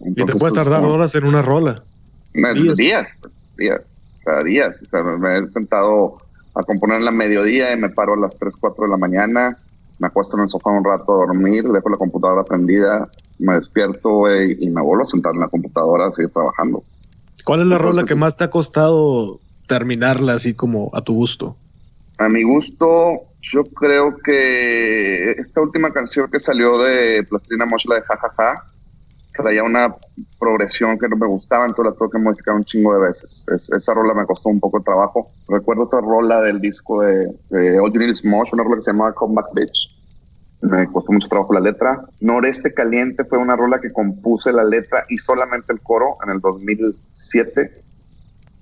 [0.00, 1.74] y te puede pues, tardar horas en una rola.
[2.32, 3.08] días, días,
[3.56, 3.80] días,
[4.24, 4.82] cada días.
[4.82, 6.16] O sea, me he sentado
[6.54, 9.56] a componer en la mediodía y me paro a las 3, 4 de la mañana,
[9.98, 13.08] me acuesto en el sofá un rato a dormir, dejo la computadora prendida,
[13.38, 16.82] me despierto y me vuelvo a sentar en la computadora a seguir trabajando.
[17.46, 21.56] ¿Cuál es la rola que más te ha costado terminarla así como a tu gusto?
[22.18, 27.94] A mi gusto, yo creo que esta última canción que salió de Plastilina Mosh, la
[27.94, 28.64] de Jajaja,
[29.32, 29.94] traía una
[30.40, 33.46] progresión que no me gustaba, entonces la tuve que modificar un chingo de veces.
[33.48, 35.30] esa rola me costó un poco de trabajo.
[35.46, 39.12] Recuerdo otra rola del disco de, de All You Mosh, una rola que se llamaba
[39.12, 39.95] Comeback Bitch
[40.60, 42.04] me costó mucho trabajo la letra.
[42.20, 46.40] Noreste Caliente fue una rola que compuse la letra y solamente el coro en el
[46.40, 47.72] 2007.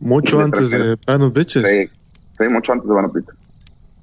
[0.00, 1.62] Mucho antes de Band Bitches.
[1.62, 3.48] Sí, mucho antes de Band Bitches.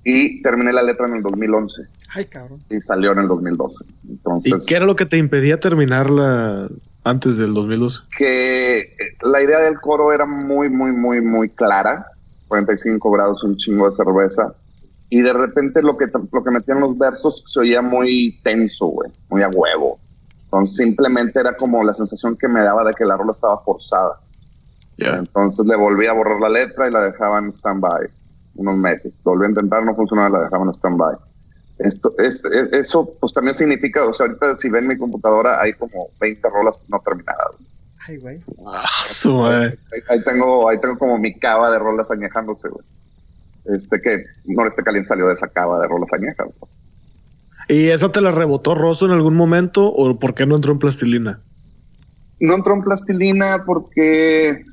[0.03, 1.83] Y terminé la letra en el 2011.
[2.15, 2.59] Ay, cabrón.
[2.69, 3.85] Y salió en el 2012.
[4.09, 6.67] Entonces, ¿Y qué era lo que te impedía terminarla
[7.03, 8.01] antes del 2012?
[8.17, 12.05] Que la idea del coro era muy, muy, muy, muy clara.
[12.47, 14.55] 45 grados, un chingo de cerveza
[15.11, 19.11] y de repente lo que, lo que metían los versos se oía muy tenso, güey,
[19.29, 19.99] muy a huevo.
[20.45, 24.21] Entonces simplemente era como la sensación que me daba de que la rola estaba forzada.
[24.97, 28.07] Entonces le volví a borrar la letra y la dejaba en stand-by
[28.55, 29.21] unos meses.
[29.25, 31.17] Volví a intentar, no funcionaba, la dejaba en stand-by.
[31.79, 36.07] Esto, es, eso pues también significa, o sea, ahorita si ven mi computadora hay como
[36.21, 37.57] 20 rolas no terminadas.
[38.07, 38.41] Ay, güey.
[38.65, 38.85] Ah,
[40.07, 42.85] ahí, tengo, ahí tengo como mi cava de rolas añejándose, güey
[43.65, 46.47] este que Noreste Caliente salió de esa cava de rolas añejas.
[47.67, 50.79] ¿Y eso te la rebotó Rosso en algún momento o por qué no entró en
[50.79, 51.39] plastilina?
[52.39, 54.63] No entró en plastilina porque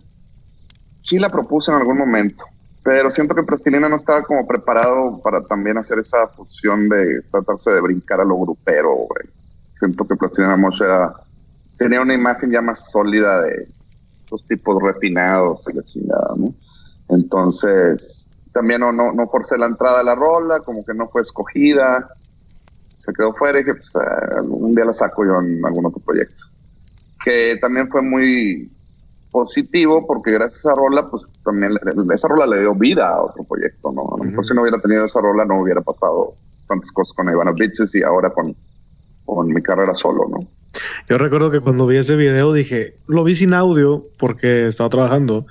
[1.03, 2.45] sí la propuse en algún momento,
[2.83, 7.71] pero siento que plastilina no estaba como preparado para también hacer esa fusión de tratarse
[7.73, 9.07] de brincar a lo grupero.
[9.75, 10.81] Siento que plastilina Mosh
[11.77, 13.69] tenía una imagen ya más sólida de
[14.31, 16.53] los tipos refinados y la chingada, ¿no?
[17.09, 18.28] Entonces,
[18.59, 22.09] también no, no, no forcé la entrada a la rola, como que no fue escogida,
[22.97, 26.01] se quedó fuera y que pues, eh, un día la saco yo en algún otro
[26.01, 26.43] proyecto.
[27.25, 28.69] Que también fue muy
[29.31, 31.71] positivo porque gracias a esa rola, pues también
[32.13, 34.03] esa rola le dio vida a otro proyecto, ¿no?
[34.13, 36.35] A lo mejor si no hubiera tenido esa rola no hubiera pasado
[36.67, 38.57] tantas cosas con Ivana Bitches y ahora con,
[39.25, 40.41] con mi carrera solo, ¿no?
[41.09, 45.47] Yo recuerdo que cuando vi ese video dije, lo vi sin audio porque estaba trabajando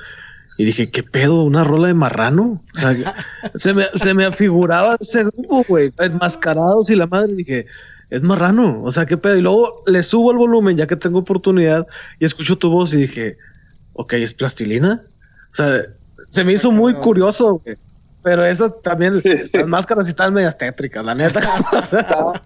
[0.57, 1.43] y dije, ¿qué pedo?
[1.43, 2.61] ¿Una rola de marrano?
[2.75, 2.95] O sea,
[3.55, 7.35] se, me, se me afiguraba ese grupo, güey, enmascarados y la madre.
[7.35, 7.67] dije,
[8.09, 8.84] es marrano.
[8.84, 9.35] O sea, ¿qué pedo?
[9.35, 11.85] Y luego le subo el volumen ya que tengo oportunidad
[12.19, 13.35] y escucho tu voz y dije,
[13.93, 15.03] ok, ¿es plastilina?
[15.51, 15.84] O sea,
[16.31, 17.77] se me hizo muy curioso, güey.
[18.23, 19.21] Pero eso también,
[19.53, 21.39] las máscaras están medias tétricas, la neta.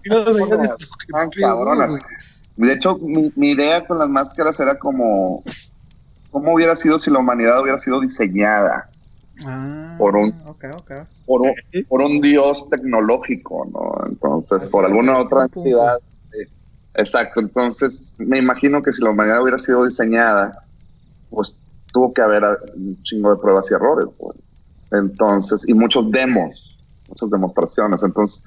[2.56, 5.42] de hecho, mi idea con las máscaras era como
[6.32, 8.88] ¿cómo hubiera sido si la humanidad hubiera sido diseñada
[9.44, 10.32] ah, por un
[11.26, 11.54] Por, un,
[11.88, 14.04] por un dios tecnológico, ¿no?
[14.08, 15.98] Entonces, por alguna otra entidad.
[16.94, 20.50] exacto, entonces me imagino que si la humanidad hubiera sido diseñada,
[21.30, 21.56] pues
[21.92, 22.42] tuvo que haber
[22.74, 24.06] un chingo de pruebas y errores.
[24.18, 24.36] Pues.
[24.90, 26.76] Entonces, y muchos demos,
[27.08, 28.02] muchas demostraciones.
[28.02, 28.42] Entonces,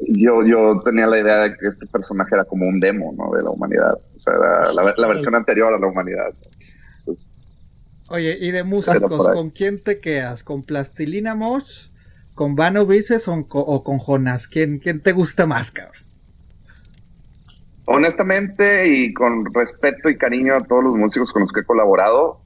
[0.00, 3.36] yo, yo tenía la idea de que este personaje era como un demo, ¿no?
[3.36, 3.94] De la humanidad.
[3.94, 6.32] O sea, era la, versión anterior a la humanidad.
[8.10, 10.42] Oye, ¿y de músicos con quién te quedas?
[10.42, 11.88] ¿Con Plastilina Mosh?
[12.34, 14.48] ¿Con Vano Vices o, con Jonas?
[14.48, 16.02] ¿Quién, ¿Quién te gusta más, cabrón?
[17.84, 22.40] Honestamente y con respeto y cariño a todos los músicos con los que he colaborado,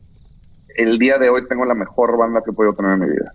[0.76, 3.34] el día de hoy tengo la mejor banda que he podido tener en mi vida.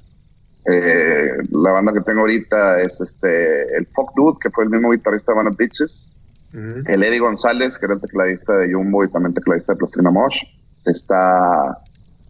[0.70, 4.92] Eh, la banda que tengo ahorita es este el Fuck Dude, que fue el mismo
[4.92, 6.14] guitarrista de Van Bitches.
[6.54, 10.44] El Eddie González, que era el tecladista de Jumbo y también tecladista de Plastilina Mosh.
[10.88, 11.78] Está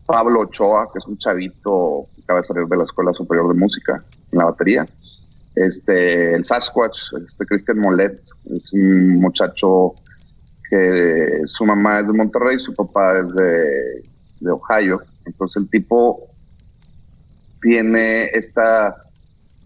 [0.06, 3.60] Pablo Ochoa, que es un chavito que acaba de salir de la Escuela Superior de
[3.60, 4.86] Música en la batería.
[5.56, 8.22] Este, el Sasquatch, este Christian Molet,
[8.54, 9.94] es un muchacho
[10.70, 14.04] que su mamá es de Monterrey, su papá es de,
[14.40, 15.02] de Ohio.
[15.26, 16.28] Entonces el tipo
[17.62, 18.96] tiene esta,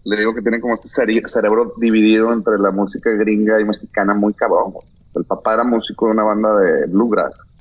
[0.04, 4.34] le digo que tiene como este cerebro dividido entre la música gringa y mexicana muy
[4.34, 4.74] cabrón.
[5.14, 7.51] El papá era músico de una banda de bluegrass.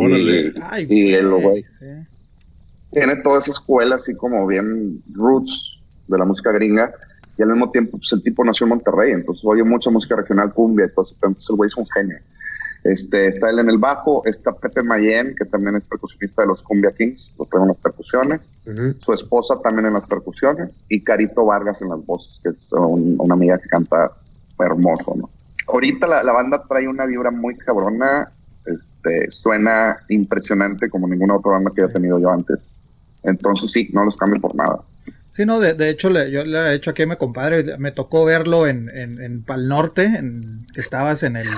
[0.00, 1.64] Y, el güey
[2.90, 6.92] tiene toda esa escuela así como bien roots de la música gringa
[7.38, 10.52] y al mismo tiempo pues el tipo nació en Monterrey, entonces oye mucha música regional
[10.52, 12.18] cumbia y todo eso, entonces el güey es un genio.
[12.84, 16.64] Este, está él en el bajo, está Pepe Mayen, que también es percusionista de los
[16.64, 18.50] Cumbia Kings, lo tengo en las percusiones,
[18.98, 23.34] su esposa también en las percusiones, y Carito Vargas en las voces, que es una
[23.34, 24.10] amiga que canta
[24.58, 25.30] hermoso, ¿no?
[25.68, 28.30] Ahorita la, banda trae una vibra muy cabrona,
[28.66, 32.74] este, suena impresionante como ninguna otra banda que haya tenido yo antes.
[33.22, 34.80] Entonces sí, no los cambio por nada.
[35.30, 38.66] Sí, no, de, hecho yo le he hecho aquí a mi compadre, me tocó verlo
[38.66, 41.48] en, en, en Pal Norte, en, que estabas en el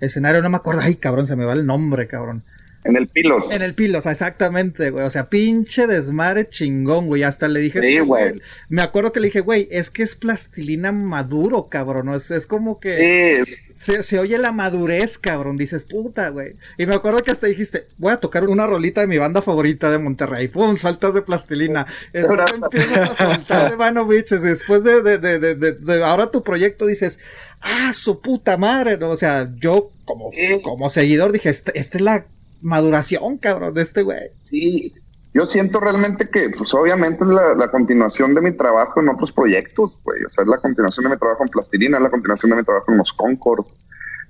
[0.00, 2.42] escenario, no me acuerdo, ay cabrón, se me va el nombre, cabrón.
[2.84, 3.50] En el Pilos.
[3.50, 5.04] En el Pilos, exactamente, güey.
[5.04, 7.22] O sea, pinche desmadre chingón, güey.
[7.22, 7.80] Hasta le dije.
[7.80, 8.34] Sí, güey.
[8.68, 12.12] Me acuerdo que le dije, güey, es que es plastilina maduro, cabrón.
[12.12, 13.34] Es, es como que.
[13.34, 13.72] Es.
[13.76, 15.56] Se, se, oye la madurez, cabrón.
[15.56, 16.54] Dices, puta, güey.
[16.76, 19.88] Y me acuerdo que hasta dijiste, voy a tocar una rolita de mi banda favorita
[19.90, 20.48] de Monterrey.
[20.48, 21.86] Pum, saltas de plastilina.
[22.12, 24.42] Después empiezas a saltar de Mano Bitches.
[24.42, 27.20] Después de, de, de, de, ahora tu proyecto dices,
[27.60, 28.98] ah, su puta madre.
[28.98, 29.10] ¿no?
[29.10, 30.30] O sea, yo como,
[30.64, 32.26] como seguidor dije, esta este es la
[32.62, 34.30] maduración, cabrón, de este güey.
[34.44, 34.94] Sí,
[35.34, 40.00] yo siento realmente que, pues obviamente es la, continuación de mi trabajo en otros proyectos,
[40.04, 40.22] güey.
[40.24, 42.62] O sea, es la continuación de mi trabajo en Plastilina, es la continuación de mi
[42.62, 43.64] trabajo en los Concord,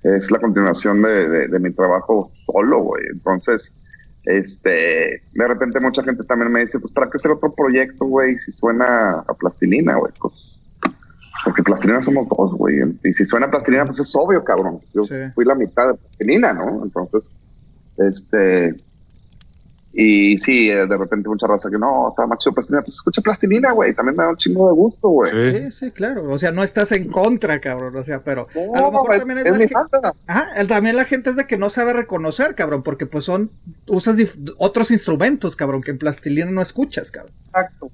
[0.05, 3.05] es la continuación de, de, mi trabajo solo, güey.
[3.13, 3.75] Entonces,
[4.25, 8.39] este, de repente mucha gente también me dice, pues, ¿para qué hacer otro proyecto, güey?
[8.39, 10.59] Si suena a Plastilina, güey, pues...
[11.45, 12.77] Porque plastilina somos dos, güey.
[13.03, 14.79] Y si suena a plastilina, pues es obvio, cabrón.
[14.95, 15.03] Yo
[15.35, 16.85] fui la mitad de plastilina, ¿no?
[16.85, 17.33] Entonces,
[17.99, 18.75] este.
[19.95, 23.21] Y sí, eh, de repente mucha raza que no, está más chido plastilina, pues escucha
[23.21, 25.31] plastilina, güey, también me da un chingo de gusto, güey.
[25.31, 25.71] Sí.
[25.71, 29.19] sí, claro, o sea, no estás en contra, cabrón, o sea, pero a lo mejor
[29.19, 29.67] también es, mi
[30.27, 33.51] Ajá, también la gente es de que no sabe reconocer, cabrón, porque pues son,
[33.87, 34.17] usas
[34.57, 37.35] otros instrumentos, cabrón, que en plastilina no escuchas, cabrón.
[37.49, 37.91] Exacto.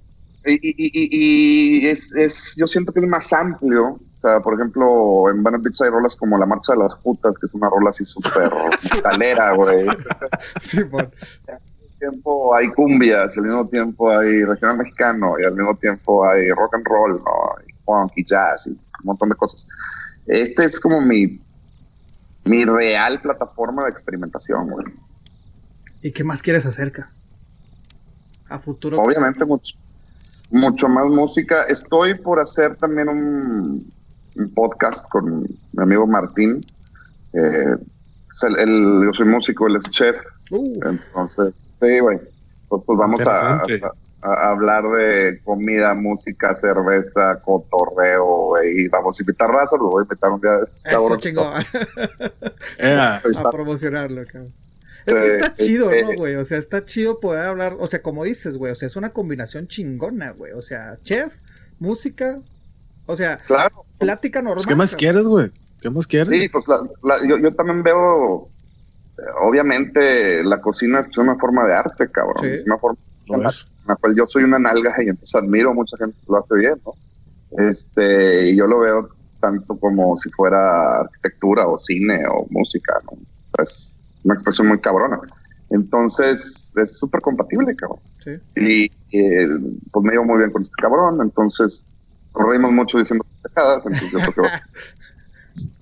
[0.47, 4.55] Y, y, y, y es, es, yo siento que es más amplio o sea, por
[4.55, 7.71] ejemplo, en Banner Pizza hay rolas como La Marcha de las Putas, que es una
[7.71, 8.51] rola así súper
[9.03, 9.87] talera, güey.
[10.61, 11.03] sí, por...
[11.03, 16.29] Al mismo tiempo hay cumbias, al mismo tiempo hay regional mexicano, y al mismo tiempo
[16.29, 17.63] hay rock and roll, ¿no?
[17.65, 19.69] Y funk y jazz y un montón de cosas.
[20.27, 21.41] Este es como mi,
[22.45, 24.87] mi real plataforma de experimentación, güey.
[26.03, 27.13] ¿Y qué más quieres acerca?
[28.49, 29.01] A futuro.
[29.01, 29.79] Obviamente mucho,
[30.51, 31.65] mucho más música.
[31.69, 33.98] Estoy por hacer también un,
[34.39, 36.61] un podcast con mi amigo Martín.
[37.33, 37.77] Eh,
[38.41, 40.17] yo soy músico, él es chef.
[40.51, 40.73] Uh.
[40.85, 42.19] Entonces, sí, güey.
[42.69, 43.63] Pues, pues vamos a,
[44.21, 50.31] hablar de comida, música, cerveza, cotorreo, y vamos a invitar raza, lo voy a invitar
[50.31, 51.37] un día de estos cabrones.
[53.39, 54.53] a promocionarlo, cabrón.
[55.07, 56.35] Es que está chido, ¿no, güey?
[56.37, 59.11] O sea, está chido poder hablar, o sea, como dices, güey, o sea, es una
[59.11, 60.53] combinación chingona, güey.
[60.53, 61.35] O sea, chef,
[61.79, 62.37] música,
[63.09, 63.85] o sea, claro.
[63.99, 64.65] plática normal.
[64.67, 65.51] ¿Qué más quieres, güey?
[65.81, 66.29] ¿Qué más quieres?
[66.29, 66.67] Sí, pues
[67.27, 68.49] yo, también veo,
[69.17, 72.45] eh, obviamente, la cocina es una forma de arte, cabrón.
[72.45, 72.99] Es una forma
[73.29, 76.39] en la, cual yo soy una nalga y entonces admiro a mucha gente que lo
[76.39, 76.93] hace bien, ¿no?
[77.71, 79.09] Este, y yo lo veo
[79.41, 83.17] tanto como si fuera arquitectura o cine o música, ¿no?
[83.63, 85.19] Es una expresión muy cabrona.
[85.71, 88.01] Entonces, es súper compatible, cabrón.
[88.57, 91.87] Y pues me llevo muy bien con este cabrón, entonces
[92.39, 94.51] nos reímos mucho diciendo pecadas, entonces yo creo que...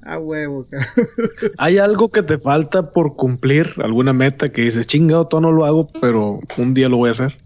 [0.03, 0.66] A huevo,
[1.59, 3.74] ¿Hay algo que te falta por cumplir?
[3.83, 7.11] ¿Alguna meta que dices, chingado, todo no lo hago, pero un día lo voy a
[7.11, 7.37] hacer?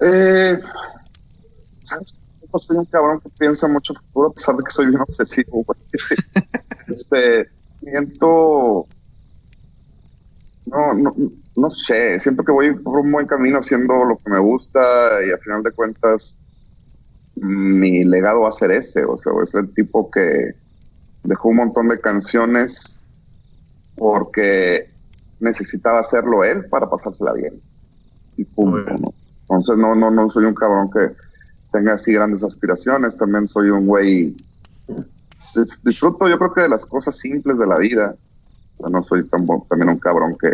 [0.00, 0.58] Eh,
[1.82, 2.18] ¿Sabes?
[2.52, 5.64] Yo soy un cabrón que piensa mucho futuro, a pesar de que soy bien obsesivo,
[6.88, 7.48] este,
[7.80, 8.88] siento.
[10.66, 11.10] No, no,
[11.56, 14.80] no sé, siento que voy por un buen camino haciendo lo que me gusta
[15.24, 16.39] y al final de cuentas
[17.40, 20.52] mi legado va a ser ese, o sea, es el tipo que
[21.24, 23.00] dejó un montón de canciones
[23.96, 24.90] porque
[25.40, 27.60] necesitaba hacerlo él para pasársela bien.
[28.36, 29.14] Y punto, ¿no?
[29.42, 31.14] Entonces no, no, no soy un cabrón que
[31.72, 34.36] tenga así grandes aspiraciones, también soy un güey,
[35.82, 38.14] disfruto yo creo que de las cosas simples de la vida,
[38.90, 40.50] no soy tan, también un cabrón que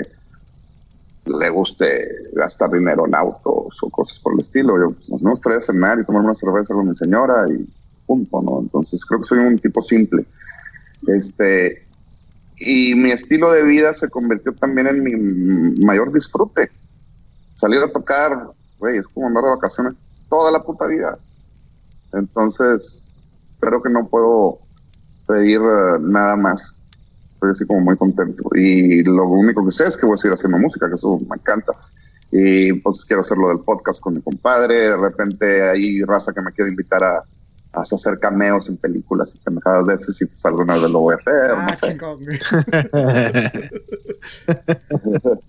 [1.27, 4.79] le guste gastar dinero en autos o cosas por el estilo.
[4.79, 7.67] Yo pues, me gustaría cenar y tomar una cerveza con mi señora y
[8.07, 8.61] punto, ¿no?
[8.61, 10.25] Entonces creo que soy un tipo simple.
[11.09, 11.83] Este,
[12.59, 16.71] y mi estilo de vida se convirtió también en mi mayor disfrute.
[17.55, 19.99] Salir a tocar, güey, es como andar de vacaciones
[20.29, 21.19] toda la puta vida.
[22.13, 23.13] Entonces,
[23.61, 24.59] creo que no puedo
[25.27, 26.81] pedir eh, nada más
[27.37, 28.49] estoy así como muy contento.
[28.55, 31.37] Y lo único que sé es que voy a seguir haciendo música, que eso me
[31.37, 31.73] encanta.
[32.33, 34.91] Y pues quiero hacer lo del podcast con mi compadre.
[34.91, 37.23] De repente hay raza que me quiere invitar a,
[37.77, 41.15] a hacer cameos en películas y pendejadas de veces y pues alguna vez lo voy
[41.15, 41.99] a hacer, no ah, sé.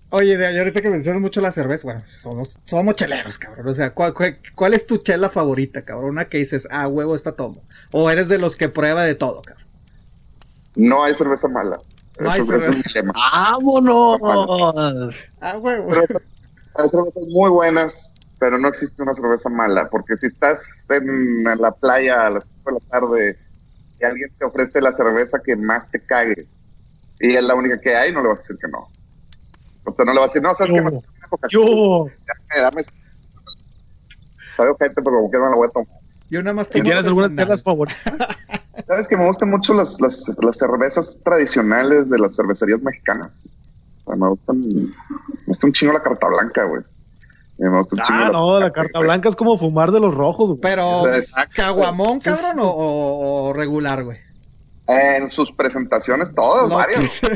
[0.10, 3.68] Oye, de ahorita que mencionas mucho la cerveza, bueno, somos, somos cheleros, cabrón.
[3.68, 4.14] O sea, ¿cuál,
[4.54, 6.10] cuál, es tu chela favorita, cabrón?
[6.10, 7.62] Una que dices, ah, huevo, esta tomo.
[7.92, 9.67] O eres de los que prueba de todo, cabrón.
[10.78, 11.80] No hay cerveza mala.
[12.20, 12.72] No hay cerveza.
[13.12, 15.14] ¡Vámonos!
[15.40, 15.90] Ah, huevo.
[16.76, 21.72] Hay cervezas muy buenas, pero no existe una cerveza mala, porque si estás en, la
[21.72, 23.36] playa a las 5 de la tarde
[24.00, 26.46] y alguien te ofrece la cerveza que más te cague
[27.18, 28.86] y es la única que hay, no le vas a decir que no.
[29.82, 31.02] O sea, no le vas a decir, no, sabes que no
[31.48, 32.06] Yo.
[32.24, 32.82] Dame, dame.
[34.54, 35.88] Sabes, gente, pero como que no la voy a tomar.
[36.30, 38.00] Yo nada más ¿Y tienes algunas telas favoritas?
[38.86, 43.32] Sabes que me gustan mucho las, las, las, cervezas tradicionales de las cervecerías mexicanas.
[44.06, 46.82] me gustan, me gusta un chingo la carta blanca, güey.
[47.58, 50.48] Me gusta un chingo ah, no, la, carta blanca es como fumar de los rojos,
[50.48, 50.60] güey.
[50.60, 51.04] Pero,
[51.54, 54.18] ¿caguamón, cabrón, o, regular, güey?
[54.86, 57.20] En sus presentaciones, todos, varios.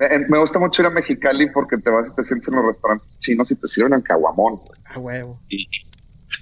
[0.00, 2.66] Eh, me gusta mucho ir a Mexicali porque te vas y te sientes en los
[2.66, 4.80] restaurantes chinos y te sirven en caguamón, güey.
[4.84, 5.40] A huevo.
[5.48, 5.66] Y,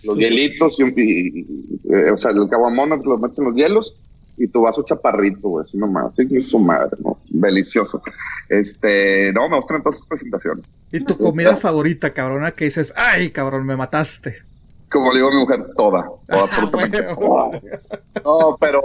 [0.04, 1.40] los hielitos y,
[1.92, 3.96] eh, o sea, el caguamón lo metes en los hielos
[4.36, 7.18] y tu vaso chaparrito, güey, así nomás, es su madre, ¿no?
[7.28, 8.02] Delicioso.
[8.48, 10.66] Este, no, me gustan todas sus presentaciones.
[10.92, 14.42] ¿Y tu comida favorita, cabrona, que dices, ay, cabrón, me mataste?
[14.90, 17.60] Como le digo a mi mujer, toda, toda, ah, absolutamente toda.
[18.22, 18.80] No, pero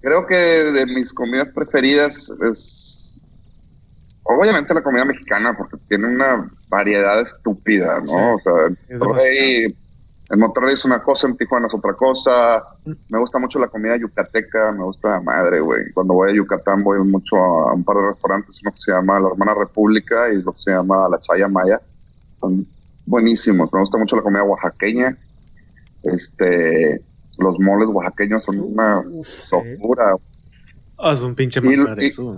[0.00, 3.20] creo que de mis comidas preferidas es
[4.22, 8.36] obviamente la comida mexicana, porque tiene una variedad estúpida, ¿no?
[8.36, 8.52] o sea,
[10.30, 12.64] en Monterrey, es una cosa, en Tijuana es otra cosa.
[12.84, 15.90] Me gusta mucho la comida yucateca, me gusta la madre, güey.
[15.92, 19.18] Cuando voy a Yucatán voy mucho a un par de restaurantes, uno que se llama
[19.18, 21.80] La Hermana República y lo que se llama La Chaya Maya.
[22.38, 22.64] Son
[23.06, 23.72] buenísimos.
[23.72, 25.18] Me gusta mucho la comida oaxaqueña.
[26.04, 27.02] Este,
[27.38, 30.14] los moles oaxaqueños son una locura.
[31.02, 31.60] Ah, es un pinche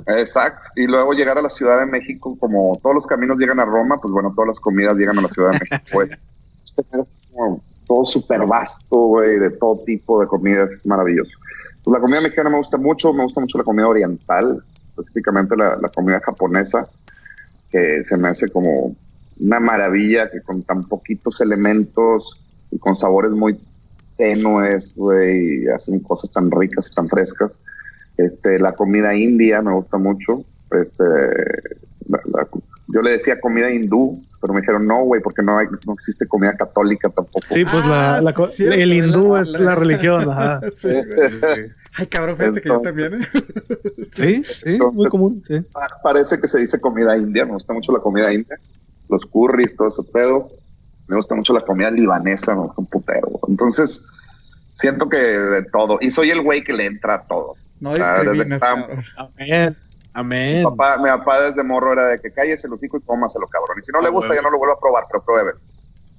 [0.07, 0.69] Exacto.
[0.77, 4.01] Y luego llegar a la Ciudad de México, como todos los caminos llegan a Roma,
[4.01, 6.03] pues bueno, todas las comidas llegan a la Ciudad de México.
[6.65, 11.37] Este es como todo súper vasto, güey, de todo tipo de comidas, es maravilloso.
[11.83, 15.77] Pues la comida mexicana me gusta mucho, me gusta mucho la comida oriental, específicamente la,
[15.77, 16.89] la comida japonesa,
[17.69, 18.95] que se me hace como
[19.41, 22.41] una maravilla, que con tan poquitos elementos
[22.71, 23.59] y con sabores muy
[24.17, 27.61] tenues, güey, hacen cosas tan ricas y tan frescas
[28.17, 30.45] este, la comida india me gusta mucho.
[30.71, 31.03] Este,
[32.89, 36.27] yo le decía comida hindú, pero me dijeron no, güey, porque no, hay, no existe
[36.27, 37.47] comida católica tampoco.
[37.51, 40.31] Sí, pues la, ah, el hindú es la, religión.
[40.31, 40.61] Ajá.
[41.95, 43.15] Ay, cabrón, fíjate que yo también.
[43.15, 43.27] ¿eh?
[44.13, 45.43] sí, sí, muy común.
[45.47, 45.65] Sí.
[46.03, 48.59] Parece que se dice comida india, me gusta mucho la comida india,
[49.09, 50.49] los curries, todo ese pedo.
[51.07, 53.41] Me gusta mucho la comida libanesa, me gusta un putero.
[53.49, 54.05] Entonces,
[54.71, 55.99] siento que de todo.
[56.01, 57.55] Y soy el güey que le entra a todo.
[57.83, 59.77] No discriminas, Amén.
[60.15, 60.59] Amén.
[60.59, 63.79] Mi papá, mi papá, desde morro era de que cállese los hijos y cómaselo, cabrón.
[63.81, 65.53] Y si no le gusta, ya no lo vuelvo a probar, pero pruebe.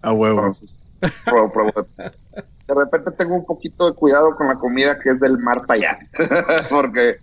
[0.02, 0.36] A huevo.
[0.36, 0.84] Entonces,
[1.26, 1.72] pruebo, pruebo.
[1.98, 5.80] De repente tengo un poquito de cuidado con la comida que es del mar para
[5.80, 6.00] allá.
[6.70, 7.18] Porque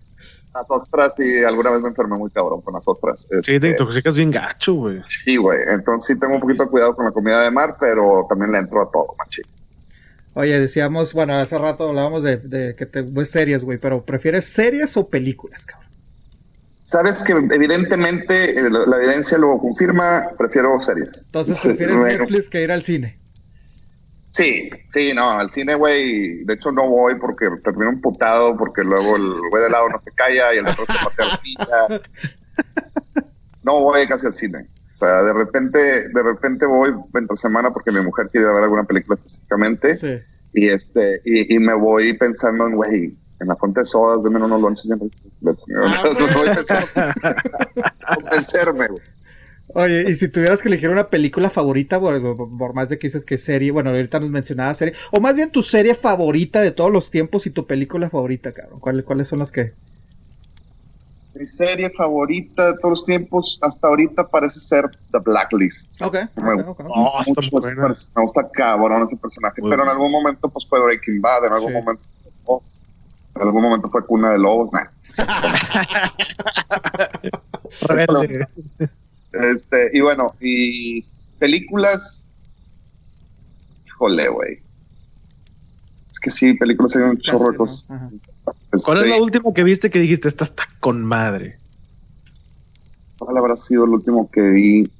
[0.54, 3.28] Las ostras, y alguna vez me enfermé muy cabrón con las ostras.
[3.28, 5.02] Sí, te Este, intoxicas bien gacho, güey.
[5.06, 5.58] Sí, güey.
[5.66, 8.58] Entonces sí tengo un poquito de cuidado con la comida de mar, pero también le
[8.58, 9.44] entro a todo, machín.
[10.34, 14.44] Oye, decíamos, bueno, hace rato hablábamos de, de que te ves series, güey, pero ¿prefieres
[14.46, 15.90] series o películas, cabrón?
[16.84, 21.22] Sabes que evidentemente eh, la, la evidencia lo confirma, prefiero series.
[21.26, 21.96] Entonces prefieres.
[21.96, 23.16] Netflix que ir al cine.
[24.32, 29.16] Sí, sí, no, al cine, güey, de hecho no voy porque termino emputado, porque luego
[29.16, 32.02] el güey de lado no se calla y el otro se patea la silla.
[33.62, 34.66] No voy casi al cine.
[35.02, 35.78] O sea, de repente,
[36.08, 40.16] de repente voy entre semana porque mi mujer quiere ver alguna película específicamente Sí.
[40.52, 44.44] y este, y, y me voy pensando en, güey, en la fuente de sodas, denme
[44.44, 45.08] unos lonches pensando,
[48.16, 49.02] convencerme, güey.
[49.72, 53.06] Oye, y si tuvieras que elegir una película favorita, por, por- por más de que
[53.06, 56.72] dices que serie, bueno, ahorita nos mencionaba serie, o más bien tu serie favorita de
[56.72, 58.80] todos los tiempos y tu película favorita, cabrón.
[58.80, 59.72] ¿Cuáles, cuáles son las que?
[61.40, 66.02] Mi serie favorita de todos los tiempos hasta ahorita parece ser The Blacklist.
[66.02, 66.16] Ok.
[66.36, 66.80] Me ok, ok.
[66.86, 67.88] Oh, está mucho muy ese buena.
[67.88, 71.46] pers- me gusta cabrón ese personaje, Muy pero en algún momento pues fue Breaking Bad,
[71.46, 71.74] en algún Sí.
[71.78, 72.02] momento
[72.44, 72.62] oh,
[73.36, 74.84] en algún momento fue Cuna de Lobos, nah.
[79.32, 81.00] Este, y bueno, y
[81.38, 82.28] películas,
[83.86, 84.60] híjole, güey.
[86.10, 87.88] Es que sí, películas hay un chorro de cosas.
[88.84, 91.58] ¿Cuál es Este, la última que viste que dijiste, esta está con madre?
[93.18, 94.90] ¿Cuál habrá sido el último que vi?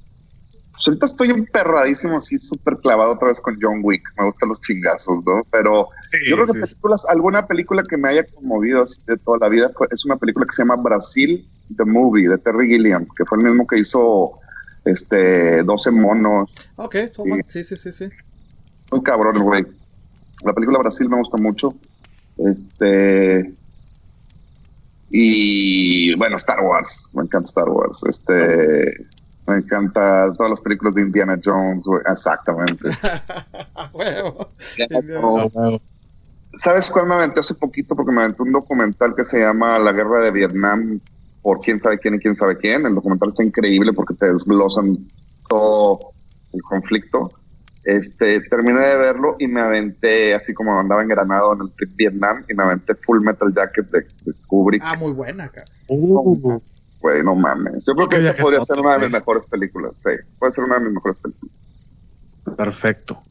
[0.71, 4.03] Pues ahorita estoy emperradísimo, así súper clavado otra vez con John Wick.
[4.17, 5.43] Me gustan los chingazos, ¿no?
[5.51, 5.89] Pero
[6.29, 9.71] yo creo que películas, alguna película que me haya conmovido así de toda la vida
[9.75, 13.37] fue- es una película que se llama Brasil, The Movie, de Terry Gilliam, que fue
[13.39, 14.39] el mismo que hizo
[14.85, 16.55] este 12 monos.
[16.77, 17.37] Ok, toma.
[17.47, 18.05] sí, sí, sí, sí.
[18.91, 19.65] Muy cabrón, el güey.
[20.43, 21.75] La película Brasil me gusta mucho.
[22.45, 23.53] Este.
[25.09, 27.07] Y bueno, Star Wars.
[27.13, 28.03] Me encanta Star Wars.
[28.07, 28.85] Este.
[29.47, 32.01] Me encanta todas las películas de Indiana Jones, güey.
[32.09, 32.89] Exactamente.
[33.93, 34.49] Huevo.
[35.21, 35.81] Oh, wow.
[36.55, 37.95] ¿Sabes cuál me aventé hace poquito?
[37.95, 40.99] Porque me aventé un documental que se llama La Guerra de Vietnam
[41.41, 42.85] por quién sabe quién y quién sabe quién.
[42.85, 44.97] El documental está increíble porque te desglosan
[45.47, 45.99] todo
[46.53, 47.31] el conflicto.
[47.83, 52.43] Este, terminé de verlo y me aventé, así como andaba engranado en el trip Vietnam,
[52.47, 54.83] y me aventé Full Metal Jacket de, de Kubrick.
[54.85, 55.75] Ah, muy buena, cabrón.
[55.87, 56.61] Uh,
[57.01, 57.85] Güey, no mames.
[57.85, 59.21] Yo creo que esa podría ser una de mis pues.
[59.21, 59.93] mejores películas.
[60.03, 61.55] Sí, puede ser una de mis mejores películas.
[62.55, 63.21] perfecto.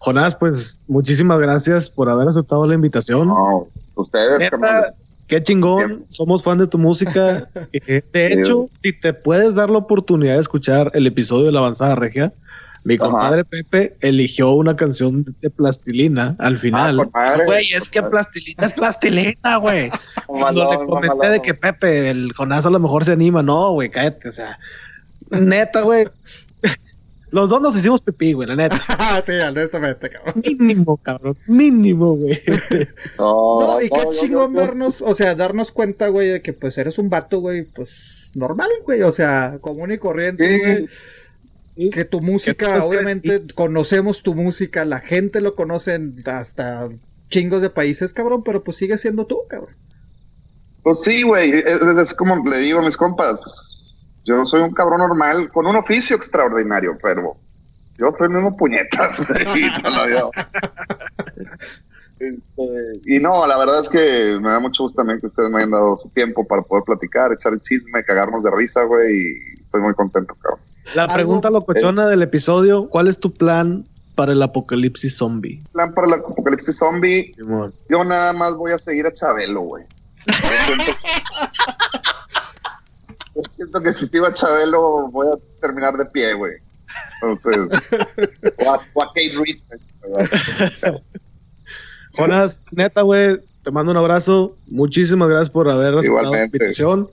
[0.00, 3.28] Jonás, pues muchísimas gracias por haber aceptado la invitación.
[3.28, 4.94] No, ustedes, Neta.
[5.26, 7.48] Qué chingón, somos fan de tu música.
[7.72, 11.94] De hecho, si te puedes dar la oportunidad de escuchar el episodio de La Avanzada
[11.94, 12.32] Regia,
[12.88, 13.04] mi Ajá.
[13.04, 17.10] compadre Pepe eligió una canción de plastilina al Ah, final.
[17.44, 19.90] Güey, es que plastilina es plastilina, güey.
[20.26, 23.90] Cuando le comenté de que Pepe, el Jonás a lo mejor se anima, no, güey,
[23.90, 24.58] cállate, o sea,
[25.30, 26.06] neta, güey.
[27.30, 28.80] Los dos nos hicimos pipí, güey, la neta.
[29.26, 30.42] sí, honestamente, cabrón.
[30.42, 32.40] Mínimo, cabrón, mínimo, güey.
[33.18, 36.78] No, No, y qué no, chingón vernos, o sea, darnos cuenta, güey, de que pues
[36.78, 40.88] eres un vato, güey, pues normal, güey, o sea, común y corriente, Sí, güey.
[41.92, 46.88] Que tu música, obviamente, conocemos tu música, la gente lo conoce en hasta
[47.28, 49.76] chingos de países, cabrón, pero pues sigue siendo tú, cabrón.
[50.82, 54.72] Pues sí, güey, es, es como le digo a mis compas, pues, yo soy un
[54.72, 57.36] cabrón normal, con un oficio extraordinario, pero
[57.96, 60.30] yo soy el mismo puñetas, güey, toda la vida.
[62.18, 65.58] Este, y no, la verdad es que me da mucho gusto también que ustedes me
[65.58, 69.60] hayan dado su tiempo para poder platicar, echar el chisme, cagarnos de risa, güey, y
[69.60, 70.67] estoy muy contento, cabrón.
[70.94, 73.84] La pregunta locochona del episodio, ¿cuál es tu plan
[74.14, 75.62] para el apocalipsis zombie?
[75.72, 77.72] Plan para el apocalipsis zombie, Simón.
[77.88, 79.84] yo nada más voy a seguir a Chabelo, güey.
[83.34, 86.54] Yo siento, que si sigo a Chabelo voy a terminar de pie, güey.
[87.22, 87.56] Entonces,
[88.58, 89.60] o a, o a Kate Reed.
[92.16, 94.56] Jonás, neta, güey, te mando un abrazo.
[94.70, 97.08] Muchísimas gracias por haber aceptado la invitación.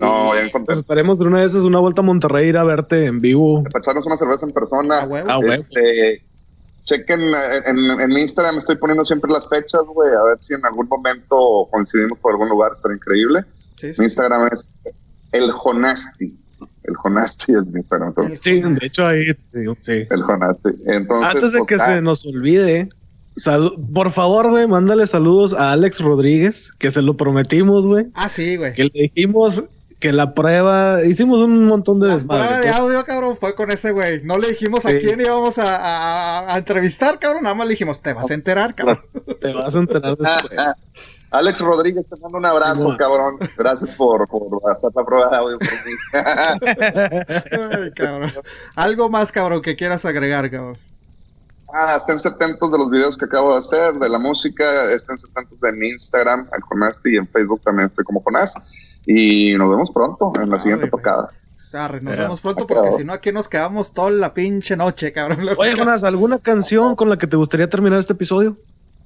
[0.00, 0.80] No, bien Pues contento.
[0.80, 3.62] esperemos de una de esas una vuelta a Monterrey ir a verte en vivo.
[3.64, 5.04] Para echarnos una cerveza en persona.
[5.04, 5.26] Huevo.
[5.30, 5.54] Ah, güey.
[5.54, 6.22] Este,
[6.82, 7.34] chequen eh,
[7.66, 10.88] en, en mi Instagram, estoy poniendo siempre las fechas, güey, a ver si en algún
[10.88, 13.44] momento coincidimos por algún lugar, estaría increíble.
[13.80, 14.00] Sí, sí.
[14.00, 14.72] Mi Instagram es
[15.32, 16.36] el Jonasti.
[16.84, 18.08] El Jonasti es mi Instagram.
[18.08, 20.06] Entonces, Sí, de hecho ahí, sí, sí.
[20.08, 20.70] el Jonasti.
[20.86, 22.88] Entonces, Antes de pues, que ah, se nos olvide,
[23.92, 28.06] por favor, güey, mándale saludos a Alex Rodríguez, que se lo prometimos, güey.
[28.14, 28.72] Ah, sí, güey.
[28.72, 29.62] Que le dijimos
[30.00, 32.46] que la prueba, hicimos un montón de La desmadre.
[32.46, 34.22] prueba de audio, cabrón, fue con ese güey.
[34.22, 34.98] No le dijimos a Sí.
[35.00, 37.42] quién íbamos a, a- a entrevistar, cabrón.
[37.42, 39.00] Nada más le dijimos, te vas a enterar, cabrón.
[39.40, 40.52] Te vas a enterar después.
[41.30, 43.38] Alex Rodríguez, te mando un abrazo, cabrón.
[43.56, 45.92] Gracias por, por hacer la prueba de audio por mí.
[47.72, 48.32] Ay, cabrón.
[48.76, 50.74] Algo más, cabrón, que quieras agregar, cabrón.
[51.70, 55.60] Ah, estén atentos de los videos que acabo de hacer, de la música, estén atentos
[55.60, 58.54] de mi Instagram, al Conasti, y en Facebook también estoy como Conas.
[59.10, 61.30] Y nos vemos pronto en la siguiente tocada.
[61.72, 65.48] nos vemos pronto porque si no aquí nos quedamos toda la pinche noche, cabrón.
[65.56, 68.54] Oye, Jonas, ¿alguna canción con la que te gustaría terminar este episodio?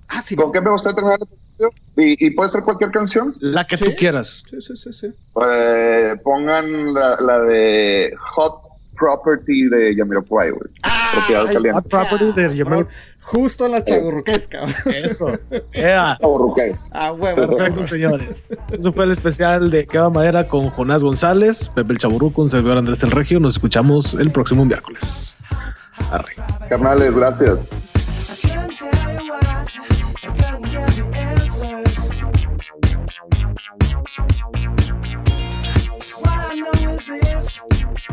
[0.08, 0.34] Ah, sí.
[0.34, 1.70] ¿Con qué me gustaría terminar este episodio?
[1.96, 3.32] ¿Y, puede ser cualquier canción?
[3.38, 4.42] La que tú quieras.
[4.50, 5.12] Sí, sí, sí, sí.
[5.32, 8.60] Pues pongan la, la de Hot
[8.98, 10.68] Property de Yamiroquai, güey.
[10.82, 11.88] Ah, Propiedad caliente.
[11.88, 12.94] Property de Yamiroquai.
[13.32, 14.74] Justo en la chaburruques, cabrón.
[14.84, 15.32] Eso.
[15.72, 16.18] Yeah.
[16.20, 16.90] Chaburruques.
[16.92, 17.56] Ah, huevo.
[17.56, 18.46] Perfecto, señores.
[18.70, 22.76] Eso fue el especial de Queba Madera con Jonás González, Pepe el Chaburruco, un servidor
[22.76, 23.40] Andrés el Regio.
[23.40, 25.36] Nos escuchamos el próximo miércoles.
[26.10, 26.34] Arre.
[26.68, 27.58] Carnales, gracias.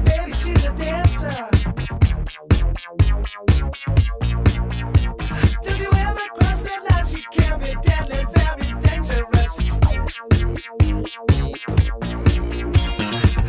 [0.06, 1.50] Baby, she's a dancer.
[7.06, 9.56] She can be deadly, very dangerous.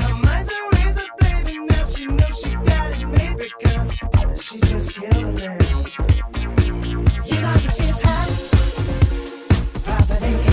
[0.00, 4.02] Her mind's a razor blade, and now she knows she got it just.
[7.30, 8.30] You know she's hot
[9.84, 10.49] property.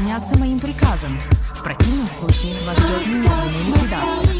[0.00, 1.18] Подчиняться моим приказам.
[1.54, 4.39] В противном случае вас ждет немедленная ликвидация.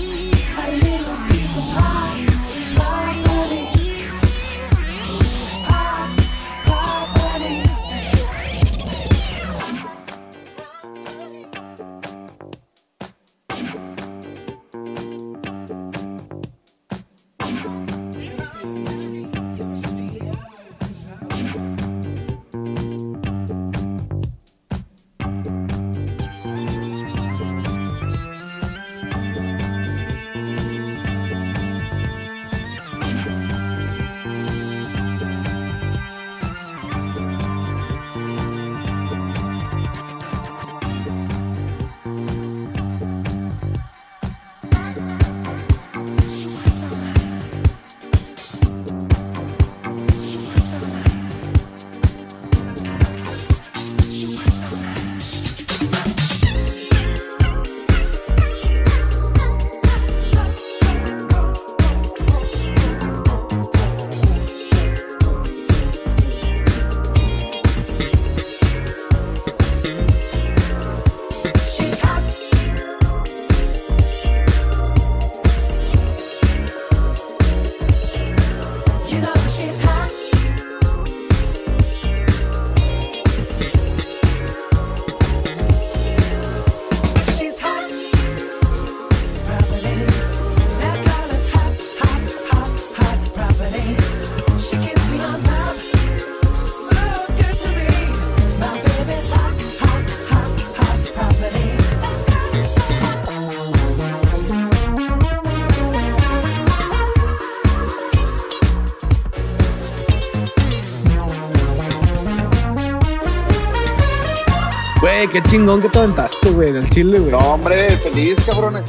[115.21, 117.31] Güey, qué chingón que te aventaste, güey, del chile, güey.
[117.31, 118.87] No, hombre, feliz, cabrones.